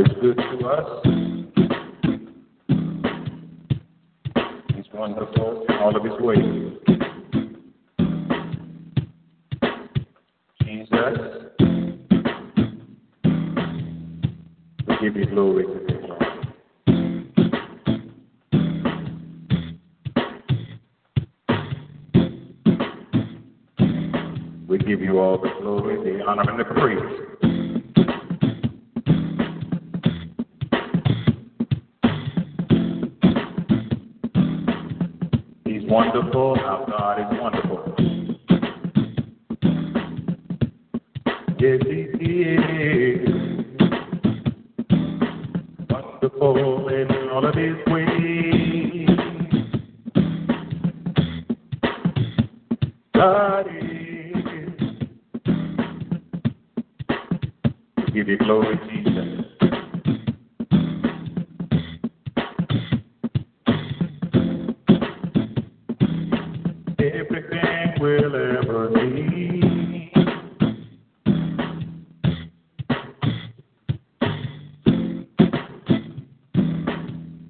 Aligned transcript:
Is 0.00 0.06
good 0.20 0.36
to 0.36 0.66
us. 0.66 1.19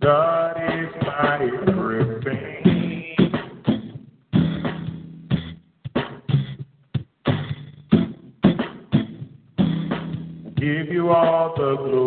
God 0.00 0.56
is 0.56 0.90
my 1.02 1.38
everything. 1.42 3.16
Give 10.56 10.88
you 10.88 11.10
all 11.10 11.54
the 11.56 11.76
glory, 11.76 11.99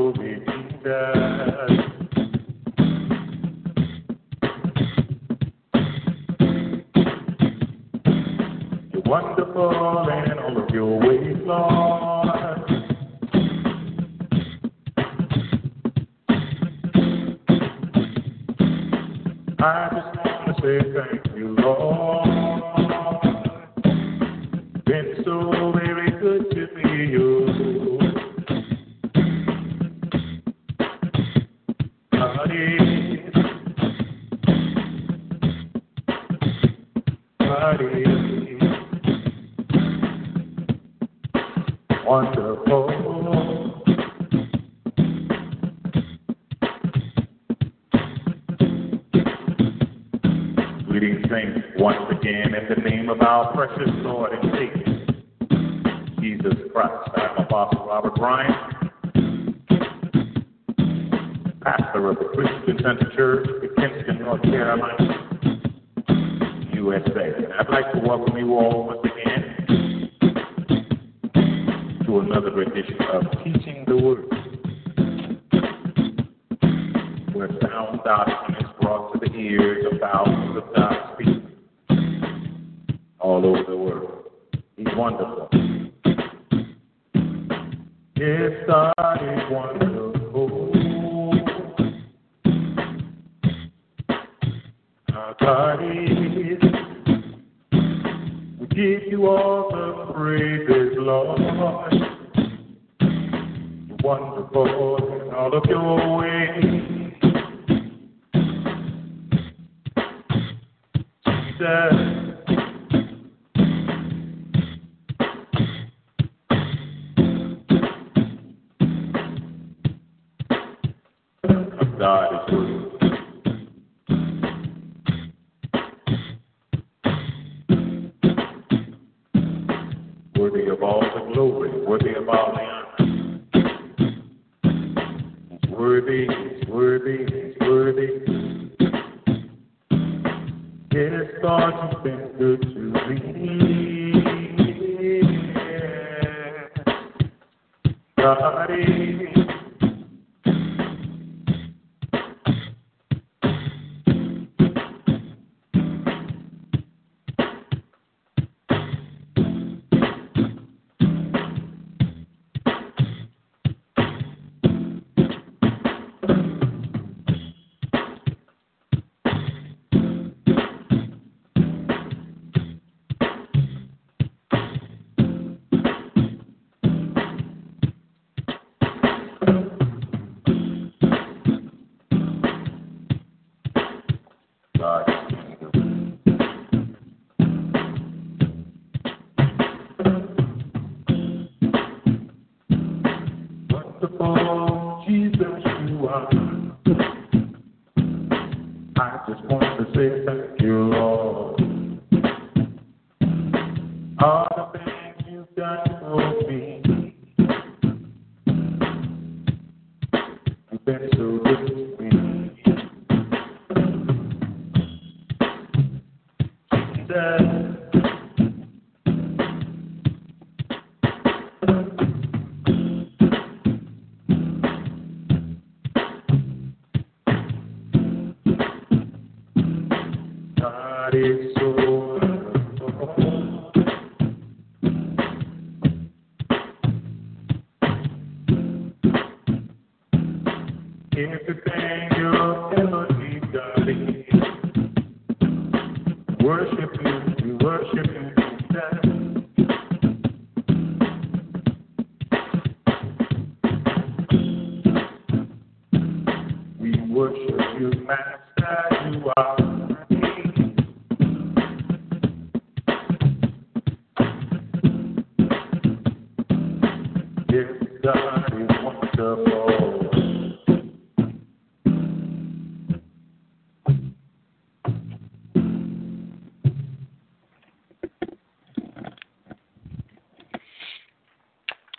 God. 122.14 122.32
is 122.32 122.73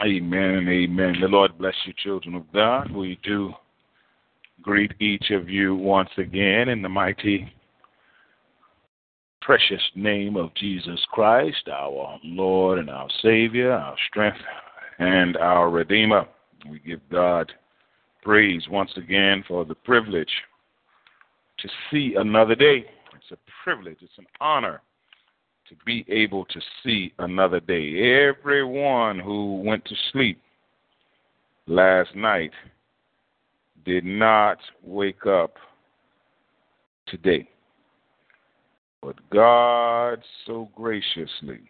Amen 0.05 0.51
and 0.51 0.69
amen. 0.69 1.21
The 1.21 1.29
Lord 1.29 1.57
bless 1.57 1.75
you, 1.87 1.93
children 2.03 2.35
of 2.35 2.53
God. 2.53 2.91
We 2.91 3.21
do 3.23 3.53
greet 4.61 4.93
each 5.01 5.31
of 5.31 5.49
you 5.49 5.77
once 5.77 6.11
again 6.19 6.69
in 6.69 6.83
the 6.83 6.89
mighty, 6.89 7.55
precious 9.41 9.83
name 9.95 10.37
of 10.37 10.53
Jesus 10.57 11.01
Christ, 11.13 11.69
our 11.73 12.19
Lord 12.25 12.81
and 12.81 12.91
our 12.91 13.09
Savior, 13.23 13.71
our 13.71 13.95
strength 14.09 14.39
and 14.99 15.37
our 15.37 15.71
Redeemer. 15.71 16.27
We 16.69 16.79
give 16.79 17.01
God 17.11 17.53
praise 18.23 18.63
once 18.71 18.91
again 18.97 19.45
for 19.47 19.65
the 19.65 19.75
privilege 19.75 20.31
to 21.59 21.69
see 21.91 22.15
another 22.17 22.55
day. 22.55 22.87
It's 23.15 23.33
a 23.33 23.39
privilege, 23.63 23.99
it's 24.01 24.19
an 24.19 24.27
honor 24.41 24.81
to 25.69 25.75
be 25.87 26.05
able 26.09 26.45
to 26.47 26.61
see 26.83 27.13
another 27.19 27.61
day. 27.61 28.27
Everyone 28.29 29.19
who 29.19 29.63
went 29.65 29.85
to 29.87 29.95
sleep 30.13 30.41
last 31.67 32.15
night 32.15 32.53
did 33.85 34.05
not 34.05 34.59
wake 34.83 35.27
up 35.27 35.55
today. 37.07 37.49
But 39.03 39.17
God 39.31 40.23
so 40.47 40.69
graciously 40.75 41.61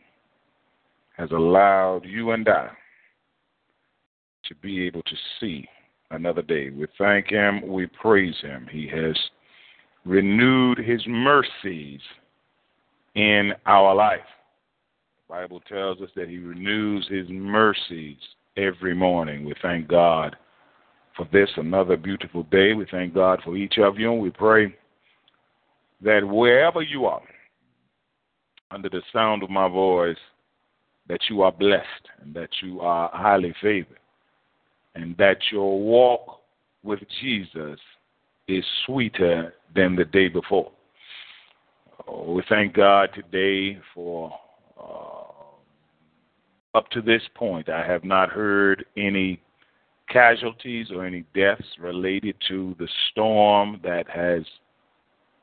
has 1.17 1.31
allowed 1.31 2.03
you 2.05 2.31
and 2.33 2.49
I 2.49 2.71
to 4.49 4.55
be 4.57 4.87
able 4.87 5.03
to 5.03 5.17
see 5.41 5.67
another 6.11 6.43
day. 6.43 6.71
We 6.71 6.87
thank 6.99 7.29
Him, 7.29 7.67
we 7.67 7.87
praise 7.87 8.37
Him. 8.41 8.67
He 8.71 8.89
has 8.89 9.17
renewed 10.05 10.79
His 10.79 11.03
mercies 11.07 12.01
in 13.15 13.53
our 13.67 13.95
life. 13.95 14.21
The 15.29 15.35
Bible 15.35 15.61
tells 15.69 16.01
us 16.01 16.11
that 16.17 16.29
He 16.29 16.39
renews 16.39 17.07
His 17.09 17.29
mercies 17.29 18.19
every 18.57 18.95
morning. 18.95 19.45
We 19.45 19.55
thank 19.63 19.89
God 19.89 20.37
for 21.17 21.27
this, 21.33 21.51
another 21.57 21.97
beautiful 21.97 22.43
day. 22.45 22.75
We 22.75 22.87
thank 22.91 23.15
God 23.15 23.41
for 23.45 23.57
each 23.57 23.79
of 23.79 23.99
you, 23.99 24.13
and 24.13 24.21
we 24.21 24.31
pray 24.31 24.75
that 26.03 26.27
wherever 26.27 26.83
you 26.83 27.07
are, 27.07 27.23
under 28.71 28.89
the 28.89 29.03
sound 29.13 29.43
of 29.43 29.51
my 29.51 29.69
voice, 29.69 30.17
that 31.09 31.21
you 31.29 31.43
are 31.43 31.53
blessed 31.53 31.85
and 32.21 32.35
that 32.35 32.51
you 32.63 32.81
are 32.81 33.11
highly 33.13 33.55
favored, 33.63 33.99
and 34.95 35.17
that 35.17 35.39
your 35.51 35.81
walk 35.81 36.41
with 36.83 37.01
Jesus 37.21 37.79
is 38.49 38.65
sweeter 38.87 39.55
than 39.75 39.97
the 39.97 40.05
day 40.05 40.29
before. 40.29 40.71
Oh, 42.07 42.33
we 42.33 42.43
thank 42.49 42.75
God 42.75 43.11
today 43.15 43.81
for 43.95 44.33
uh, 44.79 45.25
up 46.75 46.89
to 46.91 47.01
this 47.01 47.23
point, 47.35 47.69
I 47.69 47.87
have 47.87 48.05
not 48.05 48.31
heard 48.31 48.85
any 48.97 49.41
casualties 50.09 50.89
or 50.91 51.07
any 51.07 51.25
deaths 51.35 51.65
related 51.79 52.37
to 52.49 52.75
the 52.79 52.89
storm 53.11 53.81
that 53.85 54.09
has 54.09 54.43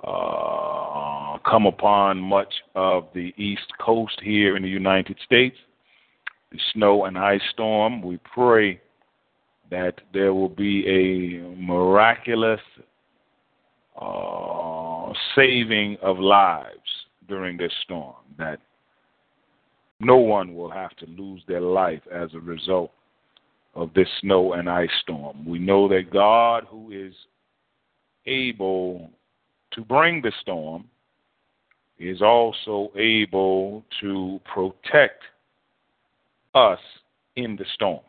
uh, 0.03 1.37
come 1.49 1.65
upon 1.65 2.19
much 2.19 2.53
of 2.75 3.07
the 3.13 3.33
East 3.37 3.71
Coast 3.79 4.19
here 4.21 4.57
in 4.57 4.63
the 4.63 4.69
United 4.69 5.17
States. 5.25 5.55
The 6.51 6.59
snow 6.73 7.05
and 7.05 7.17
ice 7.17 7.41
storm. 7.53 8.01
We 8.01 8.19
pray 8.33 8.81
that 9.71 9.95
there 10.13 10.33
will 10.33 10.49
be 10.49 10.85
a 10.87 11.55
miraculous 11.55 12.59
uh, 13.99 15.13
saving 15.35 15.97
of 16.01 16.19
lives 16.19 16.77
during 17.27 17.57
this 17.57 17.71
storm, 17.83 18.15
that 18.37 18.59
no 20.01 20.17
one 20.17 20.53
will 20.55 20.69
have 20.69 20.95
to 20.97 21.05
lose 21.07 21.41
their 21.47 21.61
life 21.61 22.01
as 22.13 22.29
a 22.33 22.39
result 22.39 22.91
of 23.73 23.93
this 23.93 24.07
snow 24.19 24.53
and 24.53 24.69
ice 24.69 24.89
storm. 25.01 25.45
We 25.45 25.57
know 25.57 25.87
that 25.87 26.11
God, 26.11 26.65
who 26.69 26.91
is 26.91 27.13
able 28.25 29.09
to 29.71 29.81
bring 29.81 30.21
the 30.21 30.33
storm, 30.41 30.85
is 31.97 32.21
also 32.21 32.91
able 32.97 33.85
to 34.01 34.41
protect 34.53 35.23
us 36.53 36.79
in 37.37 37.55
the 37.55 37.65
storm. 37.75 38.01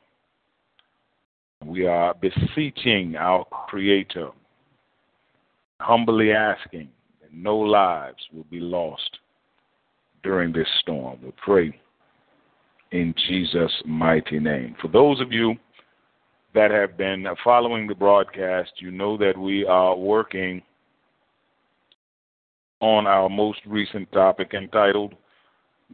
We 1.64 1.86
are 1.86 2.14
beseeching 2.14 3.16
our 3.16 3.44
Creator, 3.44 4.30
humbly 5.80 6.32
asking 6.32 6.88
that 7.20 7.32
no 7.32 7.56
lives 7.56 8.22
will 8.32 8.46
be 8.50 8.60
lost 8.60 9.18
during 10.22 10.52
this 10.52 10.68
storm. 10.80 11.18
We 11.22 11.32
pray 11.42 11.80
in 12.90 13.14
Jesus' 13.28 13.72
mighty 13.84 14.38
name. 14.38 14.76
For 14.80 14.88
those 14.88 15.20
of 15.20 15.32
you 15.32 15.54
that 16.54 16.70
have 16.70 16.96
been 16.96 17.26
following 17.42 17.86
the 17.86 17.94
broadcast, 17.94 18.72
you 18.78 18.90
know 18.90 19.16
that 19.16 19.36
we 19.38 19.64
are 19.64 19.96
working 19.96 20.62
on 22.80 23.06
our 23.06 23.28
most 23.28 23.60
recent 23.66 24.10
topic 24.12 24.52
entitled 24.52 25.14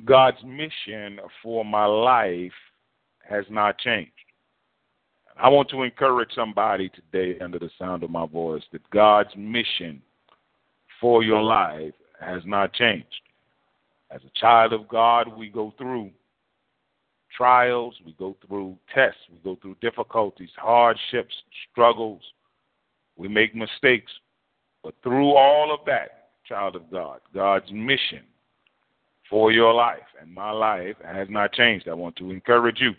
God's 0.04 0.42
Mission 0.44 1.20
for 1.42 1.64
My 1.64 1.84
Life 1.84 2.52
Has 3.28 3.44
Not 3.50 3.78
Changed. 3.78 4.12
I 5.40 5.48
want 5.48 5.70
to 5.70 5.82
encourage 5.84 6.30
somebody 6.34 6.90
today 6.90 7.38
under 7.38 7.60
the 7.60 7.70
sound 7.78 8.02
of 8.02 8.10
my 8.10 8.26
voice 8.26 8.62
that 8.72 8.88
God's 8.90 9.30
mission 9.36 10.02
for 11.00 11.22
your 11.22 11.42
life 11.42 11.94
has 12.20 12.42
not 12.44 12.72
changed. 12.72 13.06
As 14.10 14.20
a 14.24 14.40
child 14.40 14.72
of 14.72 14.88
God, 14.88 15.28
we 15.36 15.48
go 15.48 15.72
through 15.78 16.10
trials, 17.36 17.94
we 18.04 18.16
go 18.18 18.36
through 18.46 18.76
tests, 18.92 19.20
we 19.30 19.38
go 19.44 19.56
through 19.62 19.76
difficulties, 19.80 20.50
hardships, 20.56 21.34
struggles. 21.70 22.22
We 23.16 23.28
make 23.28 23.54
mistakes. 23.54 24.10
But 24.82 24.94
through 25.04 25.36
all 25.36 25.72
of 25.72 25.86
that, 25.86 26.30
child 26.48 26.74
of 26.74 26.90
God, 26.90 27.20
God's 27.32 27.70
mission 27.70 28.22
for 29.30 29.52
your 29.52 29.72
life 29.72 29.98
and 30.20 30.34
my 30.34 30.50
life 30.50 30.96
has 31.04 31.28
not 31.30 31.52
changed. 31.52 31.86
I 31.86 31.94
want 31.94 32.16
to 32.16 32.32
encourage 32.32 32.80
you. 32.80 32.92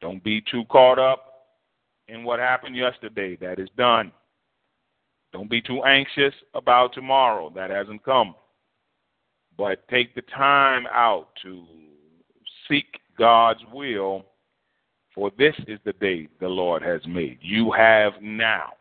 Don't 0.00 0.24
be 0.24 0.42
too 0.50 0.64
caught 0.64 0.98
up 0.98 1.29
in 2.10 2.24
what 2.24 2.38
happened 2.40 2.76
yesterday. 2.76 3.36
That 3.36 3.58
is 3.58 3.68
done. 3.76 4.12
Don't 5.32 5.50
be 5.50 5.62
too 5.62 5.84
anxious 5.84 6.34
about 6.54 6.92
tomorrow. 6.92 7.52
That 7.54 7.70
hasn't 7.70 8.04
come. 8.04 8.34
But 9.56 9.86
take 9.88 10.14
the 10.14 10.22
time 10.22 10.86
out 10.92 11.28
to 11.42 11.64
seek 12.68 12.86
God's 13.18 13.60
will, 13.72 14.24
for 15.14 15.30
this 15.38 15.54
is 15.68 15.78
the 15.84 15.92
day 15.94 16.28
the 16.40 16.48
Lord 16.48 16.82
has 16.82 17.00
made. 17.06 17.38
You 17.42 17.70
have 17.72 18.14
now. 18.20 18.72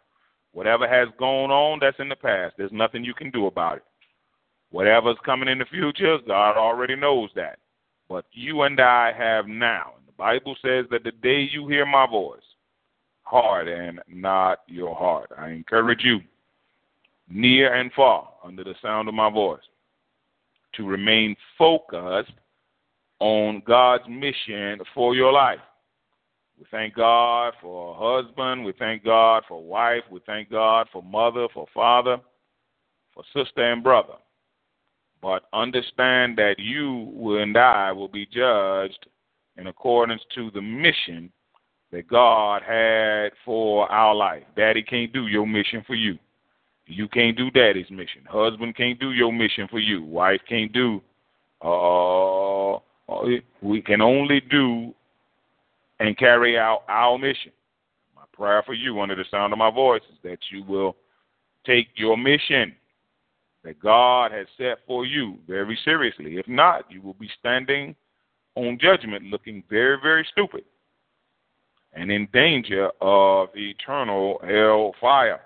Whatever 0.52 0.88
has 0.88 1.10
gone 1.20 1.52
on 1.52 1.80
that's 1.80 2.00
in 2.00 2.10
the 2.10 2.16
past, 2.16 2.56
there's 2.58 2.72
nothing 2.72 3.04
you 3.04 3.14
can 3.14 3.30
do 3.30 3.46
about 3.46 3.78
it. 3.78 3.84
Whatever's 4.72 5.18
coming 5.26 5.50
in 5.50 5.60
the 5.60 5.66
future, 5.66 6.18
God 6.26 6.58
already 6.58 6.96
knows 6.96 7.30
that. 7.36 7.60
But 8.08 8.26
you 8.32 8.64
and 8.64 8.80
I 8.80 9.12
have 9.16 9.48
now. 9.48 9.94
And 9.98 10.08
The 10.08 10.14
Bible 10.14 10.56
says 10.62 10.86
that 10.92 11.04
the 11.04 11.12
day 11.12 11.48
you 11.52 11.68
hear 11.68 11.86
my 11.86 12.08
voice, 12.08 12.40
harden 13.30 14.00
not 14.08 14.62
your 14.68 14.96
heart. 14.96 15.32
I 15.38 15.50
encourage 15.50 16.04
you, 16.04 16.20
near 17.30 17.76
and 17.76 17.92
far, 17.94 18.30
under 18.44 18.64
the 18.64 18.74
sound 18.82 19.08
of 19.08 19.14
my 19.14 19.30
voice, 19.30 19.62
to 20.74 20.86
remain 20.86 21.36
focused 21.58 22.32
on 23.20 23.62
God's 23.68 24.06
mission 24.10 24.80
for 24.96 25.14
your 25.14 25.32
life. 25.32 25.60
We 26.58 26.66
thank 26.72 26.96
God 26.96 27.54
for 27.62 27.92
a 27.92 28.24
husband. 28.24 28.66
We 28.66 28.74
thank 28.80 29.04
God 29.04 29.44
for 29.48 29.64
wife. 29.64 30.04
We 30.10 30.22
thank 30.26 30.50
God 30.50 30.88
for 30.92 31.04
mother, 31.04 31.48
for 31.54 31.68
father, 31.74 32.18
for 33.14 33.24
sister 33.36 33.72
and 33.72 33.84
brother. 33.84 34.16
But 35.22 35.44
understand 35.54 36.38
that 36.38 36.56
you 36.58 37.38
and 37.38 37.56
I 37.56 37.92
will 37.92 38.08
be 38.08 38.26
judged 38.26 39.06
in 39.58 39.68
accordance 39.68 40.22
to 40.36 40.50
the 40.52 40.62
mission 40.62 41.32
that 41.92 42.08
God 42.08 42.62
had 42.62 43.32
for 43.44 43.92
our 43.92 44.14
life. 44.14 44.44
Daddy 44.56 44.84
can't 44.84 45.12
do 45.12 45.28
your 45.28 45.48
mission 45.48 45.84
for 45.88 45.96
you. 45.96 46.18
You 46.86 47.08
can't 47.08 47.38
do 47.38 47.52
daddy's 47.52 47.90
mission. 47.90 48.24
Husband 48.28 48.76
can't 48.76 49.00
do 49.00 49.12
your 49.12 49.32
mission 49.32 49.68
for 49.70 49.80
you. 49.80 50.04
Wife 50.04 50.42
can't 50.48 50.72
do. 50.74 51.02
Uh, 51.64 52.76
uh 52.76 52.80
we 53.62 53.82
can 53.82 54.02
only 54.02 54.42
do 54.42 54.94
and 56.00 56.18
carry 56.18 56.58
out 56.58 56.84
our 56.88 57.18
mission. 57.18 57.52
My 58.16 58.24
prayer 58.34 58.64
for 58.66 58.74
you 58.74 59.00
under 59.02 59.16
the 59.16 59.26
sound 59.30 59.54
of 59.54 59.60
my 59.60 59.72
voice 59.72 60.02
is 60.12 60.18
that 60.24 60.40
you 60.52 60.64
will 60.64 60.96
take 61.66 61.88
your 61.96 62.18
mission 62.18 62.76
that 63.64 63.80
God 63.80 64.32
has 64.32 64.48
set 64.58 64.80
for 64.88 65.06
you 65.06 65.38
very 65.48 65.78
seriously. 65.84 66.38
If 66.38 66.48
not, 66.48 66.90
you 66.90 67.02
will 67.02 67.16
be 67.16 67.30
standing 67.40 67.96
on 68.56 68.80
judgment 68.80 69.26
looking 69.26 69.64
very, 69.70 69.98
very 70.02 70.26
stupid 70.32 70.64
and 71.94 72.12
in 72.12 72.28
danger 72.34 72.90
of 73.02 73.50
eternal 73.56 74.40
hell 74.44 74.94
fire. 75.00 75.42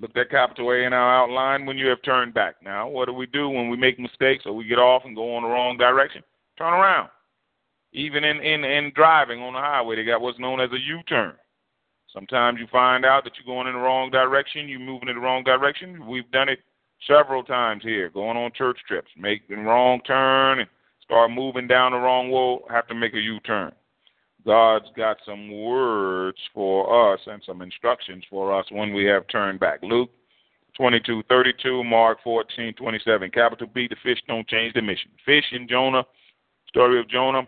Look 0.00 0.16
at 0.16 0.30
capital 0.30 0.70
A 0.70 0.86
in 0.86 0.92
our 0.92 1.24
outline 1.24 1.66
when 1.66 1.76
you 1.76 1.88
have 1.88 2.02
turned 2.02 2.32
back. 2.32 2.56
Now, 2.62 2.88
what 2.88 3.06
do 3.06 3.12
we 3.12 3.26
do 3.26 3.48
when 3.48 3.68
we 3.68 3.76
make 3.76 3.98
mistakes 3.98 4.44
or 4.46 4.52
we 4.52 4.64
get 4.64 4.78
off 4.78 5.02
and 5.04 5.16
go 5.16 5.36
in 5.36 5.42
the 5.42 5.48
wrong 5.48 5.76
direction? 5.76 6.22
Turn 6.56 6.72
around. 6.72 7.08
Even 7.92 8.22
in, 8.22 8.36
in, 8.38 8.64
in 8.64 8.92
driving 8.94 9.40
on 9.40 9.54
the 9.54 9.58
highway, 9.58 9.96
they 9.96 10.04
got 10.04 10.20
what's 10.20 10.38
known 10.38 10.60
as 10.60 10.70
a 10.70 10.78
U 10.78 11.00
turn. 11.08 11.34
Sometimes 12.12 12.58
you 12.60 12.66
find 12.70 13.04
out 13.04 13.24
that 13.24 13.32
you're 13.36 13.54
going 13.54 13.66
in 13.66 13.74
the 13.74 13.80
wrong 13.80 14.10
direction, 14.10 14.68
you're 14.68 14.78
moving 14.78 15.08
in 15.08 15.16
the 15.16 15.20
wrong 15.20 15.42
direction. 15.42 16.06
We've 16.06 16.30
done 16.30 16.48
it 16.48 16.60
several 17.06 17.42
times 17.42 17.82
here, 17.82 18.08
going 18.08 18.36
on 18.36 18.52
church 18.56 18.78
trips, 18.86 19.10
making 19.16 19.64
wrong 19.64 20.00
turn 20.06 20.60
and 20.60 20.68
start 21.02 21.30
moving 21.30 21.66
down 21.66 21.92
the 21.92 21.98
wrong 21.98 22.32
road, 22.32 22.62
have 22.70 22.86
to 22.88 22.94
make 22.94 23.14
a 23.14 23.20
U 23.20 23.40
turn. 23.40 23.72
God's 24.46 24.86
got 24.96 25.18
some 25.26 25.62
words 25.62 26.38
for 26.54 27.12
us 27.12 27.20
and 27.26 27.42
some 27.44 27.60
instructions 27.62 28.24
for 28.30 28.58
us 28.58 28.66
when 28.70 28.94
we 28.94 29.04
have 29.04 29.26
turned 29.28 29.60
back. 29.60 29.80
Luke 29.82 30.10
22, 30.76 31.24
32, 31.28 31.82
Mark 31.82 32.18
14, 32.22 32.72
27. 32.74 33.30
Capital 33.30 33.66
B, 33.74 33.88
the 33.88 33.96
fish 34.02 34.18
don't 34.28 34.46
change 34.46 34.74
the 34.74 34.82
mission. 34.82 35.10
Fish 35.26 35.44
in 35.52 35.66
Jonah, 35.68 36.04
story 36.68 37.00
of 37.00 37.08
Jonah, 37.08 37.42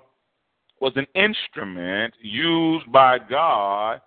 was 0.80 0.92
an 0.96 1.06
instrument 1.14 2.12
used 2.20 2.90
by 2.90 3.18
God 3.18 4.00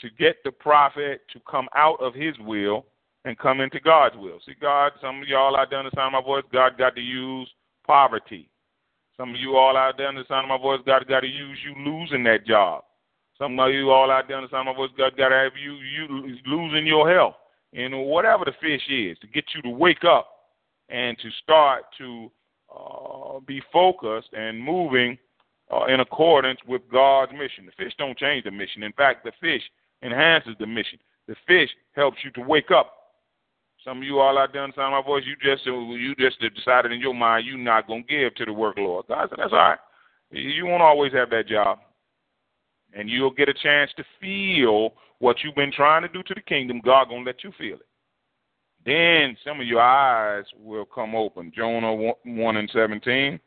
to 0.00 0.10
get 0.18 0.36
the 0.44 0.50
prophet 0.50 1.22
to 1.32 1.40
come 1.50 1.68
out 1.74 2.00
of 2.00 2.14
his 2.14 2.34
will 2.40 2.84
and 3.24 3.38
come 3.38 3.60
into 3.60 3.80
God's 3.80 4.16
will. 4.16 4.38
See, 4.44 4.54
God, 4.60 4.92
some 5.00 5.22
of 5.22 5.28
y'all 5.28 5.56
out 5.56 5.70
there 5.70 5.86
of 5.86 5.92
my 5.94 6.22
voice, 6.22 6.44
God 6.52 6.76
got 6.76 6.94
to 6.96 7.00
use 7.00 7.48
poverty 7.86 8.49
some 9.20 9.34
of 9.34 9.36
you 9.36 9.54
all 9.54 9.76
out 9.76 9.98
there 9.98 10.08
in 10.08 10.14
the 10.14 10.24
sound 10.28 10.50
of 10.50 10.58
my 10.58 10.62
voice, 10.62 10.80
God 10.86 11.06
got 11.06 11.20
to 11.20 11.26
use 11.26 11.58
you 11.62 11.74
losing 11.84 12.24
that 12.24 12.46
job. 12.46 12.84
Some 13.36 13.60
of 13.60 13.70
you 13.70 13.90
all 13.90 14.10
out 14.10 14.28
there 14.28 14.38
in 14.38 14.44
the 14.44 14.48
sound 14.48 14.66
of 14.66 14.74
my 14.74 14.80
voice, 14.80 14.90
God 14.96 15.14
got 15.14 15.28
to 15.28 15.34
have 15.34 15.52
you 15.62 15.74
you 15.74 16.38
losing 16.46 16.86
your 16.86 17.10
health 17.12 17.34
and 17.74 18.06
whatever 18.06 18.46
the 18.46 18.52
fish 18.62 18.80
is 18.88 19.18
to 19.18 19.26
get 19.26 19.44
you 19.54 19.60
to 19.60 19.68
wake 19.68 20.04
up 20.04 20.26
and 20.88 21.18
to 21.18 21.28
start 21.42 21.82
to 21.98 22.30
uh, 22.74 23.40
be 23.46 23.60
focused 23.70 24.30
and 24.32 24.58
moving 24.58 25.18
uh, 25.70 25.84
in 25.84 26.00
accordance 26.00 26.58
with 26.66 26.80
God's 26.90 27.32
mission. 27.32 27.66
The 27.66 27.84
fish 27.84 27.92
don't 27.98 28.16
change 28.16 28.44
the 28.44 28.50
mission. 28.50 28.82
In 28.82 28.92
fact, 28.92 29.24
the 29.24 29.32
fish 29.38 29.62
enhances 30.02 30.54
the 30.58 30.66
mission. 30.66 30.98
The 31.28 31.36
fish 31.46 31.68
helps 31.92 32.16
you 32.24 32.30
to 32.32 32.40
wake 32.40 32.70
up 32.70 32.94
some 33.84 33.98
of 33.98 34.04
you 34.04 34.18
all 34.18 34.38
out 34.38 34.52
there 34.52 34.64
in 34.64 34.70
the 34.70 34.76
sound 34.76 34.94
of 34.94 35.04
my 35.04 35.06
voice, 35.06 35.24
you 35.26 35.36
just 35.36 35.66
you 35.66 36.14
just 36.16 36.38
decided 36.40 36.92
in 36.92 37.00
your 37.00 37.14
mind 37.14 37.46
you're 37.46 37.58
not 37.58 37.86
gonna 37.86 38.02
give 38.02 38.34
to 38.34 38.44
the 38.44 38.52
work, 38.52 38.76
Lord. 38.78 39.06
God 39.08 39.28
said, 39.28 39.38
That's 39.38 39.52
all 39.52 39.58
right. 39.58 39.78
You 40.30 40.66
won't 40.66 40.82
always 40.82 41.12
have 41.12 41.30
that 41.30 41.48
job. 41.48 41.78
And 42.92 43.08
you'll 43.08 43.30
get 43.30 43.48
a 43.48 43.54
chance 43.54 43.90
to 43.96 44.04
feel 44.20 44.94
what 45.18 45.36
you've 45.42 45.54
been 45.54 45.72
trying 45.72 46.02
to 46.02 46.08
do 46.08 46.22
to 46.24 46.34
the 46.34 46.40
kingdom. 46.40 46.80
God 46.84 47.08
gonna 47.08 47.24
let 47.24 47.42
you 47.42 47.52
feel 47.58 47.76
it. 47.76 47.86
Then 48.84 49.36
some 49.44 49.60
of 49.60 49.66
your 49.66 49.80
eyes 49.80 50.44
will 50.58 50.84
come 50.84 51.14
open. 51.14 51.52
Jonah 51.54 52.14
1 52.24 52.56
and 52.56 52.70
17, 52.72 53.38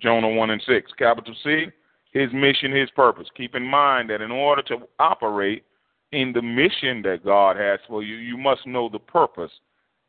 Jonah 0.00 0.28
1 0.28 0.50
and 0.50 0.62
6. 0.66 0.92
Capital 0.96 1.34
C, 1.42 1.66
his 2.12 2.32
mission, 2.32 2.72
his 2.72 2.90
purpose. 2.90 3.26
Keep 3.36 3.56
in 3.56 3.64
mind 3.64 4.10
that 4.10 4.22
in 4.22 4.30
order 4.30 4.62
to 4.62 4.78
operate 4.98 5.64
in 6.12 6.32
the 6.32 6.42
mission 6.42 7.02
that 7.02 7.24
God 7.24 7.56
has 7.56 7.80
for 7.88 8.02
you, 8.02 8.16
you 8.16 8.36
must 8.36 8.66
know 8.66 8.88
the 8.88 9.00
purpose 9.00 9.50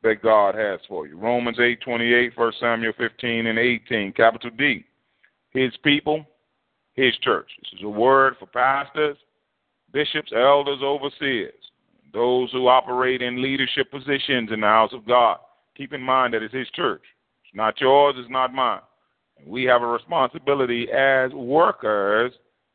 that 0.03 0.21
God 0.23 0.55
has 0.55 0.79
for 0.87 1.07
you. 1.07 1.17
Romans 1.17 1.59
8, 1.59 1.81
28, 1.81 2.37
1 2.37 2.53
Samuel 2.59 2.93
15 2.97 3.47
and 3.47 3.59
18, 3.59 4.13
capital 4.13 4.49
D. 4.57 4.85
His 5.51 5.71
people, 5.83 6.25
his 6.93 7.15
church. 7.21 7.49
This 7.61 7.79
is 7.79 7.85
a 7.85 7.89
word 7.89 8.35
for 8.39 8.45
pastors, 8.45 9.17
bishops, 9.91 10.31
elders, 10.35 10.79
overseers, 10.81 11.53
those 12.13 12.51
who 12.51 12.67
operate 12.67 13.21
in 13.21 13.41
leadership 13.41 13.91
positions 13.91 14.49
in 14.51 14.61
the 14.61 14.67
house 14.67 14.91
of 14.93 15.07
God. 15.07 15.37
Keep 15.75 15.93
in 15.93 16.01
mind 16.01 16.33
that 16.33 16.43
it's 16.43 16.53
his 16.53 16.69
church. 16.71 17.03
It's 17.43 17.55
not 17.55 17.79
yours, 17.81 18.15
it's 18.17 18.29
not 18.29 18.53
mine. 18.53 18.81
We 19.45 19.63
have 19.65 19.81
a 19.81 19.87
responsibility 19.87 20.87
as 20.91 21.31
workers 21.31 22.33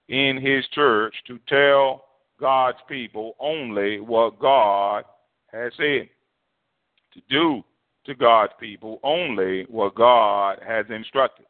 in 0.08 0.40
his 0.40 0.64
church 0.74 1.14
to 1.26 1.38
tell 1.48 2.04
God's 2.40 2.78
people 2.88 3.36
only 3.38 4.00
what 4.00 4.38
God 4.38 5.04
has 5.52 5.72
said 5.76 6.08
to 7.14 7.20
do 7.30 7.62
to 8.06 8.14
God's 8.14 8.52
people 8.60 9.00
only 9.02 9.64
what 9.68 9.94
God 9.94 10.58
has 10.66 10.86
instructed, 10.90 11.46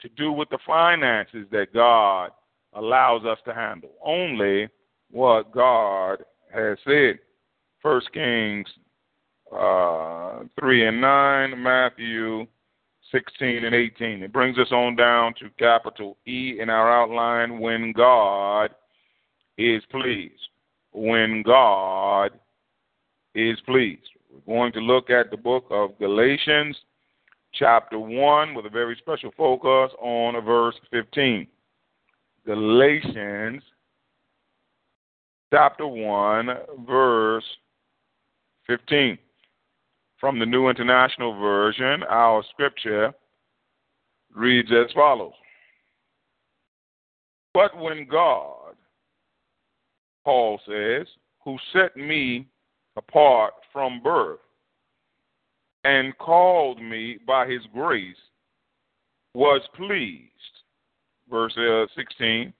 to 0.00 0.08
do 0.10 0.32
with 0.32 0.48
the 0.50 0.58
finances 0.66 1.46
that 1.50 1.74
God 1.74 2.30
allows 2.74 3.24
us 3.24 3.38
to 3.44 3.54
handle, 3.54 3.90
only 4.04 4.68
what 5.10 5.52
God 5.52 6.22
has 6.54 6.78
said. 6.84 7.18
First 7.82 8.12
Kings 8.12 8.66
uh, 9.52 10.40
3 10.60 10.88
and 10.88 11.00
9, 11.00 11.62
Matthew 11.62 12.46
16 13.12 13.64
and 13.64 13.74
18. 13.74 14.22
It 14.22 14.32
brings 14.32 14.58
us 14.58 14.70
on 14.70 14.96
down 14.96 15.34
to 15.40 15.48
capital 15.58 16.16
E 16.26 16.58
in 16.60 16.68
our 16.68 16.92
outline 16.92 17.58
when 17.58 17.92
God 17.92 18.70
is 19.56 19.82
pleased. 19.90 20.34
When 20.92 21.42
God 21.42 22.32
is 23.34 23.58
pleased. 23.64 24.10
We're 24.46 24.56
going 24.56 24.72
to 24.72 24.80
look 24.80 25.10
at 25.10 25.30
the 25.30 25.36
book 25.36 25.66
of 25.70 25.98
Galatians, 25.98 26.76
chapter 27.54 27.98
1, 27.98 28.54
with 28.54 28.66
a 28.66 28.70
very 28.70 28.96
special 28.98 29.30
focus 29.36 29.94
on 30.00 30.42
verse 30.44 30.74
15. 30.90 31.46
Galatians, 32.46 33.62
chapter 35.52 35.86
1, 35.86 36.48
verse 36.86 37.44
15. 38.66 39.18
From 40.20 40.38
the 40.38 40.46
New 40.46 40.68
International 40.68 41.38
Version, 41.38 42.02
our 42.04 42.42
scripture 42.50 43.12
reads 44.34 44.70
as 44.72 44.92
follows 44.92 45.32
But 47.54 47.76
when 47.76 48.06
God, 48.10 48.74
Paul 50.24 50.60
says, 50.66 51.06
who 51.44 51.56
set 51.72 51.96
me 51.96 52.46
apart 52.98 53.54
from 53.72 54.02
birth 54.02 54.40
and 55.84 56.16
called 56.18 56.82
me 56.82 57.18
by 57.26 57.46
his 57.46 57.62
grace, 57.72 58.16
was 59.34 59.62
pleased, 59.76 60.24
verse 61.30 61.56
uh, 61.56 61.86
16, 61.96 62.52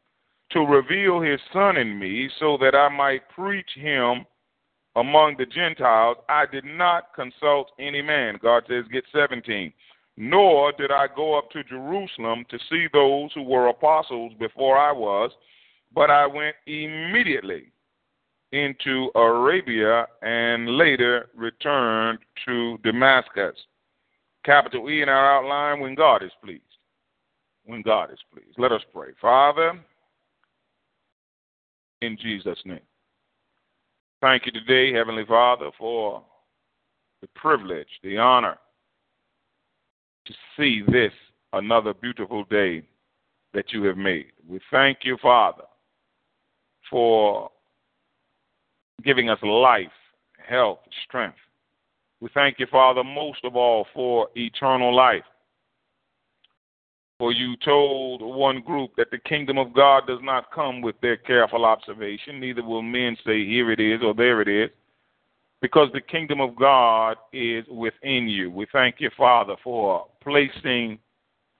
to 0.52 0.61
reveal 0.61 1.21
his 1.21 1.40
Son 1.52 1.76
in 1.76 1.99
me 1.99 2.30
so 2.38 2.57
that 2.61 2.75
I 2.75 2.88
might 2.88 3.28
preach 3.30 3.68
him 3.75 4.25
among 4.97 5.37
the 5.37 5.47
Gentiles, 5.47 6.16
I 6.28 6.45
did 6.50 6.64
not 6.64 7.14
consult 7.14 7.71
any 7.78 8.00
man. 8.00 8.38
God 8.42 8.64
says, 8.68 8.85
get 8.92 9.04
17. 9.12 9.73
Nor 10.16 10.73
did 10.73 10.90
I 10.90 11.07
go 11.14 11.38
up 11.38 11.50
to 11.50 11.62
Jerusalem 11.64 12.45
to 12.50 12.59
see 12.71 12.87
those 12.92 13.30
who 13.35 13.42
were 13.42 13.68
apostles 13.68 14.33
before 14.38 14.76
I 14.76 14.90
was, 14.90 15.30
but 15.95 16.11
I 16.11 16.26
went 16.26 16.57
immediately 16.66 17.71
into 18.52 19.11
Arabia 19.14 20.07
and 20.23 20.76
later 20.76 21.28
returned 21.35 22.19
to 22.47 22.78
Damascus. 22.83 23.55
Capital 24.45 24.88
E 24.88 25.02
in 25.02 25.09
our 25.09 25.38
outline 25.38 25.81
when 25.81 25.95
God 25.95 26.23
is 26.23 26.31
pleased. 26.43 26.62
When 27.64 27.83
God 27.83 28.11
is 28.11 28.19
pleased. 28.33 28.59
Let 28.59 28.73
us 28.73 28.81
pray. 28.95 29.09
Father, 29.21 29.78
in 32.00 32.17
Jesus' 32.21 32.59
name. 32.64 32.81
Thank 34.21 34.47
you 34.47 34.52
today, 34.52 34.93
Heavenly 34.93 35.25
Father, 35.26 35.71
for 35.78 36.23
the 37.21 37.28
privilege, 37.35 37.88
the 38.02 38.17
honor 38.17 38.59
to 40.26 40.35
see 40.57 40.83
this 40.90 41.12
another 41.52 41.95
beautiful 41.95 42.45
day 42.45 42.83
that 43.55 43.73
you 43.73 43.83
have 43.85 43.97
made. 43.97 44.26
We 44.47 44.61
thank 44.71 44.99
you, 45.02 45.17
Father, 45.23 45.64
for 46.90 47.50
giving 49.05 49.31
us 49.31 49.38
life, 49.43 49.87
health, 50.47 50.81
strength. 51.07 51.37
We 52.21 52.28
thank 52.35 52.59
you, 52.59 52.67
Father, 52.71 53.05
most 53.05 53.45
of 53.45 53.55
all 53.57 53.87
for 53.95 54.28
eternal 54.35 54.95
life. 54.95 55.25
For 57.19 57.33
you 57.33 57.57
told 57.64 58.23
one 58.23 58.61
group 58.61 58.93
that 58.97 59.11
the 59.11 59.19
kingdom 59.19 59.59
of 59.59 59.75
God 59.75 60.07
does 60.07 60.21
not 60.23 60.52
come 60.52 60.81
with 60.81 61.00
their 61.00 61.17
careful 61.17 61.64
observation, 61.64 62.38
neither 62.38 62.62
will 62.62 62.83
men 62.83 63.17
say, 63.25 63.45
Here 63.45 63.73
it 63.73 63.81
is 63.81 64.00
or 64.05 64.14
there 64.14 64.40
it 64.40 64.49
is, 64.49 64.71
because 65.61 65.88
the 65.93 66.00
kingdom 66.00 66.40
of 66.40 66.55
God 66.55 67.17
is 67.33 67.64
within 67.69 68.28
you. 68.28 68.50
We 68.50 68.67
thank 68.73 68.97
you, 69.00 69.11
Father, 69.17 69.57
for 69.64 70.07
placing 70.23 70.99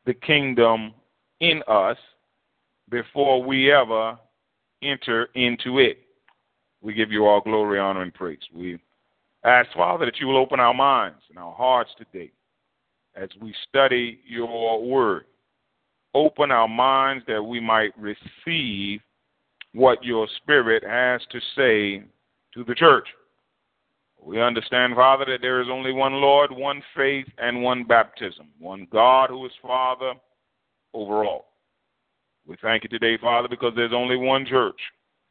the 0.07 0.14
kingdom 0.14 0.95
in 1.40 1.62
us 1.66 1.99
before 2.88 3.42
we 3.42 3.73
ever 3.73 4.16
enter 4.83 5.28
into 5.35 5.80
it. 5.80 5.99
We 6.80 6.94
give 6.94 7.11
you 7.11 7.26
all 7.26 7.40
glory, 7.40 7.78
honor, 7.78 8.02
and 8.02 8.14
praise. 8.14 8.38
We 8.54 8.78
ask, 9.44 9.68
Father, 9.75 10.04
that 10.04 10.18
you 10.20 10.26
will 10.26 10.37
open 10.37 10.61
our 10.61 10.75
minds 10.75 11.18
and 11.28 11.38
our 11.38 11.54
hearts 11.54 11.90
today 11.99 12.30
as 13.16 13.28
we 13.40 13.54
study 13.68 14.20
your 14.26 14.82
word 14.82 15.25
open 16.14 16.50
our 16.50 16.68
minds 16.68 17.25
that 17.28 17.42
we 17.42 17.61
might 17.61 17.92
receive 17.99 19.00
what 19.72 20.02
your 20.02 20.26
Spirit 20.38 20.83
has 20.85 21.20
to 21.31 21.38
say 21.55 22.05
to 22.55 22.64
the 22.64 22.74
church. 22.74 23.07
We 24.20 24.40
understand, 24.40 24.96
Father, 24.96 25.24
that 25.26 25.42
there 25.42 25.61
is 25.61 25.68
only 25.70 25.92
one 25.92 26.14
Lord, 26.14 26.50
one 26.50 26.83
faith, 26.96 27.26
and 27.38 27.62
one 27.62 27.85
baptism, 27.85 28.48
one 28.59 28.88
God 28.90 29.31
who 29.31 29.46
is 29.46 29.52
Father 29.62 30.14
over 30.92 31.24
all. 31.24 31.52
We 32.46 32.57
thank 32.61 32.83
you 32.83 32.88
today, 32.88 33.16
Father, 33.18 33.46
because 33.48 33.74
there's 33.76 33.92
only 33.92 34.16
one 34.16 34.44
church, 34.44 34.81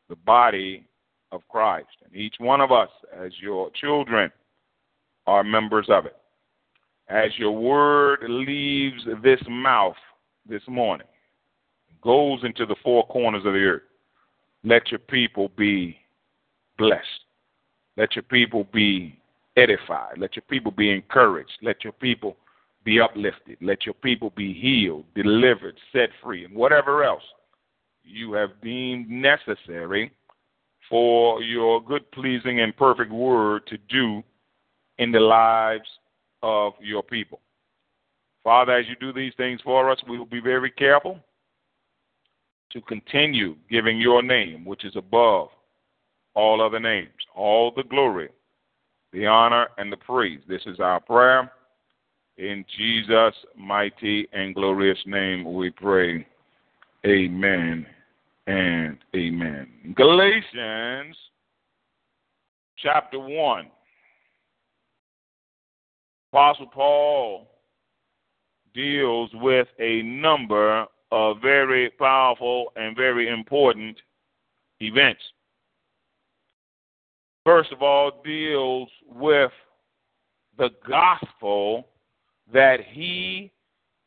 the 0.08 0.16
body 0.16 0.87
of 1.32 1.42
Christ. 1.50 1.88
And 2.06 2.16
each 2.16 2.36
one 2.40 2.62
of 2.62 2.72
us, 2.72 2.90
as 3.16 3.32
your 3.42 3.70
children, 3.72 4.32
are 5.26 5.44
members 5.44 5.88
of 5.90 6.06
it. 6.06 6.16
As 7.10 7.32
your 7.38 7.52
word 7.52 8.20
leaves 8.28 9.04
this 9.24 9.40
mouth, 9.50 9.96
this 10.48 10.62
morning 10.68 11.08
goes 12.02 12.40
into 12.44 12.66
the 12.66 12.76
four 12.84 13.06
corners 13.08 13.46
of 13.46 13.54
the 13.54 13.60
earth. 13.60 13.82
Let 14.64 14.92
your 14.92 15.00
people 15.00 15.52
be 15.58 15.98
blessed. 16.78 17.04
Let 17.98 18.16
your 18.16 18.24
people 18.24 18.68
be 18.74 19.20
edified. 19.56 20.18
Let 20.18 20.36
your 20.36 20.44
people 20.50 20.72
be 20.72 20.92
encouraged. 20.92 21.58
Let 21.62 21.84
your 21.84 21.94
people 21.94 22.38
be 22.84 23.02
uplifted. 23.02 23.58
Let 23.62 23.86
your 23.86 23.96
people 23.96 24.32
be 24.36 24.54
healed, 24.54 25.06
delivered, 25.16 25.76
set 25.92 26.10
free, 26.24 26.46
and 26.46 26.56
whatever 26.56 27.04
else 27.04 27.24
you 28.04 28.34
have 28.34 28.62
deemed 28.62 29.10
necessary 29.10 30.12
for 30.90 31.42
your 31.42 31.82
good, 31.82 32.10
pleasing, 32.12 32.62
and 32.62 32.76
perfect 32.76 33.12
word 33.12 33.66
to 33.68 33.78
do 33.90 34.24
in 34.98 35.12
the 35.12 35.20
lives 35.20 35.88
of 36.44 36.74
your 36.82 37.04
people. 37.04 37.40
Father, 38.44 38.74
as 38.74 38.86
you 38.88 38.96
do 38.96 39.12
these 39.12 39.34
things 39.38 39.60
for 39.64 39.90
us, 39.92 40.00
we 40.08 40.18
will 40.18 40.26
be 40.26 40.40
very 40.40 40.72
careful 40.72 41.20
to 42.72 42.82
continue 42.82 43.56
giving 43.70 44.00
your 44.00 44.22
name, 44.22 44.66
which 44.66 44.86
is 44.86 44.96
above 44.96 45.50
all 46.34 46.62
other 46.62 46.80
names, 46.80 47.10
all 47.36 47.72
the 47.76 47.84
glory, 47.84 48.30
the 49.12 49.26
honor, 49.26 49.68
and 49.78 49.92
the 49.92 49.98
praise. 49.98 50.40
This 50.48 50.62
is 50.66 50.80
our 50.80 51.00
prayer. 51.00 51.52
In 52.38 52.64
Jesus' 52.78 53.36
mighty 53.58 54.28
and 54.32 54.54
glorious 54.54 55.00
name 55.06 55.54
we 55.54 55.72
pray. 55.72 56.26
Amen 57.06 57.88
and 58.48 58.98
amen. 59.16 59.94
Galatians 59.96 61.16
chapter 62.78 63.20
1. 63.20 63.68
Apostle 66.32 66.68
Paul 66.68 67.50
deals 68.74 69.30
with 69.34 69.68
a 69.80 70.02
number 70.04 70.86
of 71.12 71.42
very 71.42 71.90
powerful 71.92 72.72
and 72.76 72.96
very 72.96 73.30
important 73.30 73.98
events. 74.80 75.22
First 77.46 77.72
of 77.72 77.82
all, 77.82 78.22
deals 78.26 78.90
with 79.08 79.52
the 80.58 80.70
gospel 80.88 81.88
that 82.52 82.80
he 82.92 83.52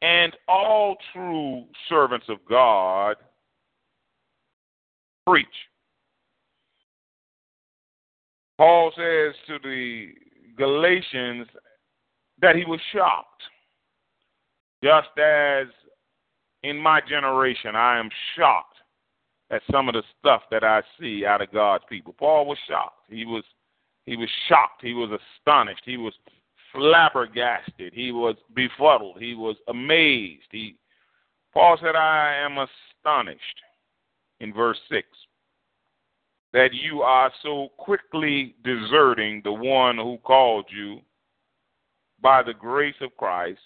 and 0.02 0.36
all 0.48 0.96
true 1.12 1.64
servants 1.88 2.26
of 2.28 2.38
God 2.48 3.16
preach. 5.30 5.46
Paul 8.58 8.92
says 8.96 9.34
to 9.46 9.58
the 9.62 10.08
Galatians 10.56 11.46
that 12.42 12.56
he 12.56 12.64
was 12.64 12.80
shocked 12.92 13.42
just 14.82 15.08
as 15.18 15.66
in 16.62 16.76
my 16.76 17.00
generation, 17.00 17.76
I 17.76 17.98
am 17.98 18.08
shocked 18.36 18.76
at 19.50 19.62
some 19.70 19.88
of 19.88 19.94
the 19.94 20.02
stuff 20.18 20.42
that 20.50 20.64
I 20.64 20.82
see 20.98 21.24
out 21.24 21.42
of 21.42 21.52
God's 21.52 21.84
people. 21.88 22.14
Paul 22.18 22.46
was 22.46 22.58
shocked. 22.68 23.06
He 23.08 23.24
was 23.24 23.44
he 24.06 24.16
was 24.16 24.28
shocked. 24.48 24.82
He 24.82 24.94
was 24.94 25.10
astonished. 25.10 25.82
He 25.84 25.96
was 25.96 26.14
flabbergasted. 26.72 27.92
He 27.92 28.12
was 28.12 28.36
befuddled. 28.54 29.18
He 29.18 29.34
was 29.34 29.56
amazed. 29.68 30.48
He 30.50 30.76
Paul 31.52 31.76
said, 31.80 31.96
I 31.96 32.34
am 32.34 32.58
astonished 32.58 33.60
in 34.40 34.52
verse 34.52 34.78
six 34.90 35.06
that 36.52 36.70
you 36.72 37.02
are 37.02 37.30
so 37.42 37.68
quickly 37.78 38.56
deserting 38.64 39.40
the 39.44 39.52
one 39.52 39.96
who 39.96 40.18
called 40.24 40.66
you 40.68 41.00
by 42.20 42.42
the 42.42 42.54
grace 42.54 42.96
of 43.00 43.16
Christ 43.16 43.60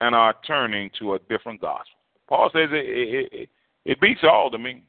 and 0.00 0.14
are 0.14 0.34
turning 0.46 0.90
to 0.98 1.14
a 1.14 1.18
different 1.30 1.60
gospel. 1.60 1.98
Paul 2.28 2.50
says 2.52 2.68
it, 2.70 2.84
it, 2.86 3.28
it, 3.32 3.48
it 3.84 4.00
beats 4.00 4.20
all 4.24 4.50
to 4.50 4.58
me. 4.58 4.82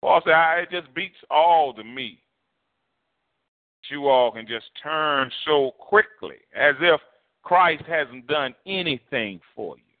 Paul 0.00 0.20
said 0.24 0.34
ah, 0.34 0.54
it 0.56 0.70
just 0.70 0.92
beats 0.94 1.16
all 1.30 1.74
to 1.74 1.84
me. 1.84 2.18
You 3.90 4.08
all 4.08 4.32
can 4.32 4.46
just 4.46 4.66
turn 4.82 5.30
so 5.44 5.72
quickly 5.78 6.36
as 6.56 6.74
if 6.80 7.00
Christ 7.42 7.82
hasn't 7.86 8.26
done 8.26 8.54
anything 8.66 9.38
for 9.54 9.76
you. 9.76 9.91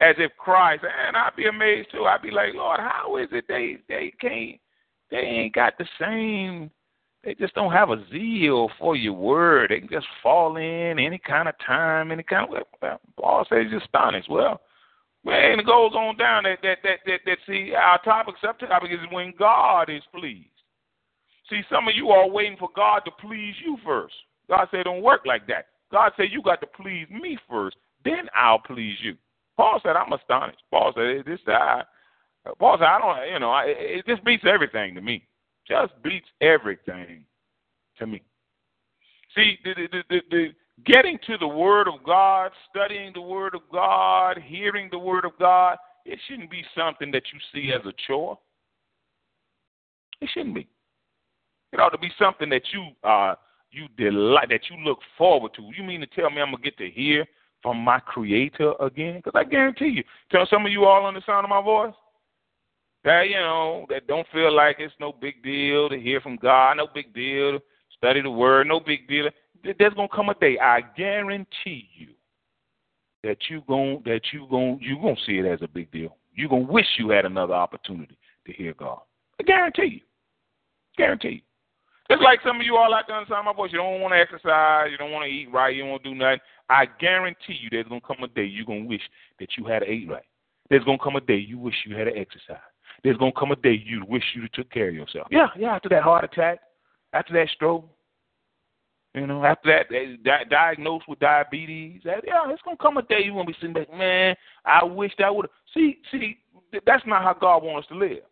As 0.00 0.14
if 0.18 0.30
Christ, 0.36 0.84
and 0.84 1.16
I'd 1.16 1.34
be 1.36 1.46
amazed 1.46 1.90
too. 1.90 2.04
I'd 2.04 2.22
be 2.22 2.30
like, 2.30 2.54
Lord, 2.54 2.78
how 2.78 3.16
is 3.16 3.28
it 3.32 3.46
they 3.48 3.78
they 3.88 4.12
can't 4.20 4.60
they 5.10 5.18
ain't 5.18 5.54
got 5.54 5.76
the 5.76 5.86
same 6.00 6.70
they 7.24 7.34
just 7.34 7.54
don't 7.54 7.72
have 7.72 7.90
a 7.90 8.04
zeal 8.10 8.70
for 8.78 8.94
your 8.94 9.14
word. 9.14 9.70
They 9.70 9.80
can 9.80 9.88
just 9.90 10.06
fall 10.22 10.56
in 10.56 10.98
any 10.98 11.18
kind 11.18 11.48
of 11.48 11.54
time, 11.66 12.12
any 12.12 12.22
kind 12.22 12.48
of. 12.54 12.62
Well, 12.80 13.00
Paul 13.18 13.44
says 13.48 13.66
he's 13.70 13.82
astonished. 13.82 14.30
Well, 14.30 14.60
man, 15.24 15.58
it 15.58 15.66
goes 15.66 15.92
on 15.94 16.16
down 16.16 16.44
that 16.44 16.58
that 16.62 16.78
that 16.84 16.98
that, 17.06 17.20
that 17.26 17.38
see 17.46 17.72
our 17.74 18.00
topic 18.02 18.36
subtopic 18.42 18.92
is 18.92 19.00
when 19.10 19.34
God 19.38 19.90
is 19.90 20.02
pleased. 20.14 20.46
See, 21.50 21.62
some 21.70 21.88
of 21.88 21.96
you 21.96 22.10
are 22.10 22.28
waiting 22.28 22.56
for 22.58 22.68
God 22.76 23.00
to 23.00 23.10
please 23.10 23.54
you 23.64 23.78
first. 23.84 24.14
God 24.48 24.68
said, 24.70 24.84
don't 24.84 25.02
work 25.02 25.22
like 25.24 25.46
that. 25.48 25.66
God 25.90 26.12
said, 26.16 26.26
you 26.30 26.42
got 26.42 26.60
to 26.60 26.66
please 26.66 27.06
me 27.10 27.38
first, 27.48 27.76
then 28.04 28.28
I'll 28.34 28.58
please 28.58 28.96
you. 29.02 29.16
Paul 29.58 29.80
said, 29.82 29.96
I'm 29.96 30.12
astonished. 30.12 30.62
Paul 30.70 30.92
said, 30.94 31.24
this 31.26 31.40
I, 31.48 31.82
Paul 32.60 32.76
said, 32.78 32.86
I 32.86 32.98
don't, 33.00 33.32
you 33.32 33.40
know, 33.40 33.50
I, 33.50 33.64
it 33.66 34.06
just 34.06 34.24
beats 34.24 34.44
everything 34.46 34.94
to 34.94 35.00
me. 35.00 35.26
Just 35.66 35.92
beats 36.02 36.28
everything 36.40 37.24
to 37.98 38.06
me. 38.06 38.22
See, 39.34 39.58
the, 39.64 39.74
the, 39.74 40.02
the, 40.08 40.20
the, 40.30 40.48
getting 40.86 41.18
to 41.26 41.36
the 41.38 41.48
Word 41.48 41.88
of 41.88 42.04
God, 42.06 42.52
studying 42.70 43.12
the 43.12 43.20
Word 43.20 43.56
of 43.56 43.62
God, 43.70 44.38
hearing 44.46 44.88
the 44.92 44.98
Word 44.98 45.24
of 45.24 45.32
God, 45.40 45.76
it 46.06 46.20
shouldn't 46.28 46.52
be 46.52 46.64
something 46.76 47.10
that 47.10 47.24
you 47.32 47.40
see 47.52 47.72
as 47.72 47.84
a 47.84 47.92
chore. 48.06 48.38
It 50.20 50.30
shouldn't 50.32 50.54
be. 50.54 50.68
It 51.72 51.80
ought 51.80 51.90
to 51.90 51.98
be 51.98 52.10
something 52.18 52.48
that 52.48 52.62
you 52.72 52.86
uh 53.04 53.34
you 53.70 53.88
delight 53.98 54.48
that 54.48 54.70
you 54.70 54.76
look 54.82 55.00
forward 55.18 55.52
to. 55.54 55.62
You 55.76 55.84
mean 55.84 56.00
to 56.00 56.06
tell 56.06 56.30
me 56.30 56.40
I'm 56.40 56.52
gonna 56.52 56.62
get 56.62 56.78
to 56.78 56.88
hear 56.88 57.26
from 57.62 57.78
my 57.78 57.98
Creator 58.00 58.74
again? 58.80 59.16
Because 59.16 59.32
I 59.34 59.44
guarantee 59.44 59.88
you, 59.88 60.04
tell 60.30 60.46
some 60.48 60.66
of 60.66 60.72
you 60.72 60.84
all 60.84 61.04
on 61.04 61.14
the 61.14 61.22
sound 61.26 61.44
of 61.44 61.50
my 61.50 61.62
voice 61.62 61.94
that 63.04 63.28
you 63.28 63.36
know 63.36 63.86
that 63.88 64.06
don't 64.06 64.26
feel 64.32 64.54
like 64.54 64.76
it's 64.78 64.94
no 65.00 65.12
big 65.12 65.42
deal 65.42 65.88
to 65.88 65.98
hear 65.98 66.20
from 66.20 66.36
God, 66.36 66.76
no 66.76 66.88
big 66.92 67.14
deal 67.14 67.52
to 67.52 67.62
study 67.96 68.20
the 68.20 68.30
Word, 68.30 68.66
no 68.66 68.80
big 68.80 69.08
deal. 69.08 69.28
There's 69.62 69.94
gonna 69.94 70.08
come 70.08 70.28
a 70.28 70.34
day, 70.34 70.58
I 70.58 70.82
guarantee 70.96 71.88
you, 71.94 72.08
that 73.24 73.38
you 73.48 73.62
gon' 73.68 74.02
that 74.04 74.20
you 74.32 74.46
gon' 74.50 74.78
you 74.80 74.96
gonna 74.96 75.16
see 75.26 75.38
it 75.38 75.46
as 75.46 75.60
a 75.62 75.68
big 75.68 75.90
deal. 75.90 76.16
You're 76.34 76.48
gonna 76.48 76.62
wish 76.62 76.86
you 76.98 77.10
had 77.10 77.24
another 77.24 77.54
opportunity 77.54 78.16
to 78.46 78.52
hear 78.52 78.74
God. 78.74 79.00
I 79.40 79.44
guarantee 79.44 79.86
you. 79.86 80.00
Guarantee 80.96 81.28
you. 81.28 81.40
Just 82.10 82.22
like 82.22 82.40
some 82.42 82.58
of 82.58 82.64
you 82.64 82.76
all 82.76 82.94
out 82.94 83.04
there 83.06 83.20
inside 83.20 83.44
my 83.44 83.52
voice, 83.52 83.70
you 83.70 83.78
don't 83.78 84.00
want 84.00 84.14
to 84.14 84.18
exercise, 84.18 84.88
you 84.90 84.96
don't 84.96 85.12
want 85.12 85.24
to 85.24 85.30
eat 85.30 85.52
right, 85.52 85.74
you 85.74 85.82
don't 85.82 85.90
want 85.90 86.02
to 86.04 86.08
do 86.08 86.14
nothing. 86.14 86.40
I 86.68 86.86
guarantee 87.00 87.56
you 87.60 87.68
there's 87.70 87.86
going 87.86 88.00
to 88.00 88.06
come 88.06 88.22
a 88.22 88.28
day 88.28 88.44
you're 88.44 88.66
going 88.66 88.82
to 88.82 88.88
wish 88.88 89.02
that 89.40 89.50
you 89.56 89.64
had 89.64 89.82
eat 89.84 90.08
right. 90.08 90.24
There's 90.70 90.84
going 90.84 90.98
to 90.98 91.04
come 91.04 91.16
a 91.16 91.20
day 91.20 91.36
you 91.36 91.58
wish 91.58 91.74
you 91.86 91.96
had 91.96 92.04
to 92.04 92.16
exercise. 92.16 92.62
There's 93.02 93.16
going 93.16 93.32
to 93.32 93.38
come 93.38 93.52
a 93.52 93.56
day 93.56 93.82
you 93.84 94.04
wish 94.06 94.24
you 94.34 94.48
took 94.52 94.70
care 94.70 94.88
of 94.88 94.94
yourself. 94.94 95.28
Yeah, 95.30 95.48
yeah, 95.58 95.74
after 95.74 95.88
that 95.90 96.02
heart 96.02 96.24
attack, 96.24 96.58
after 97.12 97.32
that 97.34 97.48
stroke, 97.54 97.88
you 99.14 99.26
know, 99.26 99.44
after 99.44 99.70
that, 99.70 99.94
eh, 99.94 100.16
di- 100.22 100.48
diagnosed 100.50 101.08
with 101.08 101.18
diabetes, 101.18 102.02
that, 102.04 102.22
yeah, 102.26 102.42
it's 102.50 102.62
going 102.62 102.76
to 102.76 102.82
come 102.82 102.98
a 102.98 103.02
day 103.02 103.20
you're 103.24 103.34
gonna 103.34 103.46
be 103.46 103.54
sitting 103.54 103.72
back, 103.72 103.92
man, 103.92 104.36
I 104.64 104.84
wish 104.84 105.12
that 105.18 105.34
would 105.34 105.44
have. 105.46 105.50
See, 105.72 105.98
see, 106.10 106.38
that's 106.84 107.06
not 107.06 107.22
how 107.22 107.34
God 107.34 107.62
wants 107.62 107.86
us 107.86 107.88
to 107.88 107.98
live. 107.98 108.22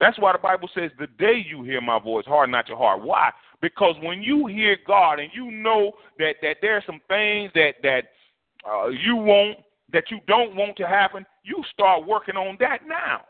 That's 0.00 0.18
why 0.18 0.32
the 0.32 0.38
Bible 0.38 0.68
says, 0.74 0.90
the 0.98 1.08
day 1.18 1.44
you 1.44 1.64
hear 1.64 1.80
my 1.80 1.98
voice, 1.98 2.24
harden 2.26 2.52
not 2.52 2.68
your 2.68 2.76
heart. 2.76 3.02
Why? 3.02 3.30
Because 3.60 3.96
when 4.02 4.22
you 4.22 4.46
hear 4.46 4.76
God 4.86 5.18
and 5.18 5.30
you 5.34 5.50
know 5.50 5.92
that, 6.18 6.36
that 6.42 6.58
there 6.62 6.76
are 6.76 6.84
some 6.86 7.00
things 7.08 7.50
that, 7.54 7.74
that 7.82 8.04
uh, 8.68 8.88
you 8.88 9.16
want, 9.16 9.58
that 9.92 10.04
you 10.10 10.20
don't 10.26 10.54
want 10.54 10.76
to 10.76 10.86
happen, 10.86 11.26
you 11.42 11.62
start 11.72 12.06
working 12.06 12.36
on 12.36 12.56
that 12.60 12.86
now. 12.86 13.22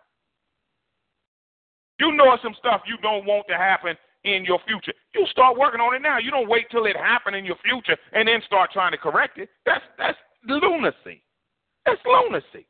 You 1.98 2.14
know 2.14 2.36
some 2.42 2.54
stuff 2.58 2.82
you 2.86 2.96
don't 3.02 3.26
want 3.26 3.46
to 3.48 3.56
happen 3.56 3.96
in 4.24 4.44
your 4.44 4.58
future. 4.66 4.92
You 5.14 5.26
start 5.30 5.58
working 5.58 5.80
on 5.80 5.94
it 5.94 6.02
now. 6.02 6.18
You 6.18 6.30
don't 6.30 6.48
wait 6.48 6.66
till 6.70 6.86
it 6.86 6.96
happen 6.96 7.34
in 7.34 7.44
your 7.44 7.56
future 7.64 7.96
and 8.12 8.28
then 8.28 8.40
start 8.46 8.70
trying 8.72 8.92
to 8.92 8.98
correct 8.98 9.38
it. 9.38 9.48
That's 9.66 9.84
that's 9.96 10.18
lunacy. 10.46 11.22
That's 11.86 12.00
lunacy. 12.06 12.66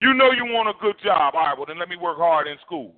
You 0.00 0.14
know 0.14 0.30
you 0.32 0.44
want 0.46 0.68
a 0.68 0.80
good 0.80 0.96
job. 1.02 1.34
All 1.34 1.40
right, 1.40 1.56
well 1.56 1.66
then 1.66 1.78
let 1.78 1.88
me 1.88 1.96
work 1.96 2.18
hard 2.18 2.46
in 2.46 2.56
school. 2.64 2.94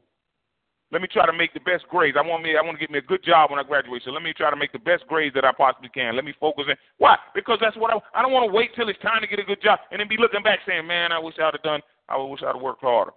Let 0.92 1.00
me 1.00 1.09
try 1.09 1.24
to 1.24 1.33
make 1.33 1.55
the 1.55 1.61
best 1.61 1.88
grades. 1.88 2.18
I 2.20 2.26
want 2.26 2.42
me 2.44 2.55
I 2.55 2.61
want 2.61 2.76
to 2.76 2.81
get 2.81 2.90
me 2.90 2.98
a 2.98 3.02
good 3.02 3.24
job 3.24 3.50
when 3.50 3.59
I 3.59 3.62
graduate. 3.62 4.02
So 4.05 4.11
let 4.11 4.22
me 4.22 4.35
try 4.37 4.50
to 4.50 4.57
make 4.57 4.72
the 4.72 4.78
best 4.78 5.07
grades 5.09 5.35
that 5.35 5.44
I 5.44 5.50
possibly 5.50 5.88
can. 5.88 6.14
Let 6.14 6.24
me 6.26 6.35
focus 6.38 6.66
in. 6.68 6.76
Why? 6.98 7.16
Because 7.35 7.57
that's 7.62 7.76
what 7.78 7.90
I 7.90 7.98
I 8.14 8.20
don't 8.20 8.33
want 8.33 8.48
to 8.48 8.55
wait 8.55 8.76
till 8.76 8.90
it's 8.90 9.00
time 9.00 9.22
to 9.22 9.26
get 9.26 9.40
a 9.40 9.42
good 9.42 9.62
job 9.62 9.81
and 9.90 10.00
then 10.00 10.07
be 10.07 10.18
looking 10.18 10.42
back 10.42 10.61
saying, 10.68 10.87
"Man, 10.87 11.11
I 11.11 11.18
wish 11.18 11.35
I'd 11.38 11.55
have 11.55 11.62
done. 11.62 11.81
I 12.11 12.18
wish 12.18 12.42
I'd 12.42 12.55
have 12.55 12.61
worked 12.61 12.83
harder." 12.83 13.12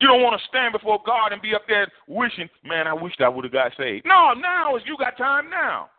You 0.00 0.06
don't 0.08 0.22
want 0.22 0.40
to 0.40 0.46
stand 0.46 0.72
before 0.72 1.02
God 1.04 1.32
and 1.32 1.42
be 1.42 1.52
up 1.52 1.66
there 1.66 1.88
wishing, 2.06 2.48
"Man, 2.62 2.86
I 2.86 2.94
wished 2.94 3.20
I 3.20 3.28
would 3.28 3.44
have 3.44 3.52
got 3.52 3.72
saved." 3.76 4.06
No, 4.06 4.34
now 4.34 4.76
is 4.76 4.86
you 4.86 4.96
got 4.96 5.18
time 5.18 5.50
now. 5.50 5.90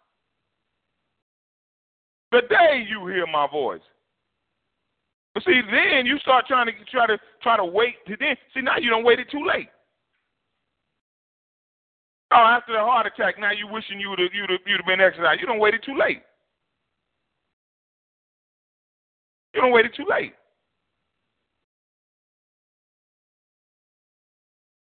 The 2.31 2.41
day 2.47 2.88
you 2.88 3.05
hear 3.07 3.27
my 3.27 3.47
voice, 3.47 3.84
but 5.34 5.44
see, 5.44 5.62
then 5.72 6.06
you 6.06 6.20
start 6.20 6.46
trying 6.48 6.67
to 6.67 6.74
try 6.91 7.08
to 7.08 7.17
try 7.41 7.58
to 7.58 7.65
wait 7.65 7.96
to 8.08 8.15
then. 8.20 8.36
See, 8.54 8.62
now 8.62 8.78
you 8.78 8.89
don't 8.89 9.06
wait 9.06 9.20
it 9.20 9.32
too 9.32 9.46
late. 9.46 9.70
Oh, 12.34 12.38
after 12.38 12.74
the 12.74 12.80
heart 12.80 13.08
attack, 13.08 13.39
now 13.39 13.52
you 13.52 13.67
wishing 13.67 14.00
you 14.00 14.10
would 14.10 14.20
have 14.20 14.34
you'd 14.34 14.50
have, 14.50 14.60
you'd 14.65 14.78
have 14.78 14.86
been 14.86 15.02
exercised. 15.02 15.41
You 15.41 15.48
don't 15.48 15.60
wait 15.60 15.74
it 15.74 15.84
too 15.84 15.98
late. 15.98 16.22
You 19.54 19.62
don't 19.62 19.72
wait 19.72 19.86
it 19.86 19.94
too 19.96 20.06
late. 20.10 20.34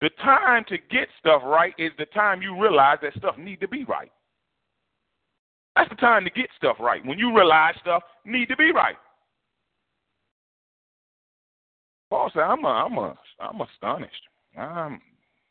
The 0.01 0.11
time 0.23 0.65
to 0.69 0.77
get 0.77 1.09
stuff 1.19 1.43
right 1.45 1.75
is 1.79 1.91
the 1.99 2.07
time 2.07 2.43
you 2.43 2.61
realize 2.61 2.99
that 3.03 3.15
stuff 3.17 3.39
need 3.39 3.61
to 3.61 3.69
be 3.69 3.85
right. 3.85 4.13
That's 5.75 5.91
the 5.91 5.97
time 5.97 6.25
to 6.25 6.31
get 6.31 6.49
stuff 6.57 6.77
right. 6.81 7.05
When 7.05 7.19
you 7.19 7.35
realize 7.35 7.75
stuff 7.81 8.03
need 8.25 8.49
to 8.49 8.57
be 8.57 8.73
right. 8.73 8.97
Paul 12.11 12.31
said, 12.33 12.43
"I'm 12.43 12.65
a, 12.65 12.69
I'm 12.69 12.99
a, 12.99 13.17
I'm 13.41 13.61
astonished. 13.61 14.23
I'm 14.57 15.01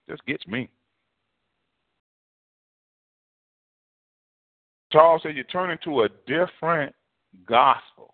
just 0.09 0.25
gets 0.25 0.45
me." 0.47 0.69
Charles 4.91 5.21
said, 5.23 5.35
"You 5.35 5.43
turn 5.43 5.71
into 5.71 6.03
a 6.03 6.09
different 6.27 6.95
gospel." 7.45 8.13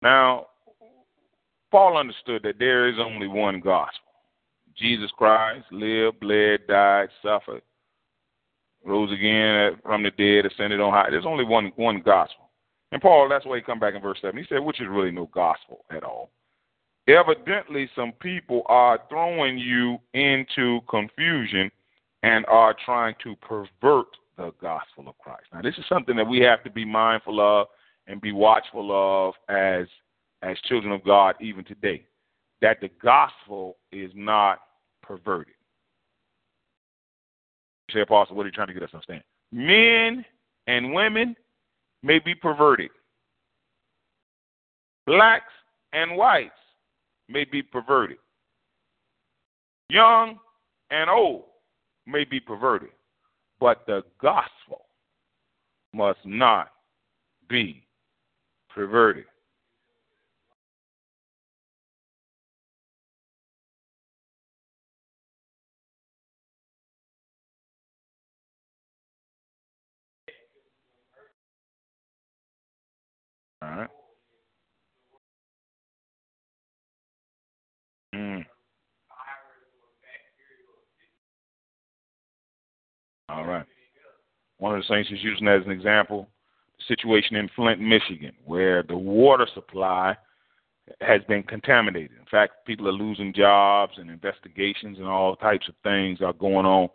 Now, 0.00 0.46
Paul 1.70 1.96
understood 1.96 2.42
that 2.44 2.58
there 2.58 2.88
is 2.88 2.96
only 2.98 3.26
one 3.26 3.60
gospel. 3.60 4.12
Jesus 4.76 5.10
Christ 5.16 5.66
lived, 5.70 6.20
bled, 6.20 6.66
died, 6.66 7.08
suffered, 7.22 7.62
rose 8.84 9.12
again 9.12 9.78
from 9.82 10.02
the 10.02 10.10
dead, 10.12 10.50
ascended 10.50 10.80
on 10.80 10.92
high. 10.92 11.10
There's 11.10 11.26
only 11.26 11.44
one 11.44 11.72
one 11.76 12.00
gospel. 12.02 12.50
And 12.90 13.00
Paul, 13.00 13.28
that's 13.28 13.46
why 13.46 13.56
he 13.56 13.62
come 13.62 13.78
back 13.78 13.94
in 13.94 14.02
verse 14.02 14.18
seven. 14.20 14.38
He 14.38 14.46
said, 14.48 14.58
which 14.58 14.80
is 14.80 14.88
really 14.88 15.10
no 15.10 15.26
gospel 15.26 15.84
at 15.90 16.04
all. 16.04 16.30
Evidently, 17.08 17.90
some 17.96 18.12
people 18.20 18.62
are 18.66 19.00
throwing 19.08 19.58
you 19.58 19.98
into 20.14 20.80
confusion 20.88 21.70
and 22.22 22.46
are 22.46 22.76
trying 22.84 23.14
to 23.24 23.34
pervert 23.36 24.06
the 24.36 24.52
gospel 24.60 25.08
of 25.08 25.18
Christ. 25.18 25.44
Now, 25.52 25.62
this 25.62 25.74
is 25.78 25.84
something 25.88 26.16
that 26.16 26.26
we 26.26 26.38
have 26.40 26.62
to 26.62 26.70
be 26.70 26.84
mindful 26.84 27.40
of 27.40 27.66
and 28.06 28.20
be 28.20 28.32
watchful 28.32 28.90
of 28.92 29.34
as 29.48 29.86
as 30.42 30.56
children 30.68 30.92
of 30.92 31.04
God 31.04 31.34
even 31.40 31.64
today. 31.64 32.04
That 32.60 32.80
the 32.80 32.90
gospel 33.02 33.76
is 33.90 34.10
not 34.14 34.60
perverted. 35.02 35.54
say, 37.92 38.00
Apostle, 38.00 38.36
what 38.36 38.44
are 38.44 38.46
you 38.46 38.52
trying 38.52 38.68
to 38.68 38.74
get 38.74 38.82
us 38.82 38.90
to 38.90 38.96
understand? 38.96 39.22
Men 39.52 40.24
and 40.68 40.94
women 40.94 41.34
may 42.02 42.20
be 42.20 42.34
perverted. 42.34 42.90
Blacks 45.06 45.52
and 45.92 46.16
whites 46.16 46.52
may 47.32 47.44
be 47.44 47.62
perverted. 47.62 48.18
Young 49.88 50.38
and 50.90 51.08
old 51.08 51.44
may 52.06 52.24
be 52.24 52.38
perverted, 52.40 52.90
but 53.60 53.84
the 53.86 54.02
gospel 54.20 54.86
must 55.92 56.18
not 56.24 56.68
be 57.48 57.86
perverted. 58.74 59.24
All 73.62 73.68
right. 73.68 73.88
Mm. 78.14 78.44
All 83.28 83.44
right. 83.44 83.64
One 84.58 84.74
of 84.74 84.82
the 84.82 84.94
saints 84.94 85.10
is 85.10 85.22
using 85.22 85.48
as 85.48 85.64
an 85.64 85.70
example 85.70 86.28
the 86.78 86.84
situation 86.94 87.36
in 87.36 87.48
Flint, 87.56 87.80
Michigan, 87.80 88.32
where 88.44 88.82
the 88.82 88.96
water 88.96 89.46
supply 89.54 90.16
has 91.00 91.22
been 91.28 91.42
contaminated. 91.42 92.18
In 92.18 92.26
fact, 92.30 92.66
people 92.66 92.88
are 92.88 92.92
losing 92.92 93.32
jobs 93.32 93.94
and 93.96 94.10
investigations 94.10 94.98
and 94.98 95.06
all 95.06 95.36
types 95.36 95.68
of 95.68 95.74
things 95.82 96.20
are 96.20 96.32
going 96.32 96.66
on 96.66 96.88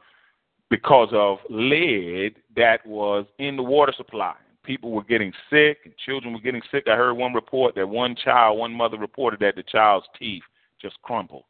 because 0.69 1.09
of 1.13 1.39
lead 1.49 2.35
that 2.55 2.85
was 2.85 3.25
in 3.39 3.55
the 3.55 3.63
water 3.63 3.93
supply. 3.95 4.35
People 4.63 4.91
were 4.91 5.03
getting 5.03 5.31
sick 5.49 5.79
and 5.85 5.93
children 6.05 6.33
were 6.33 6.41
getting 6.41 6.61
sick. 6.71 6.83
I 6.87 6.95
heard 6.95 7.13
one 7.13 7.33
report 7.33 7.75
that 7.75 7.87
one 7.87 8.15
child, 8.15 8.59
one 8.59 8.73
mother 8.73 8.97
reported 8.97 9.39
that 9.39 9.55
the 9.55 9.63
child's 9.63 10.07
teeth 10.19 10.43
just 10.81 11.01
crumbled, 11.01 11.45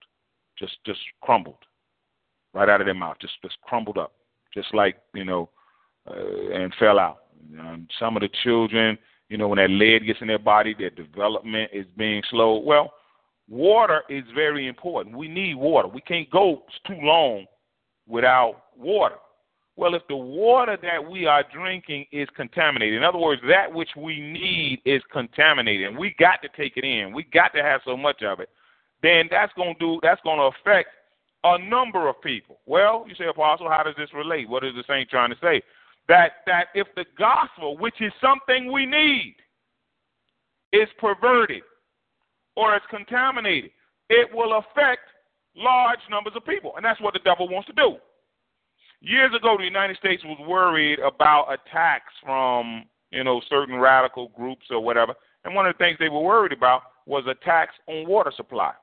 just 0.57 0.77
just 0.85 0.99
crumbled 1.21 1.57
right 2.53 2.69
out 2.69 2.81
of 2.81 2.87
their 2.87 2.93
mouth, 2.93 3.17
just 3.21 3.33
just 3.41 3.57
crumbled 3.61 3.97
up, 3.97 4.13
just 4.53 4.73
like 4.73 4.97
you 5.13 5.25
know, 5.25 5.49
uh, 6.09 6.53
and 6.53 6.73
fell 6.79 6.99
out. 6.99 7.19
Some 7.99 8.17
of 8.17 8.21
the 8.21 8.29
children, 8.43 8.97
you 9.29 9.37
know, 9.37 9.47
when 9.47 9.57
that 9.57 9.69
lead 9.69 10.05
gets 10.05 10.21
in 10.21 10.27
their 10.27 10.39
body, 10.39 10.75
their 10.77 10.89
development 10.89 11.69
is 11.71 11.85
being 11.95 12.23
slowed. 12.29 12.65
Well, 12.65 12.93
water 13.47 14.01
is 14.09 14.23
very 14.33 14.67
important. 14.67 15.15
We 15.15 15.27
need 15.27 15.55
water. 15.55 15.87
We 15.87 16.01
can't 16.01 16.29
go 16.29 16.63
too 16.85 16.97
long 17.01 17.45
without 18.07 18.63
water. 18.75 19.15
Well, 19.75 19.93
if 19.93 20.01
the 20.09 20.15
water 20.15 20.75
that 20.81 21.09
we 21.09 21.27
are 21.27 21.43
drinking 21.53 22.07
is 22.11 22.27
contaminated, 22.35 22.97
in 22.97 23.03
other 23.03 23.19
words, 23.19 23.41
that 23.47 23.71
which 23.71 23.91
we 23.95 24.19
need 24.19 24.81
is 24.85 25.03
contaminated, 25.13 25.89
and 25.89 25.97
we 25.97 26.15
got 26.17 26.41
to 26.41 26.49
take 26.57 26.77
it 26.77 26.83
in, 26.83 27.13
we 27.13 27.23
got 27.31 27.53
to 27.53 27.61
have 27.61 27.81
so 27.85 27.95
much 27.95 28.23
of 28.23 28.39
it, 28.39 28.49
then 29.03 29.27
that's 29.29 29.53
going 29.53 29.75
to 29.75 29.79
do 29.79 29.99
that's 30.01 30.21
going 30.21 30.39
to 30.39 30.57
affect 30.59 30.89
a 31.43 31.57
number 31.57 32.07
of 32.07 32.21
people. 32.21 32.59
Well, 32.65 33.05
you 33.07 33.15
say, 33.15 33.25
Apostle, 33.25 33.69
how 33.69 33.83
does 33.83 33.95
this 33.97 34.13
relate? 34.13 34.49
What 34.49 34.63
is 34.63 34.73
the 34.75 34.83
saint 34.87 35.09
trying 35.09 35.29
to 35.29 35.37
say? 35.41 35.61
That 36.07 36.31
that 36.45 36.67
if 36.73 36.87
the 36.95 37.05
gospel, 37.17 37.77
which 37.77 38.01
is 38.01 38.11
something 38.21 38.71
we 38.71 38.85
need, 38.85 39.35
is 40.73 40.87
perverted 40.99 41.63
or 42.55 42.75
is 42.75 42.81
contaminated, 42.89 43.71
it 44.09 44.29
will 44.33 44.57
affect 44.57 45.01
large 45.55 45.99
numbers 46.09 46.33
of 46.35 46.45
people, 46.45 46.73
and 46.75 46.85
that's 46.85 47.01
what 47.01 47.13
the 47.13 47.19
devil 47.23 47.47
wants 47.47 47.67
to 47.67 47.73
do. 47.73 47.97
Years 49.01 49.31
ago, 49.35 49.55
the 49.57 49.63
United 49.63 49.97
States 49.97 50.23
was 50.25 50.39
worried 50.47 50.99
about 50.99 51.49
attacks 51.51 52.13
from 52.23 52.85
you 53.11 53.23
know 53.23 53.41
certain 53.49 53.75
radical 53.75 54.29
groups 54.29 54.65
or 54.71 54.79
whatever, 54.79 55.13
and 55.45 55.53
one 55.53 55.67
of 55.67 55.73
the 55.73 55.77
things 55.77 55.97
they 55.99 56.09
were 56.09 56.21
worried 56.21 56.51
about 56.51 56.81
was 57.05 57.23
attacks 57.27 57.75
on 57.87 58.07
water 58.07 58.31
supply, 58.35 58.73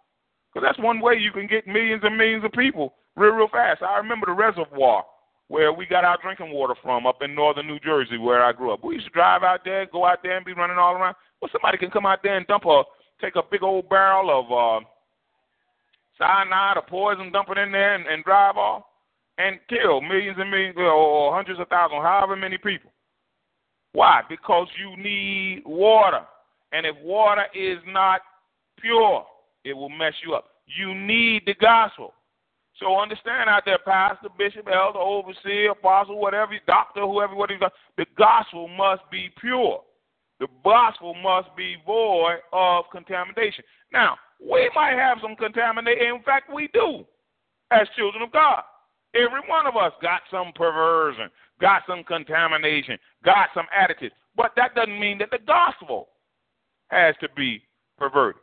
because 0.54 0.66
that's 0.66 0.78
one 0.78 1.00
way 1.00 1.14
you 1.14 1.32
can 1.32 1.46
get 1.46 1.66
millions 1.66 2.02
and 2.04 2.16
millions 2.16 2.44
of 2.44 2.52
people 2.52 2.94
real 3.16 3.32
real 3.32 3.48
fast. 3.48 3.82
I 3.82 3.98
remember 3.98 4.26
the 4.26 4.32
reservoir 4.32 5.04
where 5.48 5.72
we 5.72 5.86
got 5.86 6.04
our 6.04 6.18
drinking 6.22 6.52
water 6.52 6.74
from 6.82 7.06
up 7.06 7.22
in 7.22 7.34
northern 7.34 7.66
New 7.66 7.78
Jersey, 7.78 8.16
where 8.16 8.42
I 8.42 8.52
grew 8.52 8.72
up. 8.72 8.82
We 8.82 8.94
used 8.94 9.06
to 9.06 9.12
drive 9.12 9.42
out 9.42 9.60
there, 9.64 9.86
go 9.86 10.06
out 10.06 10.22
there, 10.22 10.36
and 10.36 10.46
be 10.46 10.54
running 10.54 10.78
all 10.78 10.94
around. 10.94 11.16
Well, 11.40 11.50
somebody 11.52 11.78
can 11.78 11.90
come 11.90 12.06
out 12.06 12.20
there 12.22 12.36
and 12.36 12.46
dump 12.46 12.64
a, 12.64 12.82
take 13.20 13.36
a 13.36 13.42
big 13.50 13.62
old 13.62 13.88
barrel 13.88 14.30
of 14.30 14.46
uh, 14.50 14.84
cyanide 16.18 16.78
or 16.78 16.82
poison, 16.88 17.30
dump 17.30 17.48
it 17.50 17.58
in 17.58 17.72
there, 17.72 17.94
and, 17.94 18.06
and 18.06 18.24
drive 18.24 18.56
off 18.56 18.84
and 19.36 19.58
kill 19.68 20.00
millions 20.00 20.38
and 20.40 20.50
millions 20.50 20.76
or 20.78 21.34
hundreds 21.34 21.60
of 21.60 21.68
thousands, 21.68 22.02
however 22.02 22.36
many 22.36 22.56
people. 22.56 22.90
Why? 23.92 24.22
Because 24.28 24.68
you 24.78 24.96
need 24.96 25.62
water. 25.66 26.22
And 26.72 26.86
if 26.86 26.96
water 27.02 27.44
is 27.54 27.78
not 27.86 28.20
pure, 28.80 29.24
it 29.64 29.72
will 29.72 29.88
mess 29.88 30.14
you 30.24 30.34
up. 30.34 30.46
You 30.66 30.94
need 30.94 31.42
the 31.46 31.54
gospel. 31.54 32.14
So 32.80 32.98
understand 32.98 33.48
out 33.48 33.62
there, 33.64 33.78
pastor, 33.84 34.28
bishop, 34.36 34.66
elder, 34.66 34.98
overseer, 34.98 35.70
apostle, 35.70 36.20
whatever, 36.20 36.52
doctor, 36.66 37.02
whoever, 37.02 37.34
whatever, 37.34 37.70
the 37.96 38.06
gospel 38.18 38.68
must 38.68 39.02
be 39.10 39.30
pure. 39.40 39.80
The 40.40 40.48
gospel 40.64 41.14
must 41.14 41.54
be 41.56 41.76
void 41.86 42.38
of 42.52 42.86
contamination. 42.90 43.64
Now, 43.92 44.16
we 44.40 44.68
might 44.74 44.94
have 44.94 45.18
some 45.22 45.36
contamination. 45.36 46.16
In 46.16 46.22
fact, 46.24 46.52
we 46.52 46.68
do 46.74 47.04
as 47.70 47.86
children 47.96 48.22
of 48.22 48.32
God. 48.32 48.62
Every 49.14 49.40
one 49.48 49.66
of 49.66 49.76
us 49.76 49.92
got 50.02 50.22
some 50.28 50.52
perversion, 50.56 51.30
got 51.60 51.82
some 51.86 52.02
contamination, 52.02 52.98
got 53.24 53.50
some 53.54 53.66
attitude. 53.74 54.10
But 54.36 54.50
that 54.56 54.74
doesn't 54.74 54.98
mean 54.98 55.18
that 55.18 55.30
the 55.30 55.38
gospel 55.46 56.08
has 56.88 57.14
to 57.20 57.28
be 57.36 57.62
perverted. 57.96 58.42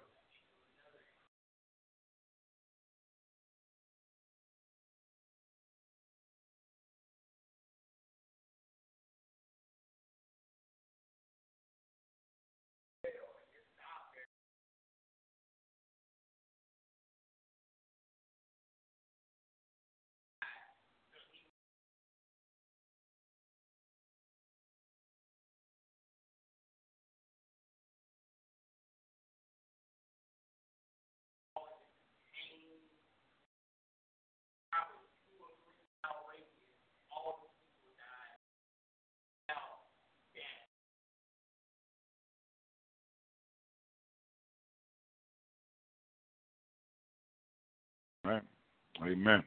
Amen. 49.04 49.44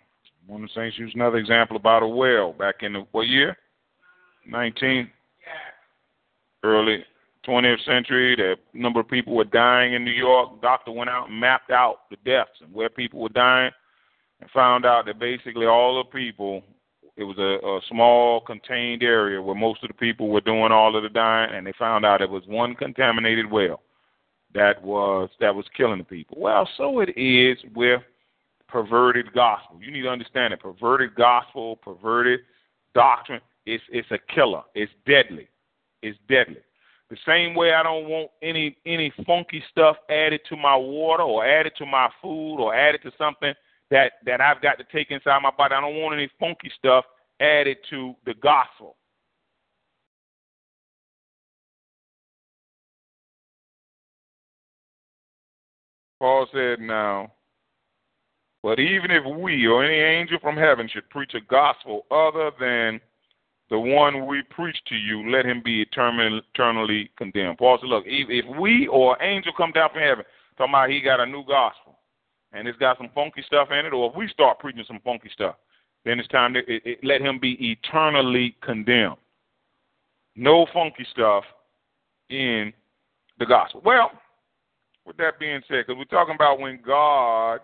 One 0.46 0.64
of 0.64 0.68
the 0.68 0.80
saints 0.80 0.98
used 0.98 1.14
another 1.14 1.38
example 1.38 1.76
about 1.76 2.02
a 2.02 2.08
well 2.08 2.52
back 2.52 2.76
in 2.82 2.94
the 2.94 3.06
what 3.12 3.28
year? 3.28 3.56
19. 4.46 5.10
Early 6.62 7.04
20th 7.46 7.84
century. 7.84 8.36
The 8.36 8.56
number 8.72 9.00
of 9.00 9.08
people 9.08 9.34
were 9.34 9.44
dying 9.44 9.94
in 9.94 10.04
New 10.04 10.10
York. 10.10 10.60
Doctor 10.60 10.90
went 10.90 11.10
out 11.10 11.28
and 11.28 11.38
mapped 11.38 11.70
out 11.70 12.10
the 12.10 12.16
deaths 12.24 12.60
and 12.62 12.72
where 12.72 12.88
people 12.88 13.20
were 13.20 13.28
dying, 13.30 13.70
and 14.40 14.50
found 14.50 14.84
out 14.84 15.06
that 15.06 15.18
basically 15.18 15.66
all 15.66 16.02
the 16.02 16.18
people. 16.18 16.62
It 17.16 17.22
was 17.22 17.38
a, 17.38 17.64
a 17.64 17.80
small 17.88 18.40
contained 18.40 19.04
area 19.04 19.40
where 19.40 19.54
most 19.54 19.84
of 19.84 19.88
the 19.88 19.94
people 19.94 20.30
were 20.30 20.40
doing 20.40 20.72
all 20.72 20.96
of 20.96 21.04
the 21.04 21.08
dying, 21.08 21.54
and 21.54 21.64
they 21.64 21.72
found 21.78 22.04
out 22.04 22.20
it 22.20 22.28
was 22.28 22.42
one 22.48 22.74
contaminated 22.74 23.48
well 23.48 23.82
that 24.54 24.82
was 24.82 25.28
that 25.40 25.54
was 25.54 25.64
killing 25.76 25.98
the 25.98 26.04
people. 26.04 26.38
Well, 26.40 26.68
so 26.76 27.00
it 27.00 27.10
is 27.16 27.58
with 27.74 28.00
perverted 28.68 29.32
gospel. 29.32 29.78
You 29.80 29.90
need 29.90 30.02
to 30.02 30.08
understand 30.08 30.52
it. 30.52 30.60
Perverted 30.60 31.14
gospel, 31.14 31.76
perverted 31.76 32.40
doctrine, 32.94 33.40
it's 33.66 33.84
it's 33.90 34.10
a 34.10 34.18
killer. 34.34 34.62
It's 34.74 34.92
deadly. 35.06 35.48
It's 36.02 36.18
deadly. 36.28 36.62
The 37.10 37.16
same 37.26 37.54
way 37.54 37.74
I 37.74 37.82
don't 37.82 38.08
want 38.08 38.30
any 38.42 38.76
any 38.86 39.12
funky 39.26 39.62
stuff 39.70 39.96
added 40.10 40.40
to 40.48 40.56
my 40.56 40.76
water 40.76 41.22
or 41.22 41.46
added 41.46 41.72
to 41.78 41.86
my 41.86 42.08
food 42.22 42.56
or 42.56 42.74
added 42.74 43.02
to 43.02 43.12
something 43.18 43.54
that 43.90 44.12
that 44.24 44.40
I've 44.40 44.62
got 44.62 44.78
to 44.78 44.84
take 44.92 45.10
inside 45.10 45.40
my 45.42 45.50
body. 45.56 45.74
I 45.74 45.80
don't 45.80 45.96
want 45.96 46.14
any 46.14 46.30
funky 46.40 46.70
stuff 46.78 47.04
added 47.40 47.78
to 47.90 48.14
the 48.24 48.34
gospel. 48.34 48.96
Paul 56.24 56.46
said, 56.54 56.80
now, 56.80 57.32
but 58.64 58.80
even 58.80 59.10
if 59.10 59.22
we 59.26 59.66
or 59.66 59.84
any 59.84 60.00
angel 60.00 60.38
from 60.40 60.56
heaven 60.56 60.88
should 60.90 61.08
preach 61.10 61.34
a 61.34 61.40
gospel 61.42 62.06
other 62.10 62.50
than 62.58 62.98
the 63.68 63.78
one 63.78 64.26
we 64.26 64.40
preach 64.48 64.78
to 64.86 64.94
you, 64.94 65.30
let 65.30 65.44
him 65.44 65.60
be 65.62 65.82
eternally 65.82 67.10
condemned. 67.18 67.58
Paul 67.58 67.76
said, 67.78 67.90
look, 67.90 68.04
if 68.06 68.58
we 68.58 68.86
or 68.86 69.20
an 69.20 69.28
angel 69.28 69.52
come 69.54 69.70
down 69.72 69.90
from 69.92 70.00
heaven, 70.00 70.24
talking 70.56 70.72
about 70.72 70.88
he 70.88 71.02
got 71.02 71.20
a 71.20 71.26
new 71.26 71.44
gospel, 71.44 71.98
and 72.54 72.66
it's 72.66 72.78
got 72.78 72.96
some 72.96 73.10
funky 73.14 73.42
stuff 73.46 73.68
in 73.70 73.84
it, 73.84 73.92
or 73.92 74.08
if 74.08 74.16
we 74.16 74.26
start 74.28 74.58
preaching 74.58 74.84
some 74.86 75.00
funky 75.04 75.28
stuff, 75.30 75.56
then 76.06 76.18
it's 76.18 76.28
time 76.28 76.54
to 76.54 76.60
it, 76.60 76.82
it, 76.86 76.98
let 77.02 77.20
him 77.20 77.38
be 77.38 77.58
eternally 77.60 78.56
condemned. 78.62 79.16
No 80.36 80.66
funky 80.72 81.06
stuff 81.12 81.44
in 82.30 82.72
the 83.38 83.44
gospel. 83.44 83.82
Well, 83.84 84.10
with 85.04 85.18
that 85.18 85.38
being 85.38 85.60
said, 85.68 85.84
because 85.86 85.98
we're 85.98 86.04
talking 86.06 86.34
about 86.34 86.60
when 86.60 86.80
God 86.84 87.60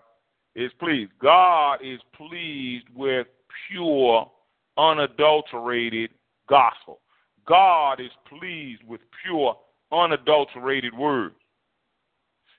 is 0.55 0.71
pleased. 0.79 1.11
God 1.21 1.79
is 1.83 1.99
pleased 2.15 2.85
with 2.93 3.27
pure, 3.69 4.29
unadulterated 4.77 6.11
gospel. 6.47 6.99
God 7.47 7.99
is 7.99 8.11
pleased 8.27 8.83
with 8.85 9.01
pure, 9.23 9.57
unadulterated 9.91 10.93
words. 10.97 11.35